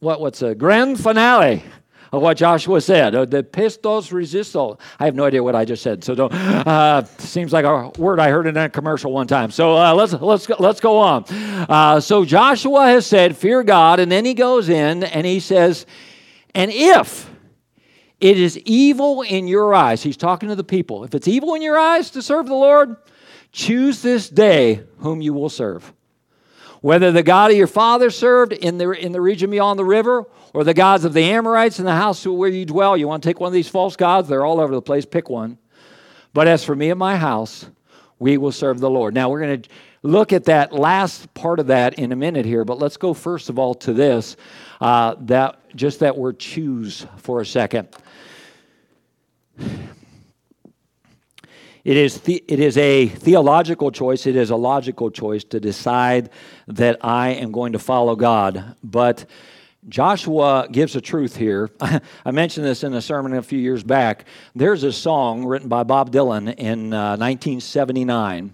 what, 0.00 0.22
what's 0.22 0.40
a 0.40 0.54
grand 0.54 0.98
finale 0.98 1.62
of 2.12 2.20
what 2.20 2.36
Joshua 2.36 2.80
said. 2.80 3.14
Uh, 3.14 3.24
the 3.24 3.42
pistos 3.42 4.12
resisto. 4.12 4.78
I 5.00 5.06
have 5.06 5.14
no 5.14 5.24
idea 5.24 5.42
what 5.42 5.56
I 5.56 5.64
just 5.64 5.82
said. 5.82 6.04
So 6.04 6.14
don't. 6.14 6.32
Uh, 6.32 7.04
seems 7.18 7.52
like 7.52 7.64
a 7.64 7.90
word 7.98 8.20
I 8.20 8.30
heard 8.30 8.46
in 8.46 8.56
a 8.56 8.68
commercial 8.68 9.12
one 9.12 9.26
time. 9.26 9.50
So 9.50 9.76
uh, 9.76 9.94
let's 9.94 10.12
let's 10.12 10.48
let's 10.60 10.80
go 10.80 10.98
on. 10.98 11.24
Uh, 11.68 12.00
so 12.00 12.24
Joshua 12.24 12.86
has 12.86 13.06
said, 13.06 13.36
"Fear 13.36 13.64
God," 13.64 13.98
and 13.98 14.12
then 14.12 14.24
he 14.24 14.34
goes 14.34 14.68
in 14.68 15.02
and 15.02 15.26
he 15.26 15.40
says, 15.40 15.86
"And 16.54 16.70
if." 16.70 17.30
It 18.20 18.38
is 18.38 18.56
evil 18.58 19.22
in 19.22 19.48
your 19.48 19.74
eyes. 19.74 20.00
He's 20.00 20.16
talking 20.16 20.48
to 20.48 20.54
the 20.54 20.62
people. 20.62 21.02
If 21.02 21.12
it's 21.16 21.26
evil 21.26 21.54
in 21.54 21.62
your 21.62 21.76
eyes 21.76 22.10
to 22.10 22.22
serve 22.22 22.46
the 22.46 22.54
Lord, 22.54 22.94
choose 23.50 24.00
this 24.00 24.28
day 24.28 24.84
whom 24.98 25.20
you 25.20 25.34
will 25.34 25.48
serve. 25.48 25.92
Whether 26.82 27.10
the 27.10 27.22
God 27.22 27.50
of 27.50 27.56
your 27.56 27.66
father 27.66 28.10
served 28.10 28.52
in 28.52 28.76
the, 28.76 28.90
in 28.90 29.12
the 29.12 29.20
region 29.20 29.50
beyond 29.50 29.78
the 29.78 29.84
river, 29.84 30.26
or 30.52 30.64
the 30.64 30.74
gods 30.74 31.04
of 31.04 31.14
the 31.14 31.22
Amorites 31.22 31.78
in 31.78 31.84
the 31.84 31.94
house 31.94 32.26
where 32.26 32.50
you 32.50 32.66
dwell. 32.66 32.96
You 32.96 33.08
want 33.08 33.22
to 33.22 33.28
take 33.28 33.40
one 33.40 33.48
of 33.48 33.54
these 33.54 33.68
false 33.68 33.96
gods? 33.96 34.28
They're 34.28 34.44
all 34.44 34.60
over 34.60 34.74
the 34.74 34.82
place. 34.82 35.06
Pick 35.06 35.30
one. 35.30 35.58
But 36.34 36.46
as 36.46 36.64
for 36.64 36.76
me 36.76 36.90
and 36.90 36.98
my 36.98 37.16
house, 37.16 37.66
we 38.18 38.36
will 38.36 38.52
serve 38.52 38.80
the 38.80 38.90
Lord. 38.90 39.14
Now, 39.14 39.30
we're 39.30 39.40
going 39.40 39.62
to 39.62 39.68
look 40.02 40.32
at 40.32 40.44
that 40.44 40.72
last 40.72 41.32
part 41.34 41.58
of 41.58 41.68
that 41.68 41.94
in 41.94 42.12
a 42.12 42.16
minute 42.16 42.44
here, 42.44 42.64
but 42.64 42.78
let's 42.78 42.96
go 42.96 43.14
first 43.14 43.48
of 43.48 43.58
all 43.58 43.74
to 43.76 43.92
this 43.92 44.36
uh, 44.80 45.14
that 45.20 45.58
just 45.76 46.00
that 46.00 46.16
word 46.16 46.38
choose 46.38 47.06
for 47.16 47.40
a 47.40 47.46
second. 47.46 47.88
It 51.84 51.96
is, 51.96 52.20
the, 52.20 52.44
it 52.46 52.60
is 52.60 52.76
a 52.76 53.08
theological 53.08 53.90
choice, 53.90 54.26
it 54.26 54.36
is 54.36 54.50
a 54.50 54.56
logical 54.56 55.10
choice 55.10 55.42
to 55.44 55.58
decide 55.58 56.30
that 56.68 57.04
I 57.04 57.30
am 57.30 57.50
going 57.50 57.72
to 57.72 57.80
follow 57.80 58.14
God. 58.14 58.76
But 58.84 59.26
Joshua 59.88 60.68
gives 60.70 60.94
a 60.94 61.00
truth 61.00 61.34
here. 61.34 61.70
I 61.80 62.30
mentioned 62.30 62.66
this 62.66 62.84
in 62.84 62.94
a 62.94 63.02
sermon 63.02 63.34
a 63.34 63.42
few 63.42 63.58
years 63.58 63.82
back. 63.82 64.26
There's 64.54 64.84
a 64.84 64.92
song 64.92 65.44
written 65.44 65.68
by 65.68 65.82
Bob 65.82 66.12
Dylan 66.12 66.54
in 66.56 66.92
uh, 66.92 67.16
1979, 67.16 68.52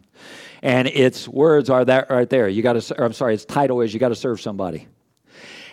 and 0.62 0.88
its 0.88 1.28
words 1.28 1.68
are 1.68 1.84
that 1.84 2.08
right 2.08 2.30
there. 2.30 2.48
You 2.48 2.62
got 2.62 2.80
to. 2.80 3.04
I'm 3.04 3.12
sorry. 3.12 3.34
Its 3.34 3.44
title 3.44 3.82
is 3.82 3.92
"You 3.92 4.00
Got 4.00 4.08
to 4.08 4.14
Serve 4.14 4.40
Somebody." 4.40 4.88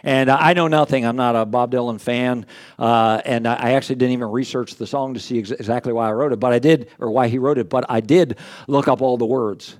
And 0.05 0.29
uh, 0.29 0.37
I 0.39 0.53
know 0.53 0.67
nothing. 0.67 1.03
I'm 1.03 1.15
not 1.15 1.35
a 1.35 1.45
Bob 1.45 1.71
Dylan 1.71 1.99
fan, 1.99 2.45
uh, 2.77 3.21
and 3.25 3.47
I 3.47 3.71
actually 3.71 3.95
didn't 3.95 4.13
even 4.13 4.29
research 4.29 4.75
the 4.75 4.85
song 4.85 5.15
to 5.15 5.19
see 5.19 5.39
ex- 5.39 5.49
exactly 5.49 5.91
why 5.91 6.07
I 6.07 6.13
wrote 6.13 6.31
it. 6.31 6.39
But 6.39 6.53
I 6.53 6.59
did, 6.59 6.91
or 6.99 7.09
why 7.09 7.27
he 7.27 7.39
wrote 7.39 7.57
it. 7.57 7.69
But 7.69 7.85
I 7.89 8.01
did 8.01 8.37
look 8.67 8.87
up 8.87 9.01
all 9.01 9.17
the 9.17 9.25
words. 9.25 9.75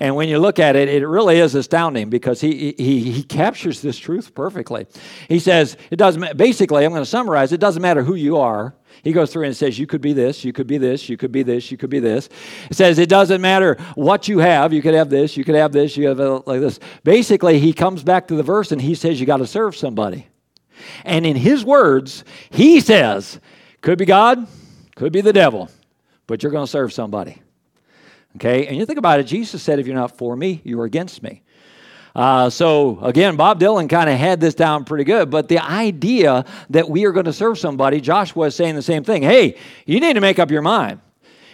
And 0.00 0.16
when 0.16 0.30
you 0.30 0.38
look 0.38 0.58
at 0.58 0.76
it, 0.76 0.88
it 0.88 1.06
really 1.06 1.38
is 1.38 1.54
astounding 1.54 2.08
because 2.08 2.40
he, 2.40 2.74
he, 2.78 3.12
he 3.12 3.22
captures 3.22 3.82
this 3.82 3.98
truth 3.98 4.34
perfectly. 4.34 4.86
He 5.28 5.38
says, 5.38 5.76
it 5.90 5.96
doesn't, 5.96 6.38
basically, 6.38 6.86
I'm 6.86 6.90
going 6.90 7.02
to 7.02 7.06
summarize, 7.06 7.52
it 7.52 7.60
doesn't 7.60 7.82
matter 7.82 8.02
who 8.02 8.14
you 8.14 8.38
are. 8.38 8.74
He 9.04 9.12
goes 9.12 9.30
through 9.30 9.44
and 9.44 9.56
says, 9.56 9.78
You 9.78 9.86
could 9.86 10.00
be 10.00 10.12
this, 10.12 10.44
you 10.44 10.52
could 10.52 10.66
be 10.66 10.78
this, 10.78 11.08
you 11.08 11.16
could 11.16 11.32
be 11.32 11.42
this, 11.42 11.70
you 11.70 11.76
could 11.76 11.90
be 11.90 12.00
this. 12.00 12.28
It 12.70 12.76
says, 12.76 12.98
It 12.98 13.08
doesn't 13.08 13.40
matter 13.40 13.76
what 13.94 14.28
you 14.28 14.38
have. 14.40 14.72
You 14.72 14.82
could 14.82 14.94
have 14.94 15.08
this, 15.08 15.36
you 15.36 15.44
could 15.44 15.54
have 15.54 15.72
this, 15.72 15.96
you 15.96 16.08
have 16.08 16.18
like 16.46 16.60
this. 16.60 16.80
Basically, 17.04 17.58
he 17.58 17.72
comes 17.72 18.02
back 18.02 18.28
to 18.28 18.34
the 18.34 18.42
verse 18.42 18.72
and 18.72 18.80
he 18.80 18.94
says, 18.94 19.18
You 19.20 19.26
got 19.26 19.38
to 19.38 19.46
serve 19.46 19.76
somebody. 19.76 20.26
And 21.04 21.24
in 21.24 21.36
his 21.36 21.64
words, 21.64 22.24
he 22.50 22.80
says, 22.80 23.40
Could 23.80 23.98
be 23.98 24.06
God, 24.06 24.46
could 24.96 25.12
be 25.12 25.20
the 25.20 25.32
devil, 25.32 25.70
but 26.26 26.42
you're 26.42 26.52
going 26.52 26.66
to 26.66 26.70
serve 26.70 26.92
somebody. 26.92 27.40
Okay, 28.36 28.66
and 28.66 28.76
you 28.76 28.86
think 28.86 28.98
about 28.98 29.20
it, 29.20 29.24
Jesus 29.24 29.62
said, 29.62 29.78
If 29.78 29.86
you're 29.86 29.96
not 29.96 30.16
for 30.16 30.36
me, 30.36 30.60
you're 30.64 30.84
against 30.84 31.22
me. 31.22 31.42
Uh, 32.14 32.50
so 32.50 32.98
again, 33.00 33.36
Bob 33.36 33.60
Dylan 33.60 33.88
kind 33.88 34.10
of 34.10 34.18
had 34.18 34.40
this 34.40 34.54
down 34.54 34.84
pretty 34.84 35.04
good, 35.04 35.30
but 35.30 35.48
the 35.48 35.58
idea 35.58 36.44
that 36.70 36.88
we 36.88 37.04
are 37.06 37.12
going 37.12 37.26
to 37.26 37.32
serve 37.32 37.58
somebody, 37.58 38.00
Joshua 38.00 38.46
is 38.46 38.54
saying 38.54 38.74
the 38.74 38.82
same 38.82 39.04
thing. 39.04 39.22
Hey, 39.22 39.56
you 39.86 40.00
need 40.00 40.14
to 40.14 40.20
make 40.20 40.38
up 40.38 40.50
your 40.50 40.62
mind. 40.62 41.00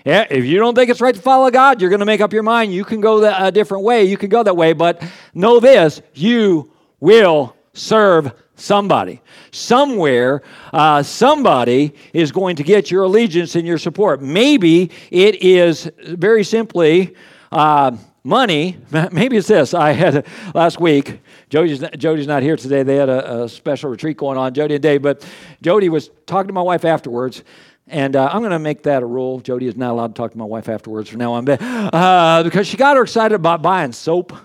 Yeah, 0.04 0.24
if 0.30 0.44
you 0.44 0.58
don't 0.58 0.74
think 0.74 0.88
it's 0.88 1.00
right 1.00 1.14
to 1.14 1.20
follow 1.20 1.50
God, 1.50 1.80
you're 1.80 1.90
going 1.90 2.00
to 2.00 2.06
make 2.06 2.20
up 2.20 2.32
your 2.32 2.44
mind. 2.44 2.72
You 2.72 2.84
can 2.84 3.00
go 3.00 3.24
a 3.24 3.50
different 3.50 3.82
way. 3.82 4.04
You 4.04 4.16
can 4.16 4.28
go 4.28 4.42
that 4.42 4.56
way, 4.56 4.72
but 4.72 5.02
know 5.34 5.58
this: 5.58 6.00
you 6.14 6.70
will 7.00 7.56
serve 7.72 8.32
somebody. 8.56 9.20
Somewhere, 9.52 10.42
uh, 10.72 11.02
somebody 11.02 11.94
is 12.12 12.32
going 12.32 12.56
to 12.56 12.62
get 12.62 12.90
your 12.90 13.04
allegiance 13.04 13.54
and 13.54 13.66
your 13.66 13.78
support. 13.78 14.20
Maybe 14.20 14.90
it 15.10 15.42
is 15.42 15.90
very 16.02 16.42
simply 16.42 17.14
uh, 17.52 17.96
money. 18.24 18.78
Maybe 19.12 19.36
it's 19.36 19.48
this. 19.48 19.72
I 19.72 19.92
had 19.92 20.26
last 20.54 20.80
week. 20.80 21.20
Jody's, 21.48 21.84
Jody's 21.96 22.26
not 22.26 22.42
here 22.42 22.56
today. 22.56 22.82
They 22.82 22.96
had 22.96 23.08
a, 23.08 23.44
a, 23.44 23.48
special 23.48 23.90
retreat 23.90 24.16
going 24.16 24.36
on, 24.36 24.52
Jody 24.52 24.74
and 24.74 24.82
Dave. 24.82 25.02
But 25.02 25.26
Jody 25.62 25.88
was 25.88 26.10
talking 26.26 26.48
to 26.48 26.54
my 26.54 26.62
wife 26.62 26.84
afterwards. 26.84 27.44
And 27.88 28.16
uh, 28.16 28.28
I'm 28.32 28.40
going 28.40 28.50
to 28.50 28.58
make 28.58 28.82
that 28.82 29.04
a 29.04 29.06
rule. 29.06 29.38
Jody 29.38 29.68
is 29.68 29.76
not 29.76 29.92
allowed 29.92 30.08
to 30.08 30.14
talk 30.14 30.32
to 30.32 30.38
my 30.38 30.44
wife 30.44 30.68
afterwards 30.68 31.08
from 31.08 31.20
now 31.20 31.34
on, 31.34 31.48
uh, 31.48 32.42
because 32.42 32.66
she 32.66 32.76
got 32.76 32.96
her 32.96 33.02
excited 33.02 33.36
about 33.36 33.62
buying 33.62 33.92
soap. 33.92 34.36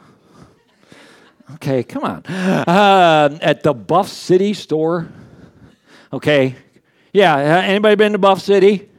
Okay, 1.56 1.84
come 1.84 2.04
on. 2.04 2.26
Uh, 2.26 3.38
at 3.42 3.64
the 3.64 3.74
Buff 3.74 4.08
City 4.08 4.54
store. 4.54 5.10
Okay. 6.14 6.56
Yeah, 7.14 7.38
anybody 7.38 7.96
been 7.96 8.14
to 8.14 8.18
Buff 8.18 8.42
City? 8.42 8.90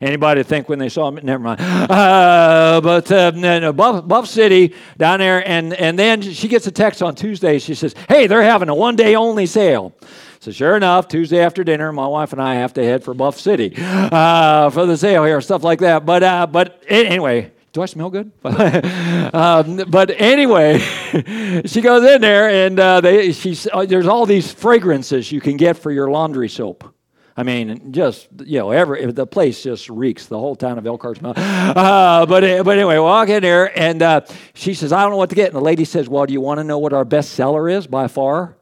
Anybody 0.00 0.42
think 0.42 0.68
when 0.68 0.80
they 0.80 0.88
saw 0.88 1.10
me? 1.10 1.22
Never 1.22 1.42
mind. 1.42 1.60
Uh, 1.60 2.80
but 2.82 3.10
uh, 3.12 3.30
no, 3.30 3.72
Buff, 3.72 4.06
Buff 4.08 4.26
City 4.26 4.74
down 4.98 5.20
there, 5.20 5.46
and, 5.48 5.72
and 5.74 5.96
then 5.96 6.22
she 6.22 6.48
gets 6.48 6.66
a 6.66 6.72
text 6.72 7.02
on 7.02 7.14
Tuesday. 7.14 7.60
She 7.60 7.74
says, 7.74 7.94
Hey, 8.08 8.26
they're 8.26 8.42
having 8.42 8.68
a 8.68 8.74
one 8.74 8.96
day 8.96 9.14
only 9.14 9.46
sale. 9.46 9.94
So 10.40 10.50
sure 10.50 10.76
enough, 10.76 11.06
Tuesday 11.06 11.38
after 11.38 11.62
dinner, 11.62 11.92
my 11.92 12.06
wife 12.08 12.32
and 12.32 12.42
I 12.42 12.56
have 12.56 12.74
to 12.74 12.82
head 12.82 13.04
for 13.04 13.14
Buff 13.14 13.38
City 13.38 13.74
uh, 13.76 14.70
for 14.70 14.86
the 14.86 14.96
sale 14.96 15.24
here, 15.24 15.40
stuff 15.40 15.62
like 15.62 15.78
that. 15.78 16.04
But 16.04 16.24
uh, 16.24 16.48
but 16.48 16.82
anyway, 16.88 17.52
do 17.72 17.80
I 17.80 17.86
smell 17.86 18.10
good? 18.10 18.30
um, 18.44 19.76
but 19.88 20.10
anyway, 20.10 20.78
she 21.64 21.80
goes 21.80 22.04
in 22.04 22.20
there 22.20 22.66
and 22.66 22.78
uh, 22.78 23.00
they, 23.00 23.32
she's, 23.32 23.66
uh, 23.72 23.86
there's 23.86 24.06
all 24.06 24.26
these 24.26 24.52
fragrances 24.52 25.32
you 25.32 25.40
can 25.40 25.56
get 25.56 25.78
for 25.78 25.90
your 25.90 26.10
laundry 26.10 26.48
soap. 26.48 26.94
I 27.34 27.44
mean, 27.44 27.92
just 27.92 28.28
you 28.44 28.58
know, 28.58 28.72
every 28.72 29.10
the 29.10 29.26
place 29.26 29.62
just 29.62 29.88
reeks. 29.88 30.26
The 30.26 30.38
whole 30.38 30.54
town 30.54 30.76
of 30.76 30.86
Elkhart 30.86 31.16
smells. 31.16 31.38
Uh, 31.38 32.26
but 32.26 32.62
but 32.62 32.76
anyway, 32.76 32.98
walk 32.98 33.30
in 33.30 33.42
there, 33.42 33.76
and 33.78 34.02
uh, 34.02 34.20
she 34.52 34.74
says, 34.74 34.92
"I 34.92 35.00
don't 35.00 35.12
know 35.12 35.16
what 35.16 35.30
to 35.30 35.34
get." 35.34 35.46
And 35.46 35.56
the 35.56 35.62
lady 35.62 35.86
says, 35.86 36.10
"Well, 36.10 36.26
do 36.26 36.34
you 36.34 36.42
want 36.42 36.58
to 36.58 36.64
know 36.64 36.78
what 36.78 36.92
our 36.92 37.06
best 37.06 37.32
seller 37.32 37.70
is 37.70 37.86
by 37.86 38.08
far?" 38.08 38.58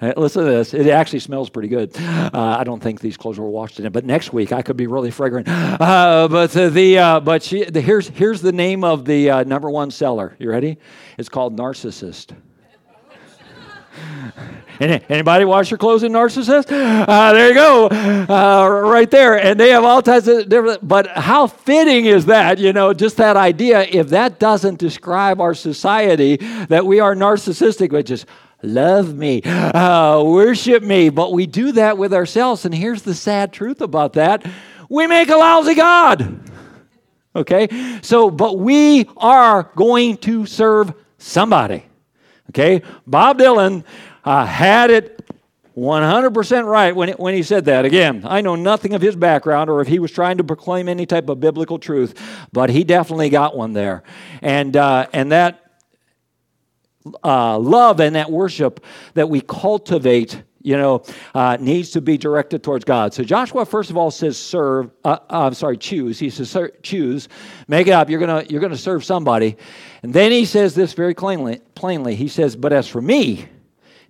Listen 0.00 0.44
to 0.44 0.50
this. 0.50 0.74
It 0.74 0.88
actually 0.88 1.20
smells 1.20 1.48
pretty 1.48 1.68
good. 1.68 1.96
Uh, 1.96 2.30
I 2.58 2.64
don't 2.64 2.82
think 2.82 3.00
these 3.00 3.16
clothes 3.16 3.38
were 3.38 3.48
washed 3.48 3.80
in 3.80 3.86
it, 3.86 3.94
but 3.94 4.04
next 4.04 4.30
week 4.30 4.52
I 4.52 4.60
could 4.60 4.76
be 4.76 4.86
really 4.86 5.10
fragrant. 5.10 5.48
Uh, 5.48 6.28
but 6.28 6.50
the 6.50 6.98
uh, 6.98 7.20
but 7.20 7.42
she 7.42 7.64
the, 7.64 7.80
here's 7.80 8.08
here's 8.08 8.42
the 8.42 8.52
name 8.52 8.84
of 8.84 9.06
the 9.06 9.30
uh, 9.30 9.44
number 9.44 9.70
one 9.70 9.90
seller. 9.90 10.36
You 10.38 10.50
ready? 10.50 10.76
It's 11.16 11.30
called 11.30 11.56
Narcissist. 11.56 12.36
Anybody 14.80 15.46
wash 15.46 15.70
your 15.70 15.78
clothes 15.78 16.02
in 16.02 16.12
Narcissist? 16.12 16.66
Uh, 16.70 17.32
there 17.32 17.48
you 17.48 17.54
go, 17.54 17.88
uh, 17.88 18.68
right 18.68 19.10
there. 19.10 19.42
And 19.42 19.58
they 19.58 19.70
have 19.70 19.84
all 19.84 20.02
types 20.02 20.26
of 20.28 20.48
different. 20.50 20.86
But 20.86 21.06
how 21.08 21.46
fitting 21.46 22.04
is 22.04 22.26
that? 22.26 22.58
You 22.58 22.74
know, 22.74 22.92
just 22.92 23.16
that 23.16 23.38
idea. 23.38 23.82
If 23.82 24.10
that 24.10 24.38
doesn't 24.38 24.78
describe 24.78 25.40
our 25.40 25.54
society, 25.54 26.36
that 26.68 26.84
we 26.84 27.00
are 27.00 27.14
narcissistic, 27.14 27.92
which 27.92 28.10
is 28.10 28.26
love 28.62 29.14
me, 29.14 29.42
uh, 29.42 30.22
worship 30.22 30.82
me. 30.82 31.08
But 31.08 31.32
we 31.32 31.46
do 31.46 31.72
that 31.72 31.98
with 31.98 32.12
ourselves. 32.12 32.64
And 32.64 32.74
here's 32.74 33.02
the 33.02 33.14
sad 33.14 33.52
truth 33.52 33.80
about 33.80 34.14
that: 34.14 34.46
we 34.88 35.06
make 35.06 35.28
a 35.28 35.36
lousy 35.36 35.74
God. 35.74 36.40
Okay, 37.34 38.00
so 38.02 38.30
but 38.30 38.58
we 38.58 39.08
are 39.16 39.70
going 39.76 40.16
to 40.18 40.46
serve 40.46 40.94
somebody. 41.18 41.84
Okay, 42.50 42.82
Bob 43.06 43.38
Dylan 43.38 43.84
uh, 44.24 44.46
had 44.46 44.90
it 44.90 45.16
100% 45.76 46.66
right 46.66 46.96
when, 46.96 47.10
it, 47.10 47.20
when 47.20 47.34
he 47.34 47.42
said 47.42 47.66
that. 47.66 47.84
Again, 47.84 48.22
I 48.24 48.40
know 48.40 48.56
nothing 48.56 48.94
of 48.94 49.02
his 49.02 49.14
background 49.14 49.68
or 49.68 49.82
if 49.82 49.88
he 49.88 49.98
was 49.98 50.10
trying 50.10 50.38
to 50.38 50.44
proclaim 50.44 50.88
any 50.88 51.04
type 51.04 51.28
of 51.28 51.38
biblical 51.38 51.78
truth, 51.78 52.18
but 52.50 52.70
he 52.70 52.82
definitely 52.82 53.28
got 53.28 53.54
one 53.54 53.74
there. 53.74 54.02
And, 54.40 54.74
uh, 54.74 55.06
and 55.12 55.32
that 55.32 55.65
uh, 57.24 57.58
love 57.58 58.00
and 58.00 58.16
that 58.16 58.30
worship 58.30 58.84
that 59.14 59.28
we 59.28 59.40
cultivate 59.40 60.42
you 60.66 60.76
know, 60.76 61.04
uh, 61.32 61.56
needs 61.60 61.90
to 61.90 62.00
be 62.00 62.18
directed 62.18 62.64
towards 62.64 62.84
God. 62.84 63.14
So 63.14 63.22
Joshua, 63.22 63.64
first 63.64 63.88
of 63.88 63.96
all, 63.96 64.10
says 64.10 64.36
serve. 64.36 64.90
Uh, 65.04 65.18
uh 65.30 65.46
I'm 65.46 65.54
sorry, 65.54 65.76
choose. 65.76 66.18
He 66.18 66.28
says 66.28 66.58
choose, 66.82 67.28
make 67.68 67.86
it 67.86 67.92
up. 67.92 68.10
You're 68.10 68.18
gonna 68.18 68.44
you're 68.48 68.60
gonna 68.60 68.76
serve 68.76 69.04
somebody, 69.04 69.56
and 70.02 70.12
then 70.12 70.32
he 70.32 70.44
says 70.44 70.74
this 70.74 70.92
very 70.92 71.14
plainly. 71.14 71.60
Plainly, 71.76 72.16
he 72.16 72.26
says, 72.26 72.56
"But 72.56 72.72
as 72.72 72.88
for 72.88 73.00
me 73.00 73.46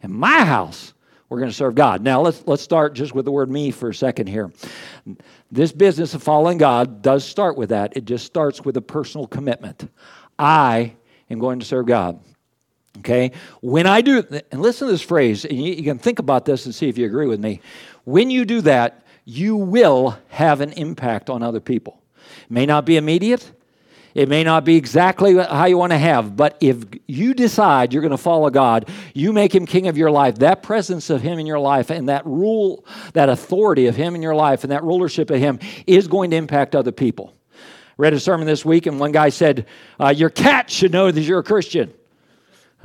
and 0.03 0.11
my 0.11 0.47
house, 0.47 0.95
we're 1.29 1.45
to 1.45 1.53
serve 1.53 1.75
God." 1.75 2.01
Now 2.01 2.23
let's 2.23 2.43
let's 2.47 2.63
start 2.63 2.95
just 2.95 3.15
with 3.15 3.27
the 3.27 3.33
word 3.33 3.51
"me" 3.51 3.71
for 3.71 3.91
a 3.91 3.95
second 3.95 4.27
here. 4.27 4.51
This 5.53 5.73
business 5.73 6.15
of 6.15 6.23
following 6.23 6.57
God 6.57 7.03
does 7.03 7.23
start 7.23 7.59
with 7.59 7.69
that. 7.69 7.99
It 7.99 8.07
just 8.07 8.25
starts 8.25 8.65
with 8.65 8.79
a 8.79 8.83
personal 8.83 9.27
commitment. 9.27 9.91
I 10.39 10.95
am 11.29 11.39
going 11.39 11.59
to 11.59 11.67
serve 11.67 11.85
God. 11.85 12.19
Okay? 12.99 13.33
When 13.61 13.87
I 13.87 14.01
do, 14.01 14.25
and 14.51 14.61
listen 14.61 14.87
to 14.87 14.93
this 14.93 15.03
phrase, 15.03 15.45
and 15.45 15.61
you, 15.61 15.75
you 15.75 15.83
can 15.83 15.99
think 15.99 16.19
about 16.19 16.45
this 16.45 16.67
and 16.67 16.75
see 16.75 16.89
if 16.89 16.99
you 16.99 17.07
agree 17.07 17.27
with 17.27 17.41
me. 17.41 17.61
When 18.05 18.31
you 18.31 18.45
do 18.45 18.61
that, 18.63 19.05
you 19.25 19.57
will 19.57 20.19
have 20.29 20.61
an 20.61 20.73
impact 20.73 21.29
on 21.29 21.43
other 21.43 21.61
people. 21.61 22.01
It 22.43 22.51
may 22.51 22.67
not 22.67 22.87
be 22.87 22.97
immediate, 22.97 23.51
it 24.15 24.31
may 24.31 24.45
not 24.45 24.65
be 24.65 24.77
exactly 24.77 25.35
how 25.35 25.67
you 25.67 25.77
want 25.77 25.93
to 25.93 25.99
have, 25.99 26.37
but 26.37 26.57
if 26.61 26.85
you 27.07 27.35
decide 27.35 27.93
you're 27.93 28.01
going 28.01 28.13
to 28.13 28.17
follow 28.17 28.49
God, 28.49 28.89
you 29.13 29.31
make 29.31 29.55
Him 29.55 29.67
king 29.67 29.89
of 29.89 29.99
your 29.99 30.11
life, 30.11 30.37
that 30.37 30.63
presence 30.63 31.11
of 31.11 31.21
Him 31.21 31.39
in 31.39 31.45
your 31.45 31.59
life 31.59 31.91
and 31.91 32.09
that 32.09 32.25
rule, 32.25 32.87
that 33.13 33.29
authority 33.29 33.89
of 33.89 33.97
Him 33.97 34.15
in 34.15 34.23
your 34.23 34.35
life 34.35 34.65
and 34.65 34.73
that 34.73 34.83
rulership 34.85 35.29
of 35.29 35.39
Him 35.39 35.59
is 35.87 36.09
going 36.09 36.31
to 36.31 36.37
impact 36.37 36.75
other 36.75 36.93
people. 36.93 37.35
Read 37.99 38.15
a 38.15 38.21
sermon 38.21 38.47
this 38.47 38.65
week, 38.65 38.87
and 38.87 38.99
one 38.99 39.13
guy 39.13 39.29
said, 39.29 39.67
uh, 40.01 40.15
Your 40.17 40.31
cat 40.31 40.71
should 40.71 40.93
know 40.93 41.11
that 41.11 41.21
you're 41.21 41.41
a 41.41 41.45
Christian. 41.45 41.93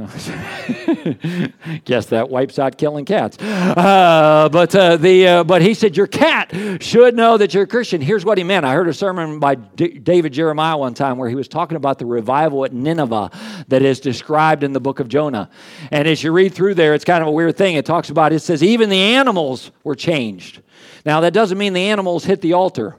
Guess 1.85 2.07
that 2.07 2.29
wipes 2.29 2.59
out 2.59 2.77
killing 2.77 3.05
cats. 3.05 3.37
Uh, 3.39 4.49
but 4.51 4.73
uh, 4.75 4.97
the 4.97 5.27
uh, 5.27 5.43
but 5.43 5.61
he 5.61 5.73
said 5.73 5.97
your 5.97 6.07
cat 6.07 6.51
should 6.81 7.15
know 7.15 7.37
that 7.37 7.53
you're 7.53 7.63
a 7.63 7.67
Christian. 7.67 8.01
Here's 8.01 8.25
what 8.25 8.37
he 8.37 8.43
meant. 8.43 8.65
I 8.65 8.73
heard 8.73 8.87
a 8.87 8.93
sermon 8.93 9.39
by 9.39 9.55
D- 9.55 9.99
David 9.99 10.33
Jeremiah 10.33 10.77
one 10.77 10.93
time 10.93 11.17
where 11.17 11.29
he 11.29 11.35
was 11.35 11.47
talking 11.47 11.75
about 11.75 11.99
the 11.99 12.05
revival 12.05 12.65
at 12.65 12.73
Nineveh 12.73 13.31
that 13.67 13.81
is 13.81 13.99
described 13.99 14.63
in 14.63 14.73
the 14.73 14.79
book 14.79 14.99
of 14.99 15.07
Jonah. 15.07 15.49
And 15.91 16.07
as 16.07 16.23
you 16.23 16.31
read 16.31 16.53
through 16.53 16.75
there, 16.75 16.93
it's 16.93 17.05
kind 17.05 17.21
of 17.21 17.27
a 17.27 17.31
weird 17.31 17.57
thing. 17.57 17.75
It 17.75 17.85
talks 17.85 18.09
about 18.09 18.33
it 18.33 18.39
says 18.39 18.63
even 18.63 18.89
the 18.89 19.01
animals 19.01 19.71
were 19.83 19.95
changed. 19.95 20.61
Now 21.05 21.21
that 21.21 21.33
doesn't 21.33 21.57
mean 21.57 21.73
the 21.73 21.89
animals 21.89 22.25
hit 22.25 22.41
the 22.41 22.53
altar. 22.53 22.97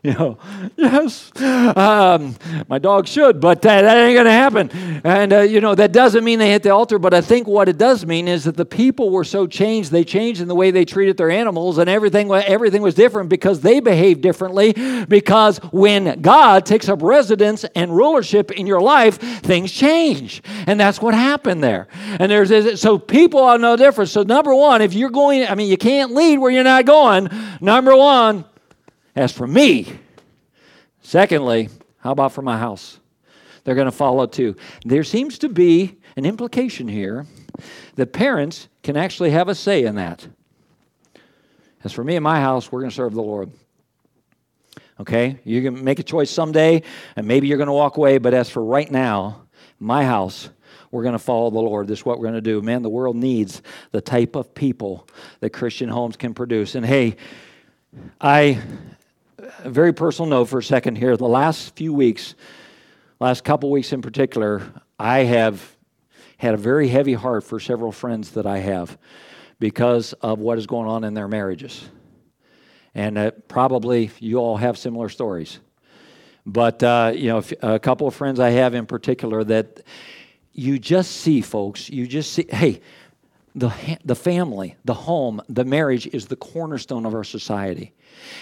You 0.10 0.14
know, 0.14 0.38
yes, 0.78 1.30
um, 1.42 2.34
my 2.68 2.78
dog 2.78 3.06
should, 3.06 3.38
but 3.38 3.60
that, 3.60 3.82
that 3.82 3.96
ain't 3.98 4.14
going 4.14 4.24
to 4.24 4.32
happen. 4.32 4.70
And, 5.04 5.30
uh, 5.30 5.40
you 5.40 5.60
know, 5.60 5.74
that 5.74 5.92
doesn't 5.92 6.24
mean 6.24 6.38
they 6.38 6.50
hit 6.50 6.62
the 6.62 6.70
altar, 6.70 6.98
but 6.98 7.12
I 7.12 7.20
think 7.20 7.46
what 7.46 7.68
it 7.68 7.76
does 7.76 8.06
mean 8.06 8.26
is 8.26 8.44
that 8.44 8.56
the 8.56 8.64
people 8.64 9.10
were 9.10 9.24
so 9.24 9.46
changed, 9.46 9.90
they 9.90 10.02
changed 10.02 10.40
in 10.40 10.48
the 10.48 10.54
way 10.54 10.70
they 10.70 10.86
treated 10.86 11.18
their 11.18 11.30
animals, 11.30 11.76
and 11.76 11.90
everything, 11.90 12.32
everything 12.32 12.80
was 12.80 12.94
different 12.94 13.28
because 13.28 13.60
they 13.60 13.78
behaved 13.78 14.22
differently. 14.22 14.72
Because 15.06 15.58
when 15.70 16.22
God 16.22 16.64
takes 16.64 16.88
up 16.88 17.02
residence 17.02 17.64
and 17.74 17.94
rulership 17.94 18.52
in 18.52 18.66
your 18.66 18.80
life, 18.80 19.18
things 19.18 19.70
change. 19.70 20.42
And 20.66 20.80
that's 20.80 21.02
what 21.02 21.12
happened 21.12 21.62
there. 21.62 21.88
And 22.18 22.32
there's, 22.32 22.80
so 22.80 22.98
people 22.98 23.40
are 23.40 23.58
no 23.58 23.76
different. 23.76 24.08
So, 24.08 24.22
number 24.22 24.54
one, 24.54 24.80
if 24.80 24.94
you're 24.94 25.10
going, 25.10 25.46
I 25.46 25.54
mean, 25.54 25.68
you 25.68 25.76
can't 25.76 26.14
lead 26.14 26.38
where 26.38 26.50
you're 26.50 26.64
not 26.64 26.86
going. 26.86 27.28
Number 27.60 27.94
one, 27.94 28.46
as 29.20 29.32
for 29.32 29.46
me, 29.46 29.98
secondly, 31.02 31.68
how 31.98 32.12
about 32.12 32.32
for 32.32 32.42
my 32.42 32.58
house? 32.58 32.98
They're 33.64 33.74
going 33.74 33.86
to 33.86 33.92
follow 33.92 34.26
too. 34.26 34.56
There 34.84 35.04
seems 35.04 35.38
to 35.38 35.48
be 35.48 35.98
an 36.16 36.24
implication 36.24 36.88
here 36.88 37.26
that 37.96 38.12
parents 38.12 38.68
can 38.82 38.96
actually 38.96 39.30
have 39.30 39.48
a 39.48 39.54
say 39.54 39.84
in 39.84 39.96
that. 39.96 40.26
As 41.84 41.92
for 41.92 42.04
me 42.04 42.16
and 42.16 42.24
my 42.24 42.40
house, 42.40 42.72
we're 42.72 42.80
going 42.80 42.90
to 42.90 42.96
serve 42.96 43.14
the 43.14 43.22
Lord. 43.22 43.50
Okay? 44.98 45.38
You 45.44 45.62
can 45.62 45.82
make 45.82 45.98
a 45.98 46.02
choice 46.02 46.30
someday, 46.30 46.82
and 47.16 47.26
maybe 47.26 47.48
you're 47.48 47.58
going 47.58 47.68
to 47.68 47.72
walk 47.72 47.96
away, 47.96 48.18
but 48.18 48.34
as 48.34 48.50
for 48.50 48.64
right 48.64 48.90
now, 48.90 49.42
my 49.78 50.04
house, 50.04 50.50
we're 50.90 51.02
going 51.02 51.12
to 51.12 51.18
follow 51.18 51.50
the 51.50 51.58
Lord. 51.58 51.86
This 51.86 52.00
is 52.00 52.06
what 52.06 52.18
we're 52.18 52.24
going 52.24 52.34
to 52.34 52.40
do. 52.40 52.60
Man, 52.60 52.82
the 52.82 52.90
world 52.90 53.16
needs 53.16 53.62
the 53.92 54.00
type 54.00 54.34
of 54.34 54.54
people 54.54 55.06
that 55.40 55.50
Christian 55.50 55.88
homes 55.88 56.16
can 56.16 56.34
produce. 56.34 56.74
And 56.74 56.84
hey, 56.84 57.16
I 58.20 58.60
a 59.64 59.70
very 59.70 59.92
personal 59.92 60.28
note 60.28 60.46
for 60.46 60.58
a 60.58 60.62
second 60.62 60.96
here. 60.96 61.16
The 61.16 61.28
last 61.28 61.74
few 61.76 61.92
weeks, 61.92 62.34
last 63.18 63.44
couple 63.44 63.70
weeks 63.70 63.92
in 63.92 64.02
particular, 64.02 64.62
I 64.98 65.20
have 65.20 65.76
had 66.36 66.54
a 66.54 66.56
very 66.56 66.88
heavy 66.88 67.14
heart 67.14 67.44
for 67.44 67.60
several 67.60 67.92
friends 67.92 68.32
that 68.32 68.46
I 68.46 68.58
have 68.58 68.98
because 69.58 70.12
of 70.14 70.38
what 70.38 70.58
is 70.58 70.66
going 70.66 70.88
on 70.88 71.04
in 71.04 71.14
their 71.14 71.28
marriages. 71.28 71.88
And 72.94 73.16
uh, 73.16 73.30
probably 73.48 74.10
you 74.18 74.38
all 74.38 74.56
have 74.56 74.76
similar 74.76 75.08
stories. 75.08 75.60
But, 76.44 76.82
uh, 76.82 77.12
you 77.14 77.28
know, 77.28 77.42
a 77.62 77.78
couple 77.78 78.06
of 78.06 78.14
friends 78.14 78.40
I 78.40 78.50
have 78.50 78.74
in 78.74 78.86
particular 78.86 79.44
that 79.44 79.82
you 80.52 80.78
just 80.78 81.12
see, 81.12 81.40
folks, 81.40 81.88
you 81.88 82.06
just 82.06 82.32
see, 82.32 82.46
hey, 82.48 82.80
the, 83.54 83.72
the 84.04 84.14
family, 84.14 84.76
the 84.84 84.94
home, 84.94 85.40
the 85.48 85.64
marriage 85.64 86.06
is 86.06 86.26
the 86.26 86.36
cornerstone 86.36 87.06
of 87.06 87.14
our 87.14 87.24
society. 87.24 87.92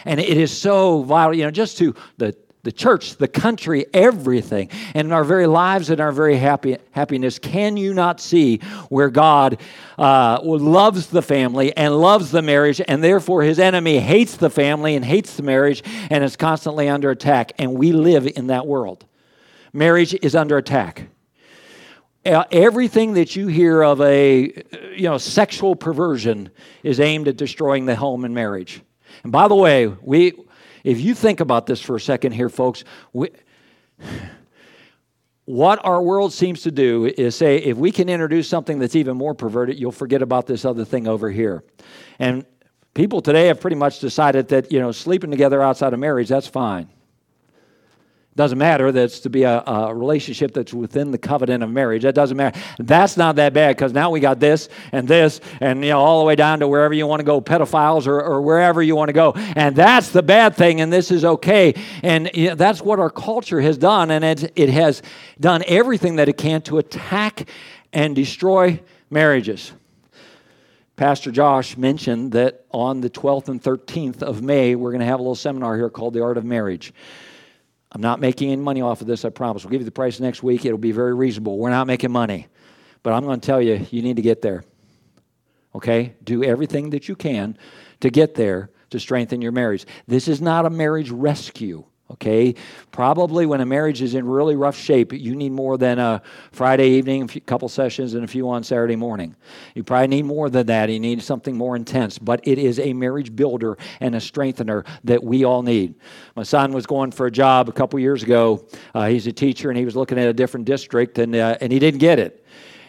And 0.04 0.20
it 0.20 0.36
is 0.36 0.56
so 0.56 1.02
vital, 1.02 1.34
you 1.34 1.44
know, 1.44 1.50
just 1.50 1.78
to 1.78 1.94
the, 2.18 2.36
the 2.62 2.72
church, 2.72 3.16
the 3.16 3.28
country, 3.28 3.86
everything, 3.94 4.68
and 4.94 5.06
in 5.06 5.12
our 5.12 5.24
very 5.24 5.46
lives 5.46 5.90
and 5.90 6.00
our 6.00 6.12
very 6.12 6.36
happy, 6.36 6.76
happiness. 6.90 7.38
Can 7.38 7.76
you 7.76 7.94
not 7.94 8.20
see 8.20 8.58
where 8.88 9.08
God 9.08 9.60
uh, 9.96 10.40
loves 10.42 11.06
the 11.06 11.22
family 11.22 11.74
and 11.76 11.96
loves 11.96 12.30
the 12.30 12.42
marriage, 12.42 12.80
and 12.86 13.02
therefore 13.02 13.42
his 13.42 13.58
enemy 13.58 13.98
hates 14.00 14.36
the 14.36 14.50
family 14.50 14.96
and 14.96 15.04
hates 15.04 15.36
the 15.36 15.42
marriage 15.42 15.82
and 16.10 16.22
is 16.22 16.36
constantly 16.36 16.88
under 16.88 17.10
attack? 17.10 17.52
And 17.58 17.74
we 17.74 17.92
live 17.92 18.26
in 18.26 18.48
that 18.48 18.66
world. 18.66 19.06
Marriage 19.72 20.14
is 20.22 20.34
under 20.34 20.58
attack 20.58 21.08
Uh, 22.28 22.44
everything 22.52 23.14
that 23.14 23.34
you 23.34 23.46
hear 23.46 23.82
of 23.82 24.02
a 24.02 24.52
you 24.94 25.04
know 25.04 25.16
sexual 25.16 25.74
perversion 25.74 26.50
is 26.82 27.00
aimed 27.00 27.26
at 27.26 27.38
destroying 27.38 27.86
the 27.86 27.96
home 27.96 28.22
and 28.26 28.34
marriage. 28.34 28.82
And 29.22 29.32
by 29.32 29.48
the 29.48 29.54
way 29.54 29.86
we 29.86 30.34
if 30.84 31.00
you 31.00 31.14
think 31.14 31.40
about 31.40 31.66
this 31.66 31.80
for 31.80 31.96
a 31.96 32.00
second 32.00 32.32
here 32.32 32.50
folks 32.50 32.84
we, 33.14 33.30
what 35.46 35.82
our 35.86 36.02
world 36.02 36.34
seems 36.34 36.60
to 36.64 36.70
do 36.70 37.06
is 37.06 37.34
say 37.34 37.56
if 37.56 37.78
we 37.78 37.90
can 37.90 38.10
introduce 38.10 38.46
something 38.46 38.78
that's 38.78 38.94
even 38.94 39.16
more 39.16 39.32
perverted 39.32 39.80
you'll 39.80 39.90
forget 39.90 40.20
about 40.20 40.46
this 40.46 40.66
other 40.66 40.84
thing 40.84 41.08
over 41.08 41.30
here. 41.30 41.64
And 42.18 42.44
people 42.92 43.22
today 43.22 43.46
have 43.46 43.58
pretty 43.58 43.76
much 43.76 44.00
decided 44.00 44.48
that 44.48 44.70
you 44.70 44.80
know 44.80 44.92
sleeping 44.92 45.30
together 45.30 45.62
outside 45.62 45.94
of 45.94 45.98
marriage 45.98 46.28
that's 46.28 46.46
fine 46.46 46.90
doesn't 48.38 48.56
matter 48.56 48.92
that's 48.92 49.18
to 49.18 49.28
be 49.28 49.42
a, 49.42 49.64
a, 49.66 49.92
relationship 49.92 50.54
that's 50.54 50.72
within 50.72 51.10
the 51.10 51.18
covenant 51.18 51.64
of 51.64 51.70
marriage. 51.70 52.02
That 52.02 52.14
doesn't 52.14 52.36
matter. 52.36 52.58
That's 52.78 53.16
not 53.16 53.34
that 53.34 53.52
bad 53.52 53.76
because 53.76 53.92
now 53.92 54.10
we 54.10 54.20
got 54.20 54.38
this 54.38 54.68
and 54.92 55.08
this 55.08 55.40
and 55.60 55.82
you 55.82 55.90
know 55.90 55.98
all 55.98 56.20
the 56.20 56.24
way 56.24 56.36
down 56.36 56.60
to 56.60 56.68
wherever 56.68 56.94
you 56.94 57.04
want 57.08 57.18
to 57.18 57.24
go, 57.24 57.40
pedophiles 57.40 58.06
or, 58.06 58.22
or 58.22 58.40
wherever 58.40 58.80
you 58.80 58.94
want 58.94 59.08
to 59.08 59.12
go. 59.12 59.32
And 59.34 59.74
that's 59.74 60.10
the 60.10 60.22
bad 60.22 60.54
thing, 60.54 60.80
and 60.80 60.92
this 60.92 61.10
is 61.10 61.24
okay. 61.24 61.74
And 62.04 62.30
you 62.32 62.50
know, 62.50 62.54
that's 62.54 62.80
what 62.80 63.00
our 63.00 63.10
culture 63.10 63.60
has 63.60 63.76
done, 63.76 64.12
and 64.12 64.24
it, 64.24 64.52
it 64.54 64.68
has 64.68 65.02
done 65.40 65.64
everything 65.66 66.16
that 66.16 66.28
it 66.28 66.38
can 66.38 66.62
to 66.62 66.78
attack 66.78 67.48
and 67.92 68.14
destroy 68.14 68.80
marriages. 69.10 69.72
Pastor 70.94 71.32
Josh 71.32 71.76
mentioned 71.76 72.32
that 72.32 72.64
on 72.70 73.00
the 73.00 73.10
12th 73.10 73.48
and 73.48 73.60
13th 73.60 74.22
of 74.22 74.42
May, 74.42 74.76
we're 74.76 74.92
going 74.92 75.00
to 75.00 75.06
have 75.06 75.18
a 75.18 75.22
little 75.22 75.34
seminar 75.34 75.76
here 75.76 75.90
called 75.90 76.14
The 76.14 76.22
Art 76.22 76.38
of 76.38 76.44
Marriage. 76.44 76.92
I'm 77.90 78.00
not 78.00 78.20
making 78.20 78.50
any 78.50 78.60
money 78.60 78.82
off 78.82 79.00
of 79.00 79.06
this, 79.06 79.24
I 79.24 79.30
promise. 79.30 79.64
We'll 79.64 79.70
give 79.70 79.80
you 79.80 79.86
the 79.86 79.90
price 79.90 80.20
next 80.20 80.42
week. 80.42 80.64
It'll 80.64 80.76
be 80.78 80.92
very 80.92 81.14
reasonable. 81.14 81.58
We're 81.58 81.70
not 81.70 81.86
making 81.86 82.12
money. 82.12 82.46
But 83.02 83.14
I'm 83.14 83.24
going 83.24 83.40
to 83.40 83.46
tell 83.46 83.62
you, 83.62 83.86
you 83.90 84.02
need 84.02 84.16
to 84.16 84.22
get 84.22 84.42
there. 84.42 84.64
Okay? 85.74 86.14
Do 86.22 86.44
everything 86.44 86.90
that 86.90 87.08
you 87.08 87.16
can 87.16 87.56
to 88.00 88.10
get 88.10 88.34
there 88.34 88.70
to 88.90 89.00
strengthen 89.00 89.40
your 89.40 89.52
marriage. 89.52 89.86
This 90.06 90.28
is 90.28 90.40
not 90.40 90.66
a 90.66 90.70
marriage 90.70 91.10
rescue. 91.10 91.84
Okay, 92.10 92.54
probably 92.90 93.44
when 93.44 93.60
a 93.60 93.66
marriage 93.66 94.00
is 94.00 94.14
in 94.14 94.26
really 94.26 94.56
rough 94.56 94.76
shape, 94.78 95.12
you 95.12 95.36
need 95.36 95.52
more 95.52 95.76
than 95.76 95.98
a 95.98 96.22
Friday 96.52 96.88
evening, 96.92 97.30
a 97.34 97.40
couple 97.40 97.68
sessions, 97.68 98.14
and 98.14 98.24
a 98.24 98.26
few 98.26 98.48
on 98.48 98.64
Saturday 98.64 98.96
morning. 98.96 99.36
You 99.74 99.84
probably 99.84 100.08
need 100.08 100.24
more 100.24 100.48
than 100.48 100.66
that. 100.68 100.88
You 100.88 101.00
need 101.00 101.22
something 101.22 101.54
more 101.54 101.76
intense, 101.76 102.18
but 102.18 102.40
it 102.44 102.58
is 102.58 102.78
a 102.78 102.94
marriage 102.94 103.36
builder 103.36 103.76
and 104.00 104.14
a 104.14 104.22
strengthener 104.22 104.86
that 105.04 105.22
we 105.22 105.44
all 105.44 105.62
need. 105.62 105.96
My 106.34 106.44
son 106.44 106.72
was 106.72 106.86
going 106.86 107.10
for 107.10 107.26
a 107.26 107.30
job 107.30 107.68
a 107.68 107.72
couple 107.72 107.98
years 108.00 108.22
ago. 108.22 108.66
Uh, 108.94 109.08
he's 109.08 109.26
a 109.26 109.32
teacher, 109.32 109.68
and 109.68 109.78
he 109.78 109.84
was 109.84 109.94
looking 109.94 110.18
at 110.18 110.28
a 110.28 110.32
different 110.32 110.64
district, 110.64 111.18
and 111.18 111.36
uh, 111.36 111.58
and 111.60 111.70
he 111.70 111.78
didn't 111.78 112.00
get 112.00 112.18
it. 112.18 112.42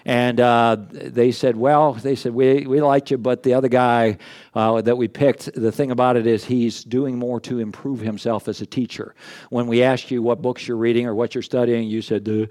And 0.09 0.39
uh, 0.39 0.77
they 0.89 1.31
said, 1.31 1.55
Well, 1.55 1.93
they 1.93 2.15
said, 2.15 2.33
we, 2.33 2.65
we 2.65 2.81
liked 2.81 3.11
you, 3.11 3.19
but 3.19 3.43
the 3.43 3.53
other 3.53 3.67
guy 3.67 4.17
uh, 4.55 4.81
that 4.81 4.97
we 4.97 5.07
picked, 5.07 5.53
the 5.53 5.71
thing 5.71 5.91
about 5.91 6.17
it 6.17 6.25
is 6.25 6.43
he's 6.43 6.83
doing 6.83 7.19
more 7.19 7.39
to 7.41 7.59
improve 7.59 7.99
himself 7.99 8.47
as 8.47 8.59
a 8.59 8.65
teacher. 8.65 9.13
When 9.51 9.67
we 9.67 9.83
asked 9.83 10.09
you 10.09 10.23
what 10.23 10.41
books 10.41 10.67
you're 10.67 10.77
reading 10.77 11.05
or 11.05 11.13
what 11.13 11.35
you're 11.35 11.43
studying, 11.43 11.87
you 11.87 12.01
said, 12.01 12.23
Duh. 12.23 12.47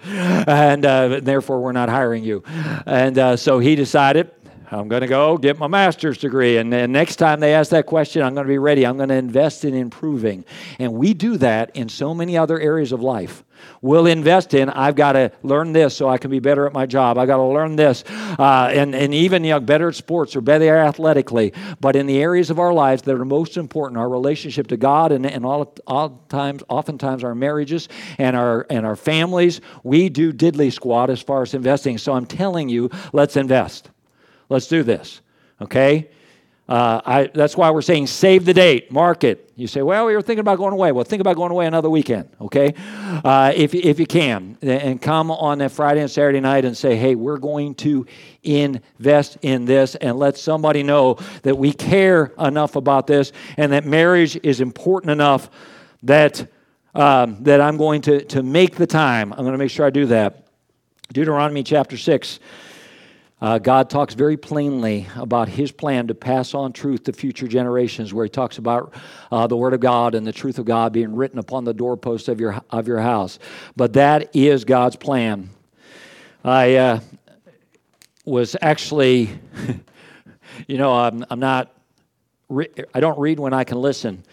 and 0.47 0.87
uh, 0.87 1.19
therefore 1.19 1.61
we're 1.61 1.73
not 1.73 1.89
hiring 1.89 2.23
you. 2.23 2.45
And 2.87 3.19
uh, 3.19 3.37
so 3.37 3.59
he 3.59 3.75
decided, 3.75 4.31
I'm 4.71 4.89
going 4.89 5.03
to 5.03 5.09
go 5.09 5.39
get 5.39 5.59
my 5.59 5.67
master's 5.67 6.19
degree. 6.19 6.59
And 6.59 6.73
then 6.73 6.93
next 6.93 7.17
time 7.17 7.41
they 7.41 7.55
ask 7.55 7.71
that 7.71 7.87
question, 7.87 8.23
I'm 8.23 8.35
going 8.35 8.47
to 8.47 8.53
be 8.53 8.59
ready. 8.59 8.87
I'm 8.87 8.97
going 8.97 9.09
to 9.09 9.15
invest 9.15 9.65
in 9.65 9.75
improving. 9.75 10.45
And 10.79 10.95
we 10.95 11.15
do 11.15 11.39
that 11.39 11.75
in 11.75 11.89
so 11.89 12.15
many 12.15 12.37
other 12.37 12.61
areas 12.61 12.93
of 12.93 13.01
life. 13.01 13.45
We'll 13.81 14.07
invest 14.07 14.55
in, 14.55 14.69
I've 14.71 14.95
got 14.95 15.13
to 15.13 15.33
learn 15.43 15.73
this 15.73 15.97
so 15.97 16.09
I 16.09 16.19
can 16.19 16.31
be 16.31 16.39
better 16.39 16.67
at 16.67 16.73
my 16.73 16.87
job. 16.87 17.19
I've 17.19 17.27
got 17.27 17.39
to 17.39 17.45
learn 17.45 17.77
this. 17.77 18.05
Uh, 18.39 18.71
and, 18.73 18.95
and 18.95 19.13
even 19.13 19.43
you 19.43 19.51
know, 19.51 19.61
better 19.61 19.89
at 19.89 19.95
sports 19.95 20.37
or 20.37 20.41
better 20.41 20.77
athletically. 20.77 21.53
But 21.81 21.97
in 21.97 22.07
the 22.07 22.19
areas 22.19 22.51
of 22.51 22.59
our 22.59 22.73
lives 22.73 23.03
that 23.03 23.15
are 23.15 23.25
most 23.25 23.57
important, 23.57 23.99
our 23.99 24.09
relationship 24.09 24.69
to 24.69 24.77
God 24.77 25.13
and, 25.13 25.27
and 25.27 25.45
all, 25.45 25.75
all 25.87 26.25
times, 26.29 26.63
oftentimes 26.69 27.25
our 27.25 27.35
marriages 27.35 27.89
and 28.19 28.37
our, 28.37 28.67
and 28.71 28.87
our 28.87 28.97
families, 28.97 29.61
we 29.83 30.09
do 30.09 30.33
diddly 30.33 30.73
squat 30.73 31.11
as 31.11 31.21
far 31.21 31.43
as 31.43 31.55
investing. 31.55 31.99
So 31.99 32.13
I'm 32.13 32.27
telling 32.27 32.69
you, 32.69 32.91
let's 33.13 33.37
invest. 33.37 33.91
Let's 34.49 34.67
do 34.67 34.83
this, 34.83 35.21
okay? 35.61 36.09
Uh, 36.69 37.01
I, 37.07 37.31
that's 37.33 37.57
why 37.57 37.71
we're 37.71 37.81
saying 37.81 38.09
save 38.09 38.45
the 38.45 38.53
date, 38.53 38.93
mark 38.93 39.25
it. 39.25 39.51
You 39.57 39.67
say, 39.67 39.81
well, 39.81 40.05
we 40.05 40.15
were 40.15 40.21
thinking 40.21 40.41
about 40.41 40.59
going 40.59 40.75
away. 40.75 40.93
Well, 40.93 41.03
think 41.03 41.21
about 41.21 41.37
going 41.37 41.51
away 41.51 41.67
another 41.67 41.89
weekend, 41.89 42.29
okay? 42.43 42.75
Uh, 43.25 43.53
if, 43.57 43.75
if 43.75 43.99
you 43.99 44.07
can, 44.07 44.59
and 44.61 45.01
come 45.01 45.31
on 45.31 45.59
that 45.59 45.73
Friday 45.73 46.03
and 46.03 46.11
Saturday 46.11 46.41
night 46.41 46.67
and 46.67 46.77
say, 46.77 46.95
hey, 46.95 47.15
we're 47.15 47.39
going 47.39 47.75
to 47.77 48.07
invest 48.43 49.39
in 49.41 49.65
this 49.65 49.95
and 49.95 50.19
let 50.19 50.37
somebody 50.37 50.83
know 50.83 51.19
that 51.43 51.57
we 51.57 51.73
care 51.73 52.35
enough 52.39 52.77
about 52.77 53.07
this 53.07 53.33
and 53.57 53.73
that 53.73 53.87
marriage 53.87 54.39
is 54.43 54.61
important 54.61 55.11
enough 55.11 55.49
that, 56.03 56.47
um, 56.95 57.43
that 57.45 57.63
I'm 57.63 57.79
going 57.79 58.03
to, 58.03 58.23
to 58.27 58.43
make 58.43 58.77
the 58.77 58.87
time. 58.87 59.33
I'm 59.33 59.41
going 59.41 59.53
to 59.53 59.59
make 59.59 59.71
sure 59.71 59.87
I 59.87 59.91
do 59.91 60.05
that. 60.07 60.45
Deuteronomy 61.15 61.63
chapter 61.63 61.97
6. 61.97 62.41
Uh, 63.41 63.57
God 63.59 63.89
talks 63.89 64.15
very 64.15 64.37
plainly 64.37 65.07
about 65.15 65.49
his 65.49 65.71
plan 65.71 66.09
to 66.09 66.15
pass 66.15 66.55
on 66.55 66.73
truth 66.73 67.05
to 67.05 67.13
future 67.13 67.47
generations, 67.47 68.13
where 68.13 68.25
he 68.25 68.29
talks 68.29 68.59
about 68.59 68.93
uh, 69.31 69.47
the 69.47 69.57
Word 69.57 69.75
of 69.75 69.81
God 69.81 70.17
and 70.17 70.27
the 70.27 70.33
truth 70.33 70.59
of 70.59 70.65
God 70.65 70.93
being 70.93 71.15
written 71.15 71.39
upon 71.39 71.63
the 71.65 71.73
doorposts 71.73 72.27
of 72.27 72.41
your, 72.41 72.61
of 72.71 72.89
your 72.89 73.01
house. 73.01 73.39
But 73.77 73.93
that 73.93 74.35
is 74.35 74.65
God's 74.65 74.97
plan. 74.97 75.51
I 76.45 76.75
uh, 76.77 77.01
was 78.25 78.57
actually, 78.61 79.39
you 80.67 80.79
know, 80.79 80.93
I'm, 80.93 81.25
I'm 81.31 81.41
not, 81.41 81.73
re- 82.49 82.71
I 82.93 82.99
don't 82.99 83.21
read 83.21 83.39
when 83.39 83.53
I 83.53 83.63
can 83.63 83.81
listen. 83.81 84.25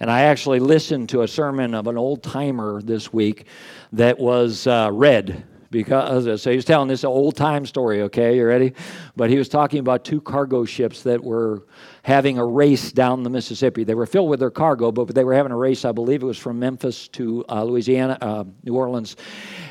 And 0.00 0.10
I 0.10 0.22
actually 0.22 0.60
listened 0.60 1.10
to 1.10 1.22
a 1.22 1.28
sermon 1.28 1.74
of 1.74 1.88
an 1.88 1.98
old 1.98 2.22
timer 2.22 2.80
this 2.80 3.12
week 3.12 3.46
that 3.92 4.18
was 4.18 4.66
uh, 4.66 4.88
read 4.92 5.44
because 5.76 6.40
so 6.40 6.50
he 6.50 6.56
was 6.56 6.64
telling 6.64 6.88
this 6.88 7.04
old 7.04 7.36
time 7.36 7.66
story 7.66 8.00
okay? 8.02 8.36
You 8.36 8.46
ready? 8.46 8.72
But 9.14 9.28
he 9.28 9.36
was 9.36 9.48
talking 9.48 9.78
about 9.78 10.04
two 10.04 10.22
cargo 10.22 10.64
ships 10.64 11.02
that 11.02 11.22
were 11.22 11.66
having 12.02 12.38
a 12.38 12.46
race 12.46 12.92
down 12.92 13.22
the 13.22 13.28
mississippi. 13.28 13.84
They 13.84 13.94
were 13.94 14.06
filled 14.06 14.30
with 14.30 14.40
their 14.40 14.50
cargo 14.50 14.90
but 14.90 15.14
they 15.14 15.22
were 15.22 15.34
having 15.34 15.52
a 15.52 15.56
race 15.56 15.84
i 15.84 15.92
believe 15.92 16.22
it 16.22 16.26
was 16.26 16.38
from 16.38 16.58
memphis 16.58 17.08
to 17.08 17.44
uh, 17.50 17.62
louisiana 17.62 18.16
uh, 18.22 18.44
new 18.64 18.74
orleans. 18.74 19.16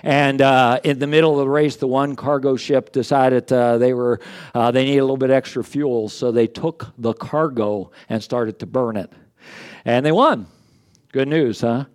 And 0.04 0.44
uh, 0.44 0.80
in 0.84 1.00
the 1.00 1.08
middle 1.08 1.32
of 1.32 1.39
the 1.39 1.50
race 1.50 1.76
the 1.76 1.88
one 1.88 2.15
cargo 2.15 2.56
ship 2.56 2.91
decided 2.91 3.52
uh, 3.52 3.80
they 3.80 3.94
were 3.94 4.20
uh, 4.54 4.70
they 4.70 4.86
needed 4.86 5.00
a 5.00 5.04
little 5.04 5.18
bit 5.18 5.32
extra 5.32 5.63
fuel 5.63 6.08
so 6.08 6.32
they 6.32 6.46
took 6.46 6.94
the 7.00 7.13
cargo 7.13 7.89
and 8.10 8.22
started 8.22 8.60
to 8.60 8.68
burn 8.68 8.96
it. 8.96 9.12
And 9.86 10.06
they 10.06 10.12
won. 10.12 10.46
Good 11.12 11.30
news 11.30 11.62
huh 11.62 11.86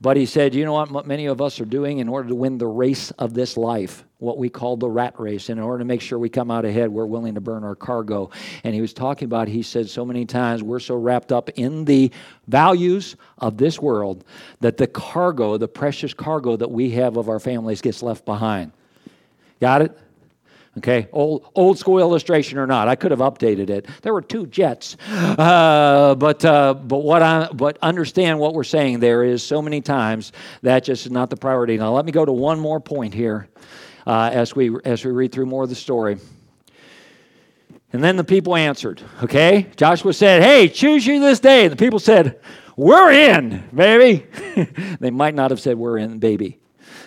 but 0.00 0.16
he 0.16 0.26
said, 0.26 0.54
you 0.54 0.64
know 0.64 0.72
what, 0.72 1.06
many 1.06 1.26
of 1.26 1.40
us 1.40 1.60
are 1.60 1.64
doing 1.64 1.98
in 1.98 2.08
order 2.08 2.28
to 2.28 2.34
win 2.34 2.58
the 2.58 2.66
race 2.66 3.10
of 3.12 3.32
this 3.32 3.56
life, 3.56 4.04
what 4.18 4.36
we 4.36 4.48
call 4.48 4.76
the 4.76 4.88
rat 4.88 5.18
race. 5.18 5.48
In 5.48 5.58
order 5.58 5.78
to 5.78 5.84
make 5.84 6.00
sure 6.00 6.18
we 6.18 6.28
come 6.28 6.50
out 6.50 6.64
ahead, 6.64 6.90
we're 6.90 7.06
willing 7.06 7.34
to 7.36 7.40
burn 7.40 7.64
our 7.64 7.74
cargo. 7.74 8.30
And 8.64 8.74
he 8.74 8.80
was 8.80 8.92
talking 8.92 9.26
about, 9.26 9.48
he 9.48 9.62
said 9.62 9.88
so 9.88 10.04
many 10.04 10.26
times, 10.26 10.62
we're 10.62 10.80
so 10.80 10.96
wrapped 10.96 11.32
up 11.32 11.48
in 11.50 11.84
the 11.84 12.10
values 12.48 13.16
of 13.38 13.56
this 13.56 13.80
world 13.80 14.24
that 14.60 14.76
the 14.76 14.86
cargo, 14.86 15.56
the 15.56 15.68
precious 15.68 16.12
cargo 16.12 16.56
that 16.56 16.70
we 16.70 16.90
have 16.90 17.16
of 17.16 17.28
our 17.28 17.40
families, 17.40 17.80
gets 17.80 18.02
left 18.02 18.24
behind. 18.24 18.72
Got 19.60 19.82
it? 19.82 19.98
Okay, 20.76 21.06
old, 21.12 21.46
old 21.54 21.78
school 21.78 22.00
illustration 22.00 22.58
or 22.58 22.66
not, 22.66 22.88
I 22.88 22.96
could 22.96 23.12
have 23.12 23.20
updated 23.20 23.70
it. 23.70 23.86
There 24.02 24.12
were 24.12 24.22
two 24.22 24.46
jets, 24.48 24.96
uh, 25.08 26.16
but 26.16 26.44
uh, 26.44 26.74
but 26.74 26.98
what 26.98 27.22
I 27.22 27.48
but 27.52 27.78
understand 27.80 28.40
what 28.40 28.54
we're 28.54 28.64
saying 28.64 28.98
there 28.98 29.22
is 29.22 29.44
so 29.44 29.62
many 29.62 29.80
times 29.80 30.32
that 30.62 30.82
just 30.82 31.06
is 31.06 31.12
not 31.12 31.30
the 31.30 31.36
priority. 31.36 31.76
Now 31.76 31.94
let 31.94 32.04
me 32.04 32.10
go 32.10 32.24
to 32.24 32.32
one 32.32 32.58
more 32.58 32.80
point 32.80 33.14
here 33.14 33.48
uh, 34.04 34.30
as 34.32 34.56
we 34.56 34.76
as 34.84 35.04
we 35.04 35.12
read 35.12 35.30
through 35.30 35.46
more 35.46 35.62
of 35.62 35.68
the 35.68 35.76
story. 35.76 36.18
And 37.92 38.02
then 38.02 38.16
the 38.16 38.24
people 38.24 38.56
answered. 38.56 39.00
Okay, 39.22 39.68
Joshua 39.76 40.12
said, 40.12 40.42
"Hey, 40.42 40.68
choose 40.68 41.06
you 41.06 41.20
this 41.20 41.38
day." 41.38 41.66
And 41.66 41.72
the 41.72 41.76
people 41.76 42.00
said, 42.00 42.40
"We're 42.76 43.12
in, 43.12 43.62
baby." 43.72 44.26
they 44.98 45.12
might 45.12 45.36
not 45.36 45.52
have 45.52 45.60
said, 45.60 45.78
"We're 45.78 45.98
in, 45.98 46.18
baby." 46.18 46.58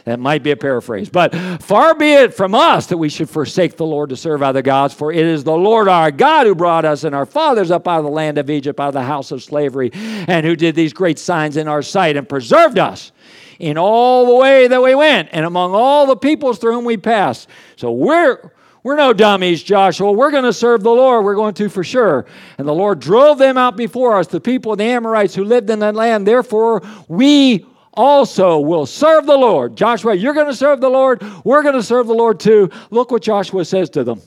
That 0.05 0.19
might 0.19 0.43
be 0.43 0.51
a 0.51 0.57
paraphrase. 0.57 1.09
But 1.09 1.35
far 1.61 1.95
be 1.95 2.13
it 2.13 2.33
from 2.33 2.55
us 2.55 2.87
that 2.87 2.97
we 2.97 3.09
should 3.09 3.29
forsake 3.29 3.77
the 3.77 3.85
Lord 3.85 4.09
to 4.09 4.15
serve 4.15 4.41
other 4.41 4.61
gods, 4.61 4.93
for 4.93 5.11
it 5.11 5.25
is 5.25 5.43
the 5.43 5.51
Lord 5.51 5.87
our 5.87 6.11
God 6.11 6.47
who 6.47 6.55
brought 6.55 6.85
us 6.85 7.03
and 7.03 7.13
our 7.13 7.25
fathers 7.25 7.71
up 7.71 7.87
out 7.87 7.99
of 7.99 8.05
the 8.05 8.11
land 8.11 8.37
of 8.37 8.49
Egypt, 8.49 8.79
out 8.79 8.89
of 8.89 8.93
the 8.93 9.03
house 9.03 9.31
of 9.31 9.43
slavery, 9.43 9.91
and 9.93 10.45
who 10.45 10.55
did 10.55 10.75
these 10.75 10.93
great 10.93 11.19
signs 11.19 11.57
in 11.57 11.67
our 11.67 11.81
sight 11.81 12.15
and 12.15 12.27
preserved 12.27 12.79
us 12.79 13.11
in 13.59 13.77
all 13.77 14.25
the 14.25 14.35
way 14.35 14.67
that 14.67 14.81
we 14.81 14.95
went 14.95 15.29
and 15.31 15.45
among 15.45 15.73
all 15.73 16.05
the 16.05 16.15
peoples 16.15 16.59
through 16.59 16.73
whom 16.73 16.85
we 16.85 16.97
passed. 16.97 17.49
So 17.75 17.91
we're 17.91 18.51
we're 18.83 18.95
no 18.95 19.11
dummies, 19.11 19.63
Joshua. 19.63 20.13
We're 20.13 20.31
going 20.31 20.45
to 20.45 20.53
serve 20.53 20.81
the 20.81 20.91
Lord. 20.91 21.25
We're 21.25 21.35
going 21.35 21.55
to 21.55 21.67
for 21.67 21.83
sure. 21.83 22.25
And 22.57 22.65
the 22.65 22.73
Lord 22.73 23.01
drove 23.01 23.37
them 23.37 23.57
out 23.57 23.75
before 23.75 24.17
us, 24.17 24.27
the 24.27 24.39
people 24.39 24.71
of 24.71 24.77
the 24.77 24.85
Amorites 24.85 25.35
who 25.35 25.43
lived 25.43 25.69
in 25.69 25.79
that 25.79 25.93
land. 25.93 26.25
Therefore, 26.25 26.81
we 27.09 27.65
also 27.97 28.59
will 28.59 28.85
serve 28.85 29.25
the 29.25 29.35
Lord. 29.35 29.75
Joshua, 29.75 30.13
you're 30.13 30.33
going 30.33 30.47
to 30.47 30.55
serve 30.55 30.79
the 30.79 30.89
Lord. 30.89 31.21
We're 31.43 31.63
going 31.63 31.75
to 31.75 31.83
serve 31.83 32.07
the 32.07 32.13
Lord 32.13 32.39
too. 32.39 32.69
Look 32.91 33.11
what 33.11 33.23
Joshua 33.23 33.65
says 33.65 33.89
to 33.91 34.03
them. 34.03 34.21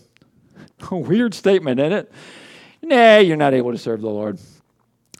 Weird 0.90 1.33
statement, 1.33 1.80
isn't 1.80 1.92
it? 1.92 2.12
Nah, 2.83 3.18
you're 3.18 3.37
not 3.37 3.54
able 3.54 3.72
to 3.72 3.78
serve 3.78 4.00
the 4.00 4.11
Lord. 4.11 4.38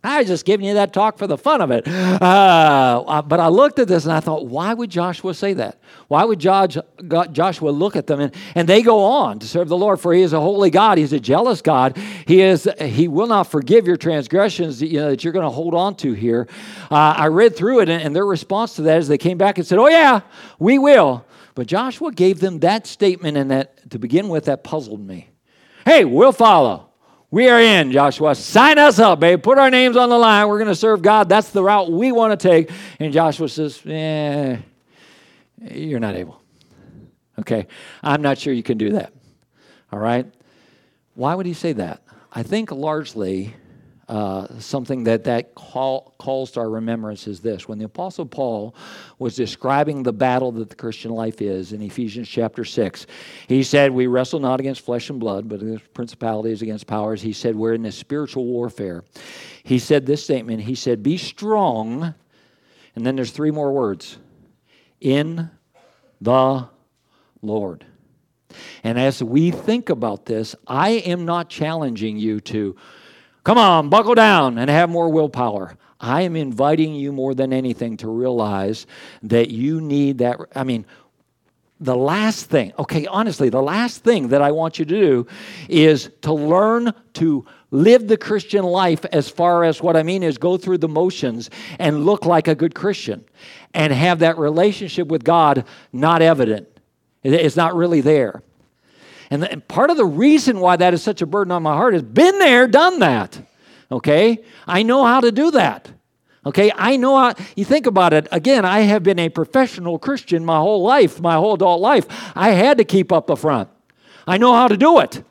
I 0.03 0.21
was 0.21 0.29
just 0.29 0.47
giving 0.47 0.65
you 0.65 0.75
that 0.75 0.95
talk 0.95 1.19
for 1.19 1.27
the 1.27 1.37
fun 1.37 1.61
of 1.61 1.71
it. 1.71 1.87
Uh, 1.87 3.05
uh, 3.07 3.21
but 3.21 3.39
I 3.39 3.49
looked 3.49 3.79
at 3.79 3.87
this 3.87 4.05
and 4.05 4.13
I 4.13 4.21
thought, 4.21 4.47
why 4.47 4.73
would 4.73 4.89
Joshua 4.89 5.35
say 5.35 5.53
that? 5.55 5.79
Why 6.09 6.25
would 6.25 6.41
Joshua 6.41 7.71
look 7.71 7.97
at 7.97 8.07
them 8.07 8.21
and, 8.21 8.35
and 8.55 8.67
they 8.67 8.81
go 8.81 9.05
on 9.05 9.39
to 9.41 9.47
serve 9.47 9.69
the 9.69 9.77
Lord? 9.77 10.01
For 10.01 10.15
he 10.15 10.23
is 10.23 10.33
a 10.33 10.41
holy 10.41 10.71
God. 10.71 10.97
He's 10.97 11.13
a 11.13 11.21
jealous 11.21 11.61
God. 11.61 11.99
He 12.27 12.41
is. 12.41 12.67
He 12.81 13.09
will 13.09 13.27
not 13.27 13.45
forgive 13.45 13.87
your 13.87 13.99
transgressions 13.99 14.81
that, 14.81 14.87
you 14.87 15.01
know, 15.01 15.11
that 15.11 15.23
you're 15.23 15.35
going 15.35 15.45
to 15.45 15.51
hold 15.51 15.75
on 15.75 15.95
to 15.97 16.15
here. 16.15 16.49
Uh, 16.91 17.15
I 17.17 17.27
read 17.27 17.55
through 17.55 17.81
it 17.81 17.91
and, 17.91 18.03
and 18.03 18.17
their 18.17 18.27
response 18.27 18.77
to 18.77 18.83
that 18.83 18.99
is 18.99 19.09
they 19.09 19.19
came 19.19 19.37
back 19.37 19.59
and 19.59 19.67
said, 19.67 19.79
oh, 19.79 19.89
yeah, 19.89 20.21
we 20.59 20.79
will. 20.79 21.27
But 21.55 21.67
Joshua 21.67 22.11
gave 22.11 22.41
them 22.41 22.61
that 22.61 22.87
statement 22.87 23.37
and 23.37 23.51
that 23.51 23.91
to 23.91 23.99
begin 23.99 24.31
with, 24.31 24.47
that 24.47 24.65
puzzled 24.65 25.07
me. 25.07 25.29
Hey, 25.85 26.07
we'll 26.07 26.33
follow. 26.33 26.90
We 27.31 27.49
are 27.49 27.61
in, 27.61 27.93
Joshua. 27.93 28.35
Sign 28.35 28.79
us 28.79 28.99
up, 28.99 29.21
babe. 29.21 29.41
Put 29.41 29.59
our 29.59 29.71
names 29.71 29.97
on 29.97 30.09
the 30.09 30.19
line. 30.19 30.49
We're 30.49 30.59
going 30.59 30.69
to 30.69 30.75
serve 30.75 31.01
God. 31.01 31.29
That's 31.29 31.51
the 31.51 31.63
route 31.63 31.91
we 31.91 32.11
want 32.11 32.39
to 32.39 32.49
take. 32.49 32.71
And 32.99 33.13
Joshua 33.13 33.49
says, 33.49 33.81
eh, 33.87 34.57
you're 35.71 36.01
not 36.01 36.17
able. 36.17 36.43
Okay. 37.39 37.69
I'm 38.03 38.21
not 38.21 38.39
sure 38.39 38.53
you 38.53 38.65
can 38.65 38.79
do 38.79 38.91
that. 38.91 39.13
All 39.93 39.99
right. 39.99 40.27
Why 41.15 41.35
would 41.35 41.47
he 41.47 41.55
say 41.55 41.73
that? 41.75 42.03
I 42.33 42.43
think 42.43 42.73
largely 42.73 43.55
uh, 44.11 44.59
something 44.59 45.05
that 45.05 45.23
that 45.23 45.55
call, 45.55 46.17
calls 46.19 46.51
to 46.51 46.59
our 46.59 46.69
remembrance 46.69 47.29
is 47.29 47.39
this: 47.39 47.69
when 47.69 47.79
the 47.79 47.85
Apostle 47.85 48.27
Paul 48.27 48.75
was 49.21 49.37
describing 49.37 50.03
the 50.03 50.13
battle 50.13 50.51
that 50.51 50.69
the 50.69 50.75
Christian 50.75 51.13
life 51.13 51.41
is 51.41 51.73
in 51.73 51.81
Ephesians 51.81 52.29
chapter 52.29 52.65
six, 52.65 53.07
he 53.47 53.63
said, 53.63 53.93
"We 53.93 54.09
wrestle 54.09 54.41
not 54.41 54.59
against 54.59 54.81
flesh 54.81 55.11
and 55.11 55.21
blood, 55.21 55.49
but 55.49 55.63
against 55.63 55.95
principalities, 55.95 56.61
against 56.61 56.89
powers." 56.89 57.23
He 57.23 57.33
said, 57.33 57.55
"We're 57.55 57.75
in 57.75 57.87
a 57.87 57.93
spiritual 57.93 58.47
warfare." 58.47 59.05
He 59.63 59.79
said 59.79 60.07
this 60.07 60.25
statement. 60.25 60.63
He 60.63 60.75
said, 60.75 61.05
"Be 61.05 61.17
strong," 61.17 62.13
and 62.97 63.07
then 63.07 63.15
there's 63.15 63.31
three 63.31 63.53
more 63.53 63.71
words: 63.71 64.19
"In 65.01 65.51
the 66.21 66.69
Lord." 67.43 67.87
And 68.83 68.99
as 68.99 69.23
we 69.23 69.53
think 69.53 69.89
about 69.89 70.27
this, 70.27 70.57
I 70.67 70.91
am 70.91 71.25
not 71.25 71.49
challenging 71.49 72.17
you 72.19 72.41
to 72.41 72.75
come 73.45 73.59
on, 73.59 73.89
buckle 73.89 74.15
down 74.15 74.59
and 74.59 74.71
have 74.71 74.91
more 74.91 75.09
willpower. 75.09 75.77
I 76.01 76.23
am 76.23 76.35
inviting 76.35 76.95
you 76.95 77.13
more 77.13 77.35
than 77.35 77.53
anything 77.53 77.97
to 77.99 78.09
realize 78.09 78.87
that 79.23 79.51
you 79.51 79.81
need 79.81 80.19
that. 80.19 80.39
I 80.55 80.65
mean, 80.65 80.87
the 81.79 81.97
last 81.97 82.47
thing, 82.47 82.73
okay, 82.79 83.07
honestly, 83.07 83.49
the 83.49 83.63
last 83.63 84.05
thing 84.05 84.29
that 84.29 84.43
I 84.43 84.51
want 84.51 84.79
you 84.79 84.85
to 84.85 85.01
do 85.01 85.27
is 85.69 86.11
to 86.23 86.33
learn 86.33 86.93
to 87.15 87.47
live 87.71 88.09
the 88.09 88.17
Christian 88.17 88.65
life 88.65 89.05
as 89.07 89.29
far 89.29 89.65
as 89.65 89.81
what 89.81 89.97
I 89.97 90.03
mean 90.03 90.23
is 90.23 90.37
go 90.37 90.57
through 90.57 90.79
the 90.79 90.89
motions 90.89 91.49
and 91.79 92.05
look 92.05 92.27
like 92.27 92.49
a 92.49 92.55
good 92.55 92.75
Christian 92.75 93.25
and 93.73 93.93
have 93.93 94.19
that 94.19 94.37
relationship 94.39 95.09
with 95.09 95.25
God 95.25 95.65
not 95.93 96.21
evident. 96.21 96.69
It's 97.23 97.57
not 97.57 97.75
really 97.75 98.01
there. 98.01 98.43
And, 99.31 99.43
the, 99.43 99.53
and 99.53 99.67
part 99.67 99.91
of 99.91 99.97
the 99.97 100.05
reason 100.05 100.61
why 100.61 100.77
that 100.77 100.93
is 100.93 101.03
such 101.03 101.23
a 101.23 101.27
burden 101.27 101.53
on 101.53 101.63
my 101.63 101.75
heart 101.75 101.95
is 101.95 102.03
been 102.03 102.39
there, 102.39 102.67
done 102.67 102.99
that. 102.99 103.41
Okay? 103.91 104.45
I 104.67 104.83
know 104.83 105.05
how 105.05 105.21
to 105.21 105.31
do 105.31 105.53
that. 105.53 105.91
Okay, 106.47 106.73
I 106.75 106.97
know 106.97 107.19
how, 107.19 107.35
you 107.55 107.67
think 107.67 107.87
about 107.87 108.15
it. 108.15 108.27
Again, 108.33 108.65
I 108.65 108.81
have 108.81 109.03
been 109.03 109.19
a 109.19 109.29
professional 109.29 109.99
Christian 109.99 110.43
my 110.43 110.57
whole 110.57 110.83
life, 110.83 111.21
my 111.21 111.35
whole 111.35 111.53
adult 111.53 111.83
life. 111.83 112.07
I 112.35 112.53
had 112.53 112.79
to 112.79 112.85
keep 112.85 113.13
up 113.13 113.27
the 113.27 113.37
front. 113.37 113.69
I 114.27 114.39
know 114.39 114.55
how 114.55 114.67
to 114.67 114.77
do 114.79 115.01
it. 115.01 115.23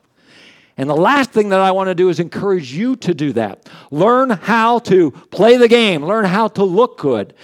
And 0.76 0.88
the 0.88 0.96
last 0.96 1.32
thing 1.32 1.48
that 1.48 1.58
I 1.58 1.72
want 1.72 1.88
to 1.88 1.96
do 1.96 2.10
is 2.10 2.20
encourage 2.20 2.72
you 2.72 2.94
to 2.96 3.12
do 3.12 3.32
that. 3.32 3.68
Learn 3.90 4.30
how 4.30 4.78
to 4.80 5.10
play 5.10 5.56
the 5.56 5.66
game, 5.66 6.04
learn 6.04 6.26
how 6.26 6.46
to 6.48 6.62
look 6.62 6.98
good 6.98 7.34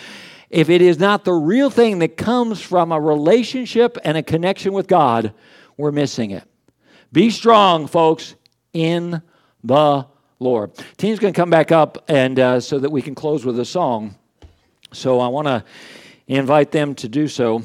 if 0.50 0.70
it 0.70 0.80
is 0.80 0.98
not 0.98 1.24
the 1.24 1.32
real 1.32 1.70
thing 1.70 1.98
that 1.98 2.16
comes 2.16 2.62
from 2.62 2.92
a 2.92 3.00
relationship 3.00 3.98
and 4.04 4.16
a 4.16 4.22
connection 4.22 4.72
with 4.72 4.86
God, 4.86 5.32
we're 5.76 5.92
missing 5.92 6.30
it. 6.30 6.44
Be 7.12 7.30
strong, 7.30 7.86
folks, 7.86 8.34
in 8.72 9.22
the 9.62 10.06
Lord. 10.38 10.72
Team's 10.96 11.18
going 11.18 11.32
to 11.32 11.36
come 11.40 11.50
back 11.50 11.72
up, 11.72 12.04
and 12.08 12.38
uh, 12.38 12.60
so 12.60 12.78
that 12.78 12.90
we 12.90 13.02
can 13.02 13.14
close 13.14 13.44
with 13.44 13.58
a 13.58 13.64
song. 13.64 14.16
So 14.92 15.20
I 15.20 15.28
want 15.28 15.46
to 15.46 15.64
invite 16.26 16.72
them 16.72 16.94
to 16.96 17.08
do 17.08 17.28
so. 17.28 17.62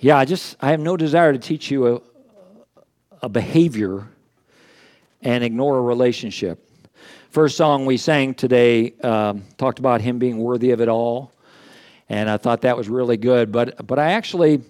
Yeah, 0.00 0.16
I 0.16 0.24
just 0.24 0.56
I 0.60 0.70
have 0.70 0.80
no 0.80 0.96
desire 0.96 1.32
to 1.32 1.38
teach 1.38 1.70
you 1.70 1.96
a, 1.96 2.00
a 3.22 3.28
behavior 3.28 4.06
and 5.22 5.42
ignore 5.42 5.78
a 5.78 5.82
relationship. 5.82 6.64
First 7.30 7.56
song 7.56 7.84
we 7.84 7.96
sang 7.96 8.34
today 8.34 8.94
um, 9.02 9.44
talked 9.56 9.78
about 9.78 10.00
him 10.00 10.18
being 10.18 10.38
worthy 10.38 10.70
of 10.70 10.80
it 10.80 10.88
all, 10.88 11.32
and 12.08 12.30
I 12.30 12.36
thought 12.36 12.62
that 12.62 12.76
was 12.76 12.88
really 12.88 13.16
good. 13.16 13.52
But 13.52 13.86
but 13.86 13.98
I 13.98 14.12
actually, 14.12 14.62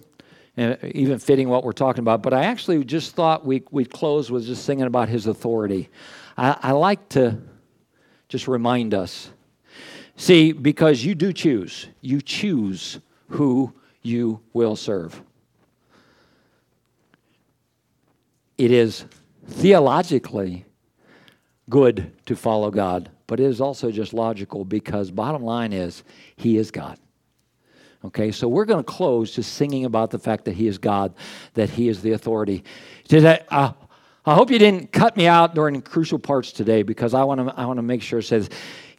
even 0.59 1.19
fitting 1.19 1.49
what 1.49 1.63
we're 1.63 1.71
talking 1.71 2.01
about, 2.01 2.21
but 2.21 2.33
I 2.33 2.45
actually 2.45 2.83
just 2.83 3.15
thought 3.15 3.45
we 3.45 3.63
we'd 3.71 3.91
close 3.91 4.29
with 4.29 4.45
just 4.45 4.65
singing 4.65 4.85
about 4.85 5.09
his 5.09 5.27
authority. 5.27 5.89
I, 6.37 6.57
I 6.61 6.71
like 6.71 7.09
to 7.09 7.37
just 8.27 8.47
remind 8.47 8.93
us. 8.93 9.31
See, 10.15 10.51
because 10.51 11.03
you 11.03 11.15
do 11.15 11.31
choose, 11.31 11.87
you 12.01 12.21
choose 12.21 12.99
who 13.29 13.73
you 14.01 14.41
will 14.53 14.75
serve. 14.75 15.21
It 18.57 18.71
is 18.71 19.05
theologically 19.47 20.65
good 21.69 22.11
to 22.25 22.35
follow 22.35 22.69
God, 22.71 23.09
but 23.27 23.39
it 23.39 23.45
is 23.45 23.61
also 23.61 23.91
just 23.91 24.13
logical 24.13 24.65
because 24.65 25.11
bottom 25.11 25.43
line 25.43 25.71
is 25.71 26.03
He 26.35 26.57
is 26.57 26.71
God. 26.71 26.99
Okay, 28.05 28.31
so 28.31 28.47
we're 28.47 28.65
going 28.65 28.79
to 28.79 28.89
close 28.89 29.35
just 29.35 29.55
singing 29.55 29.83
about 29.83 30.09
the 30.09 30.19
fact 30.19 30.45
that 30.45 30.53
He 30.53 30.67
is 30.67 30.77
God, 30.77 31.13
that 31.55 31.69
He 31.69 31.89
is 31.89 32.01
the 32.01 32.13
authority. 32.13 32.63
Today, 33.07 33.43
uh, 33.49 33.73
I 34.25 34.35
hope 34.35 34.51
you 34.51 34.59
didn't 34.59 34.91
cut 34.91 35.17
me 35.17 35.27
out 35.27 35.55
during 35.55 35.81
crucial 35.81 36.19
parts 36.19 36.51
today 36.51 36.83
because 36.83 37.13
I 37.13 37.23
want 37.23 37.47
to 37.47 37.59
I 37.59 37.65
want 37.65 37.77
to 37.77 37.83
make 37.83 38.01
sure 38.01 38.19
it 38.19 38.23
says 38.23 38.49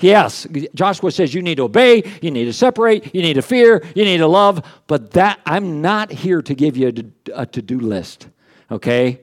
yes 0.00 0.46
Joshua 0.74 1.12
says 1.12 1.32
you 1.32 1.40
need 1.40 1.56
to 1.56 1.64
obey 1.64 2.02
you 2.20 2.30
need 2.30 2.46
to 2.46 2.52
separate 2.52 3.14
you 3.14 3.22
need 3.22 3.34
to 3.34 3.42
fear 3.42 3.84
you 3.94 4.04
need 4.04 4.18
to 4.18 4.26
love 4.26 4.66
but 4.86 5.12
that 5.12 5.38
I'm 5.46 5.82
not 5.82 6.10
here 6.10 6.42
to 6.42 6.54
give 6.54 6.76
you 6.76 6.88
a, 6.88 7.42
a 7.42 7.46
to-do 7.46 7.78
list 7.78 8.28
okay 8.72 9.20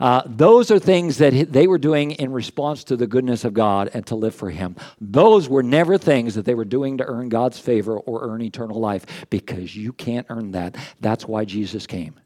uh, 0.00 0.22
those 0.24 0.70
are 0.70 0.78
things 0.78 1.18
that 1.18 1.52
they 1.52 1.66
were 1.66 1.78
doing 1.78 2.12
in 2.12 2.32
response 2.32 2.84
to 2.84 2.96
the 2.96 3.06
goodness 3.06 3.44
of 3.44 3.52
God 3.52 3.90
and 3.92 4.06
to 4.06 4.16
live 4.16 4.34
for 4.34 4.48
Him. 4.48 4.74
Those 5.00 5.48
were 5.48 5.62
never 5.62 5.98
things 5.98 6.34
that 6.34 6.46
they 6.46 6.54
were 6.54 6.64
doing 6.64 6.98
to 6.98 7.04
earn 7.04 7.28
God's 7.28 7.58
favor 7.58 7.98
or 7.98 8.30
earn 8.30 8.40
eternal 8.40 8.80
life 8.80 9.04
because 9.28 9.76
you 9.76 9.92
can't 9.92 10.26
earn 10.30 10.52
that. 10.52 10.76
That's 11.00 11.28
why 11.28 11.44
Jesus 11.44 11.86
came. 11.86 12.18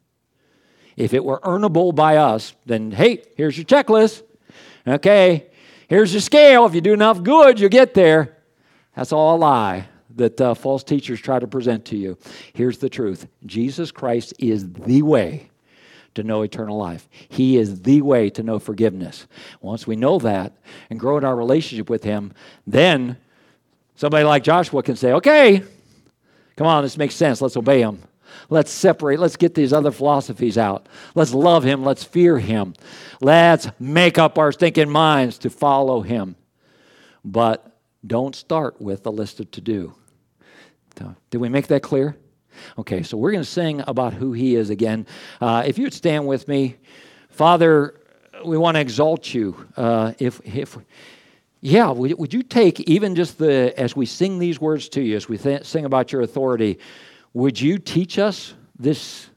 If 0.95 1.13
it 1.13 1.25
were 1.25 1.41
earnable 1.41 1.93
by 1.93 2.15
us, 2.17 2.55
then 2.65 2.91
hey, 2.91 3.23
here's 3.35 3.57
your 3.57 3.65
checklist. 3.65 4.23
Okay, 4.87 5.47
here's 5.89 6.13
your 6.13 6.21
scale. 6.21 6.65
If 6.65 6.73
you 6.73 6.81
do 6.81 6.93
enough 6.93 7.21
good, 7.21 7.59
you'll 7.59 7.69
get 7.69 7.93
there. 7.93 8.37
That's 8.95 9.11
all 9.11 9.35
a 9.35 9.37
lie 9.37 9.89
that 10.15 10.39
uh, 10.39 10.53
false 10.53 10.83
teachers 10.83 11.19
try 11.19 11.39
to 11.39 11.47
present 11.47 11.83
to 11.85 11.97
you. 11.97 12.17
Here's 12.53 12.77
the 12.77 12.89
truth 12.89 13.27
Jesus 13.45 13.91
Christ 13.91 14.33
is 14.39 14.71
the 14.71 15.01
way 15.01 15.49
to 16.15 16.23
know 16.23 16.41
eternal 16.41 16.77
life. 16.77 17.07
He 17.29 17.57
is 17.57 17.83
the 17.83 18.01
way 18.01 18.29
to 18.31 18.43
know 18.43 18.59
forgiveness. 18.59 19.27
Once 19.61 19.85
we 19.85 19.95
know 19.95 20.17
that 20.19 20.53
and 20.89 20.99
grow 20.99 21.17
in 21.17 21.23
our 21.23 21.35
relationship 21.35 21.89
with 21.89 22.03
Him, 22.03 22.33
then 22.65 23.17
somebody 23.95 24.25
like 24.25 24.43
Joshua 24.43 24.81
can 24.83 24.95
say, 24.95 25.13
okay, 25.13 25.63
come 26.55 26.67
on, 26.67 26.83
this 26.83 26.97
makes 26.97 27.15
sense. 27.15 27.41
Let's 27.41 27.57
obey 27.57 27.81
Him. 27.81 28.01
Let's 28.49 28.71
separate. 28.71 29.19
Let's 29.19 29.37
get 29.37 29.55
these 29.55 29.71
other 29.71 29.91
philosophies 29.91 30.57
out. 30.57 30.87
Let's 31.13 31.33
love 31.33 31.63
Him. 31.63 31.83
Let's 31.83 32.03
fear 32.03 32.39
Him. 32.39 32.73
Let's 33.21 33.67
make 33.79 34.17
up 34.17 34.37
our 34.37 34.51
thinking 34.51 34.89
minds 34.89 35.37
to 35.39 35.49
follow 35.49 36.01
Him. 36.01 36.35
But 37.23 37.71
don't 38.05 38.35
start 38.35 38.81
with 38.81 39.05
a 39.05 39.09
list 39.09 39.39
of 39.39 39.49
to 39.51 39.61
do. 39.61 39.95
Did 41.29 41.39
we 41.39 41.49
make 41.49 41.67
that 41.67 41.81
clear? 41.81 42.15
Okay, 42.77 43.03
so 43.03 43.17
we're 43.17 43.31
going 43.31 43.43
to 43.43 43.49
sing 43.49 43.83
about 43.87 44.13
who 44.13 44.33
He 44.33 44.55
is 44.55 44.69
again. 44.69 45.05
Uh, 45.41 45.63
if 45.65 45.77
you'd 45.77 45.93
stand 45.93 46.27
with 46.27 46.47
me, 46.47 46.75
Father, 47.29 47.99
we 48.45 48.57
want 48.57 48.75
to 48.75 48.81
exalt 48.81 49.33
you. 49.33 49.67
Uh, 49.75 50.13
if, 50.19 50.41
if, 50.43 50.77
yeah, 51.61 51.89
would, 51.89 52.17
would 52.19 52.33
you 52.33 52.43
take 52.43 52.79
even 52.81 53.15
just 53.15 53.37
the, 53.37 53.73
as 53.77 53.95
we 53.95 54.05
sing 54.05 54.39
these 54.39 54.59
words 54.59 54.89
to 54.89 55.01
you, 55.01 55.15
as 55.15 55.27
we 55.27 55.37
th- 55.37 55.63
sing 55.65 55.85
about 55.85 56.11
your 56.11 56.21
authority, 56.21 56.79
would 57.33 57.59
you 57.59 57.77
teach 57.77 58.19
us 58.19 58.53
this 58.77 59.29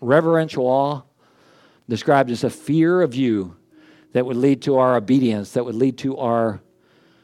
reverential 0.00 0.66
awe 0.66 1.02
described 1.88 2.30
as 2.30 2.44
a 2.44 2.50
fear 2.50 3.02
of 3.02 3.14
you 3.14 3.56
that 4.12 4.24
would 4.24 4.36
lead 4.36 4.62
to 4.62 4.78
our 4.78 4.96
obedience, 4.96 5.52
that 5.52 5.64
would 5.64 5.74
lead 5.74 5.98
to 5.98 6.16
our 6.16 6.60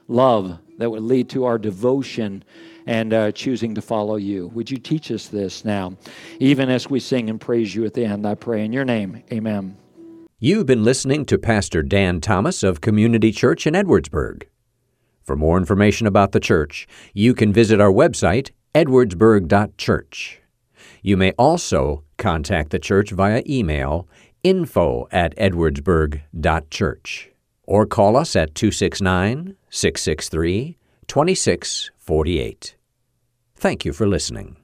love, 0.09 0.59
that 0.78 0.90
would 0.90 1.03
lead 1.03 1.28
to 1.30 1.44
our 1.44 1.59
devotion 1.59 2.44
and 2.87 3.12
uh, 3.12 3.33
choosing 3.33 3.74
to 3.74 3.83
follow 3.83 4.16
you. 4.16 4.49
Would 4.49 4.70
you 4.70 4.78
teach 4.78 5.11
us 5.11 5.28
this 5.28 5.64
now, 5.64 5.97
even 6.39 6.68
as 6.68 6.91
we 6.91 7.01
sing 7.01 7.30
and 7.30 7.41
praise 7.41 7.74
you 7.74 7.85
at 7.85 7.95
the 7.95 8.05
end? 8.05 8.26
I 8.26 8.35
pray 8.35 8.64
in 8.64 8.72
your 8.72 8.85
name. 8.85 9.22
Amen. 9.33 9.76
You've 10.39 10.66
been 10.66 10.83
listening 10.83 11.24
to 11.26 11.39
Pastor 11.39 11.83
Dan 11.83 12.20
Thomas 12.20 12.62
of 12.62 12.80
Community 12.80 13.30
Church 13.30 13.66
in 13.66 13.74
Edwardsburg. 13.74 14.45
For 15.22 15.37
more 15.37 15.57
information 15.57 16.09
about 16.09 16.33
the 16.33 16.41
church, 16.41 16.89
you 17.14 17.33
can 17.33 17.53
visit 17.53 17.80
our 17.80 17.93
website, 17.93 18.51
edwardsburg.church. 18.74 20.41
You 21.01 21.16
may 21.16 21.33
also 21.33 22.03
contact 22.16 22.70
the 22.70 22.78
church 22.80 23.12
via 23.12 23.43
email 23.49 24.09
info 24.43 25.07
at 25.12 25.37
edwardsburg.church 25.37 27.30
or 27.64 27.87
call 27.87 28.16
us 28.16 28.35
at 28.35 28.55
269 28.55 29.57
663 29.70 30.78
2648. 31.07 32.76
Thank 33.57 33.84
you 33.84 33.92
for 33.92 34.07
listening. 34.07 34.61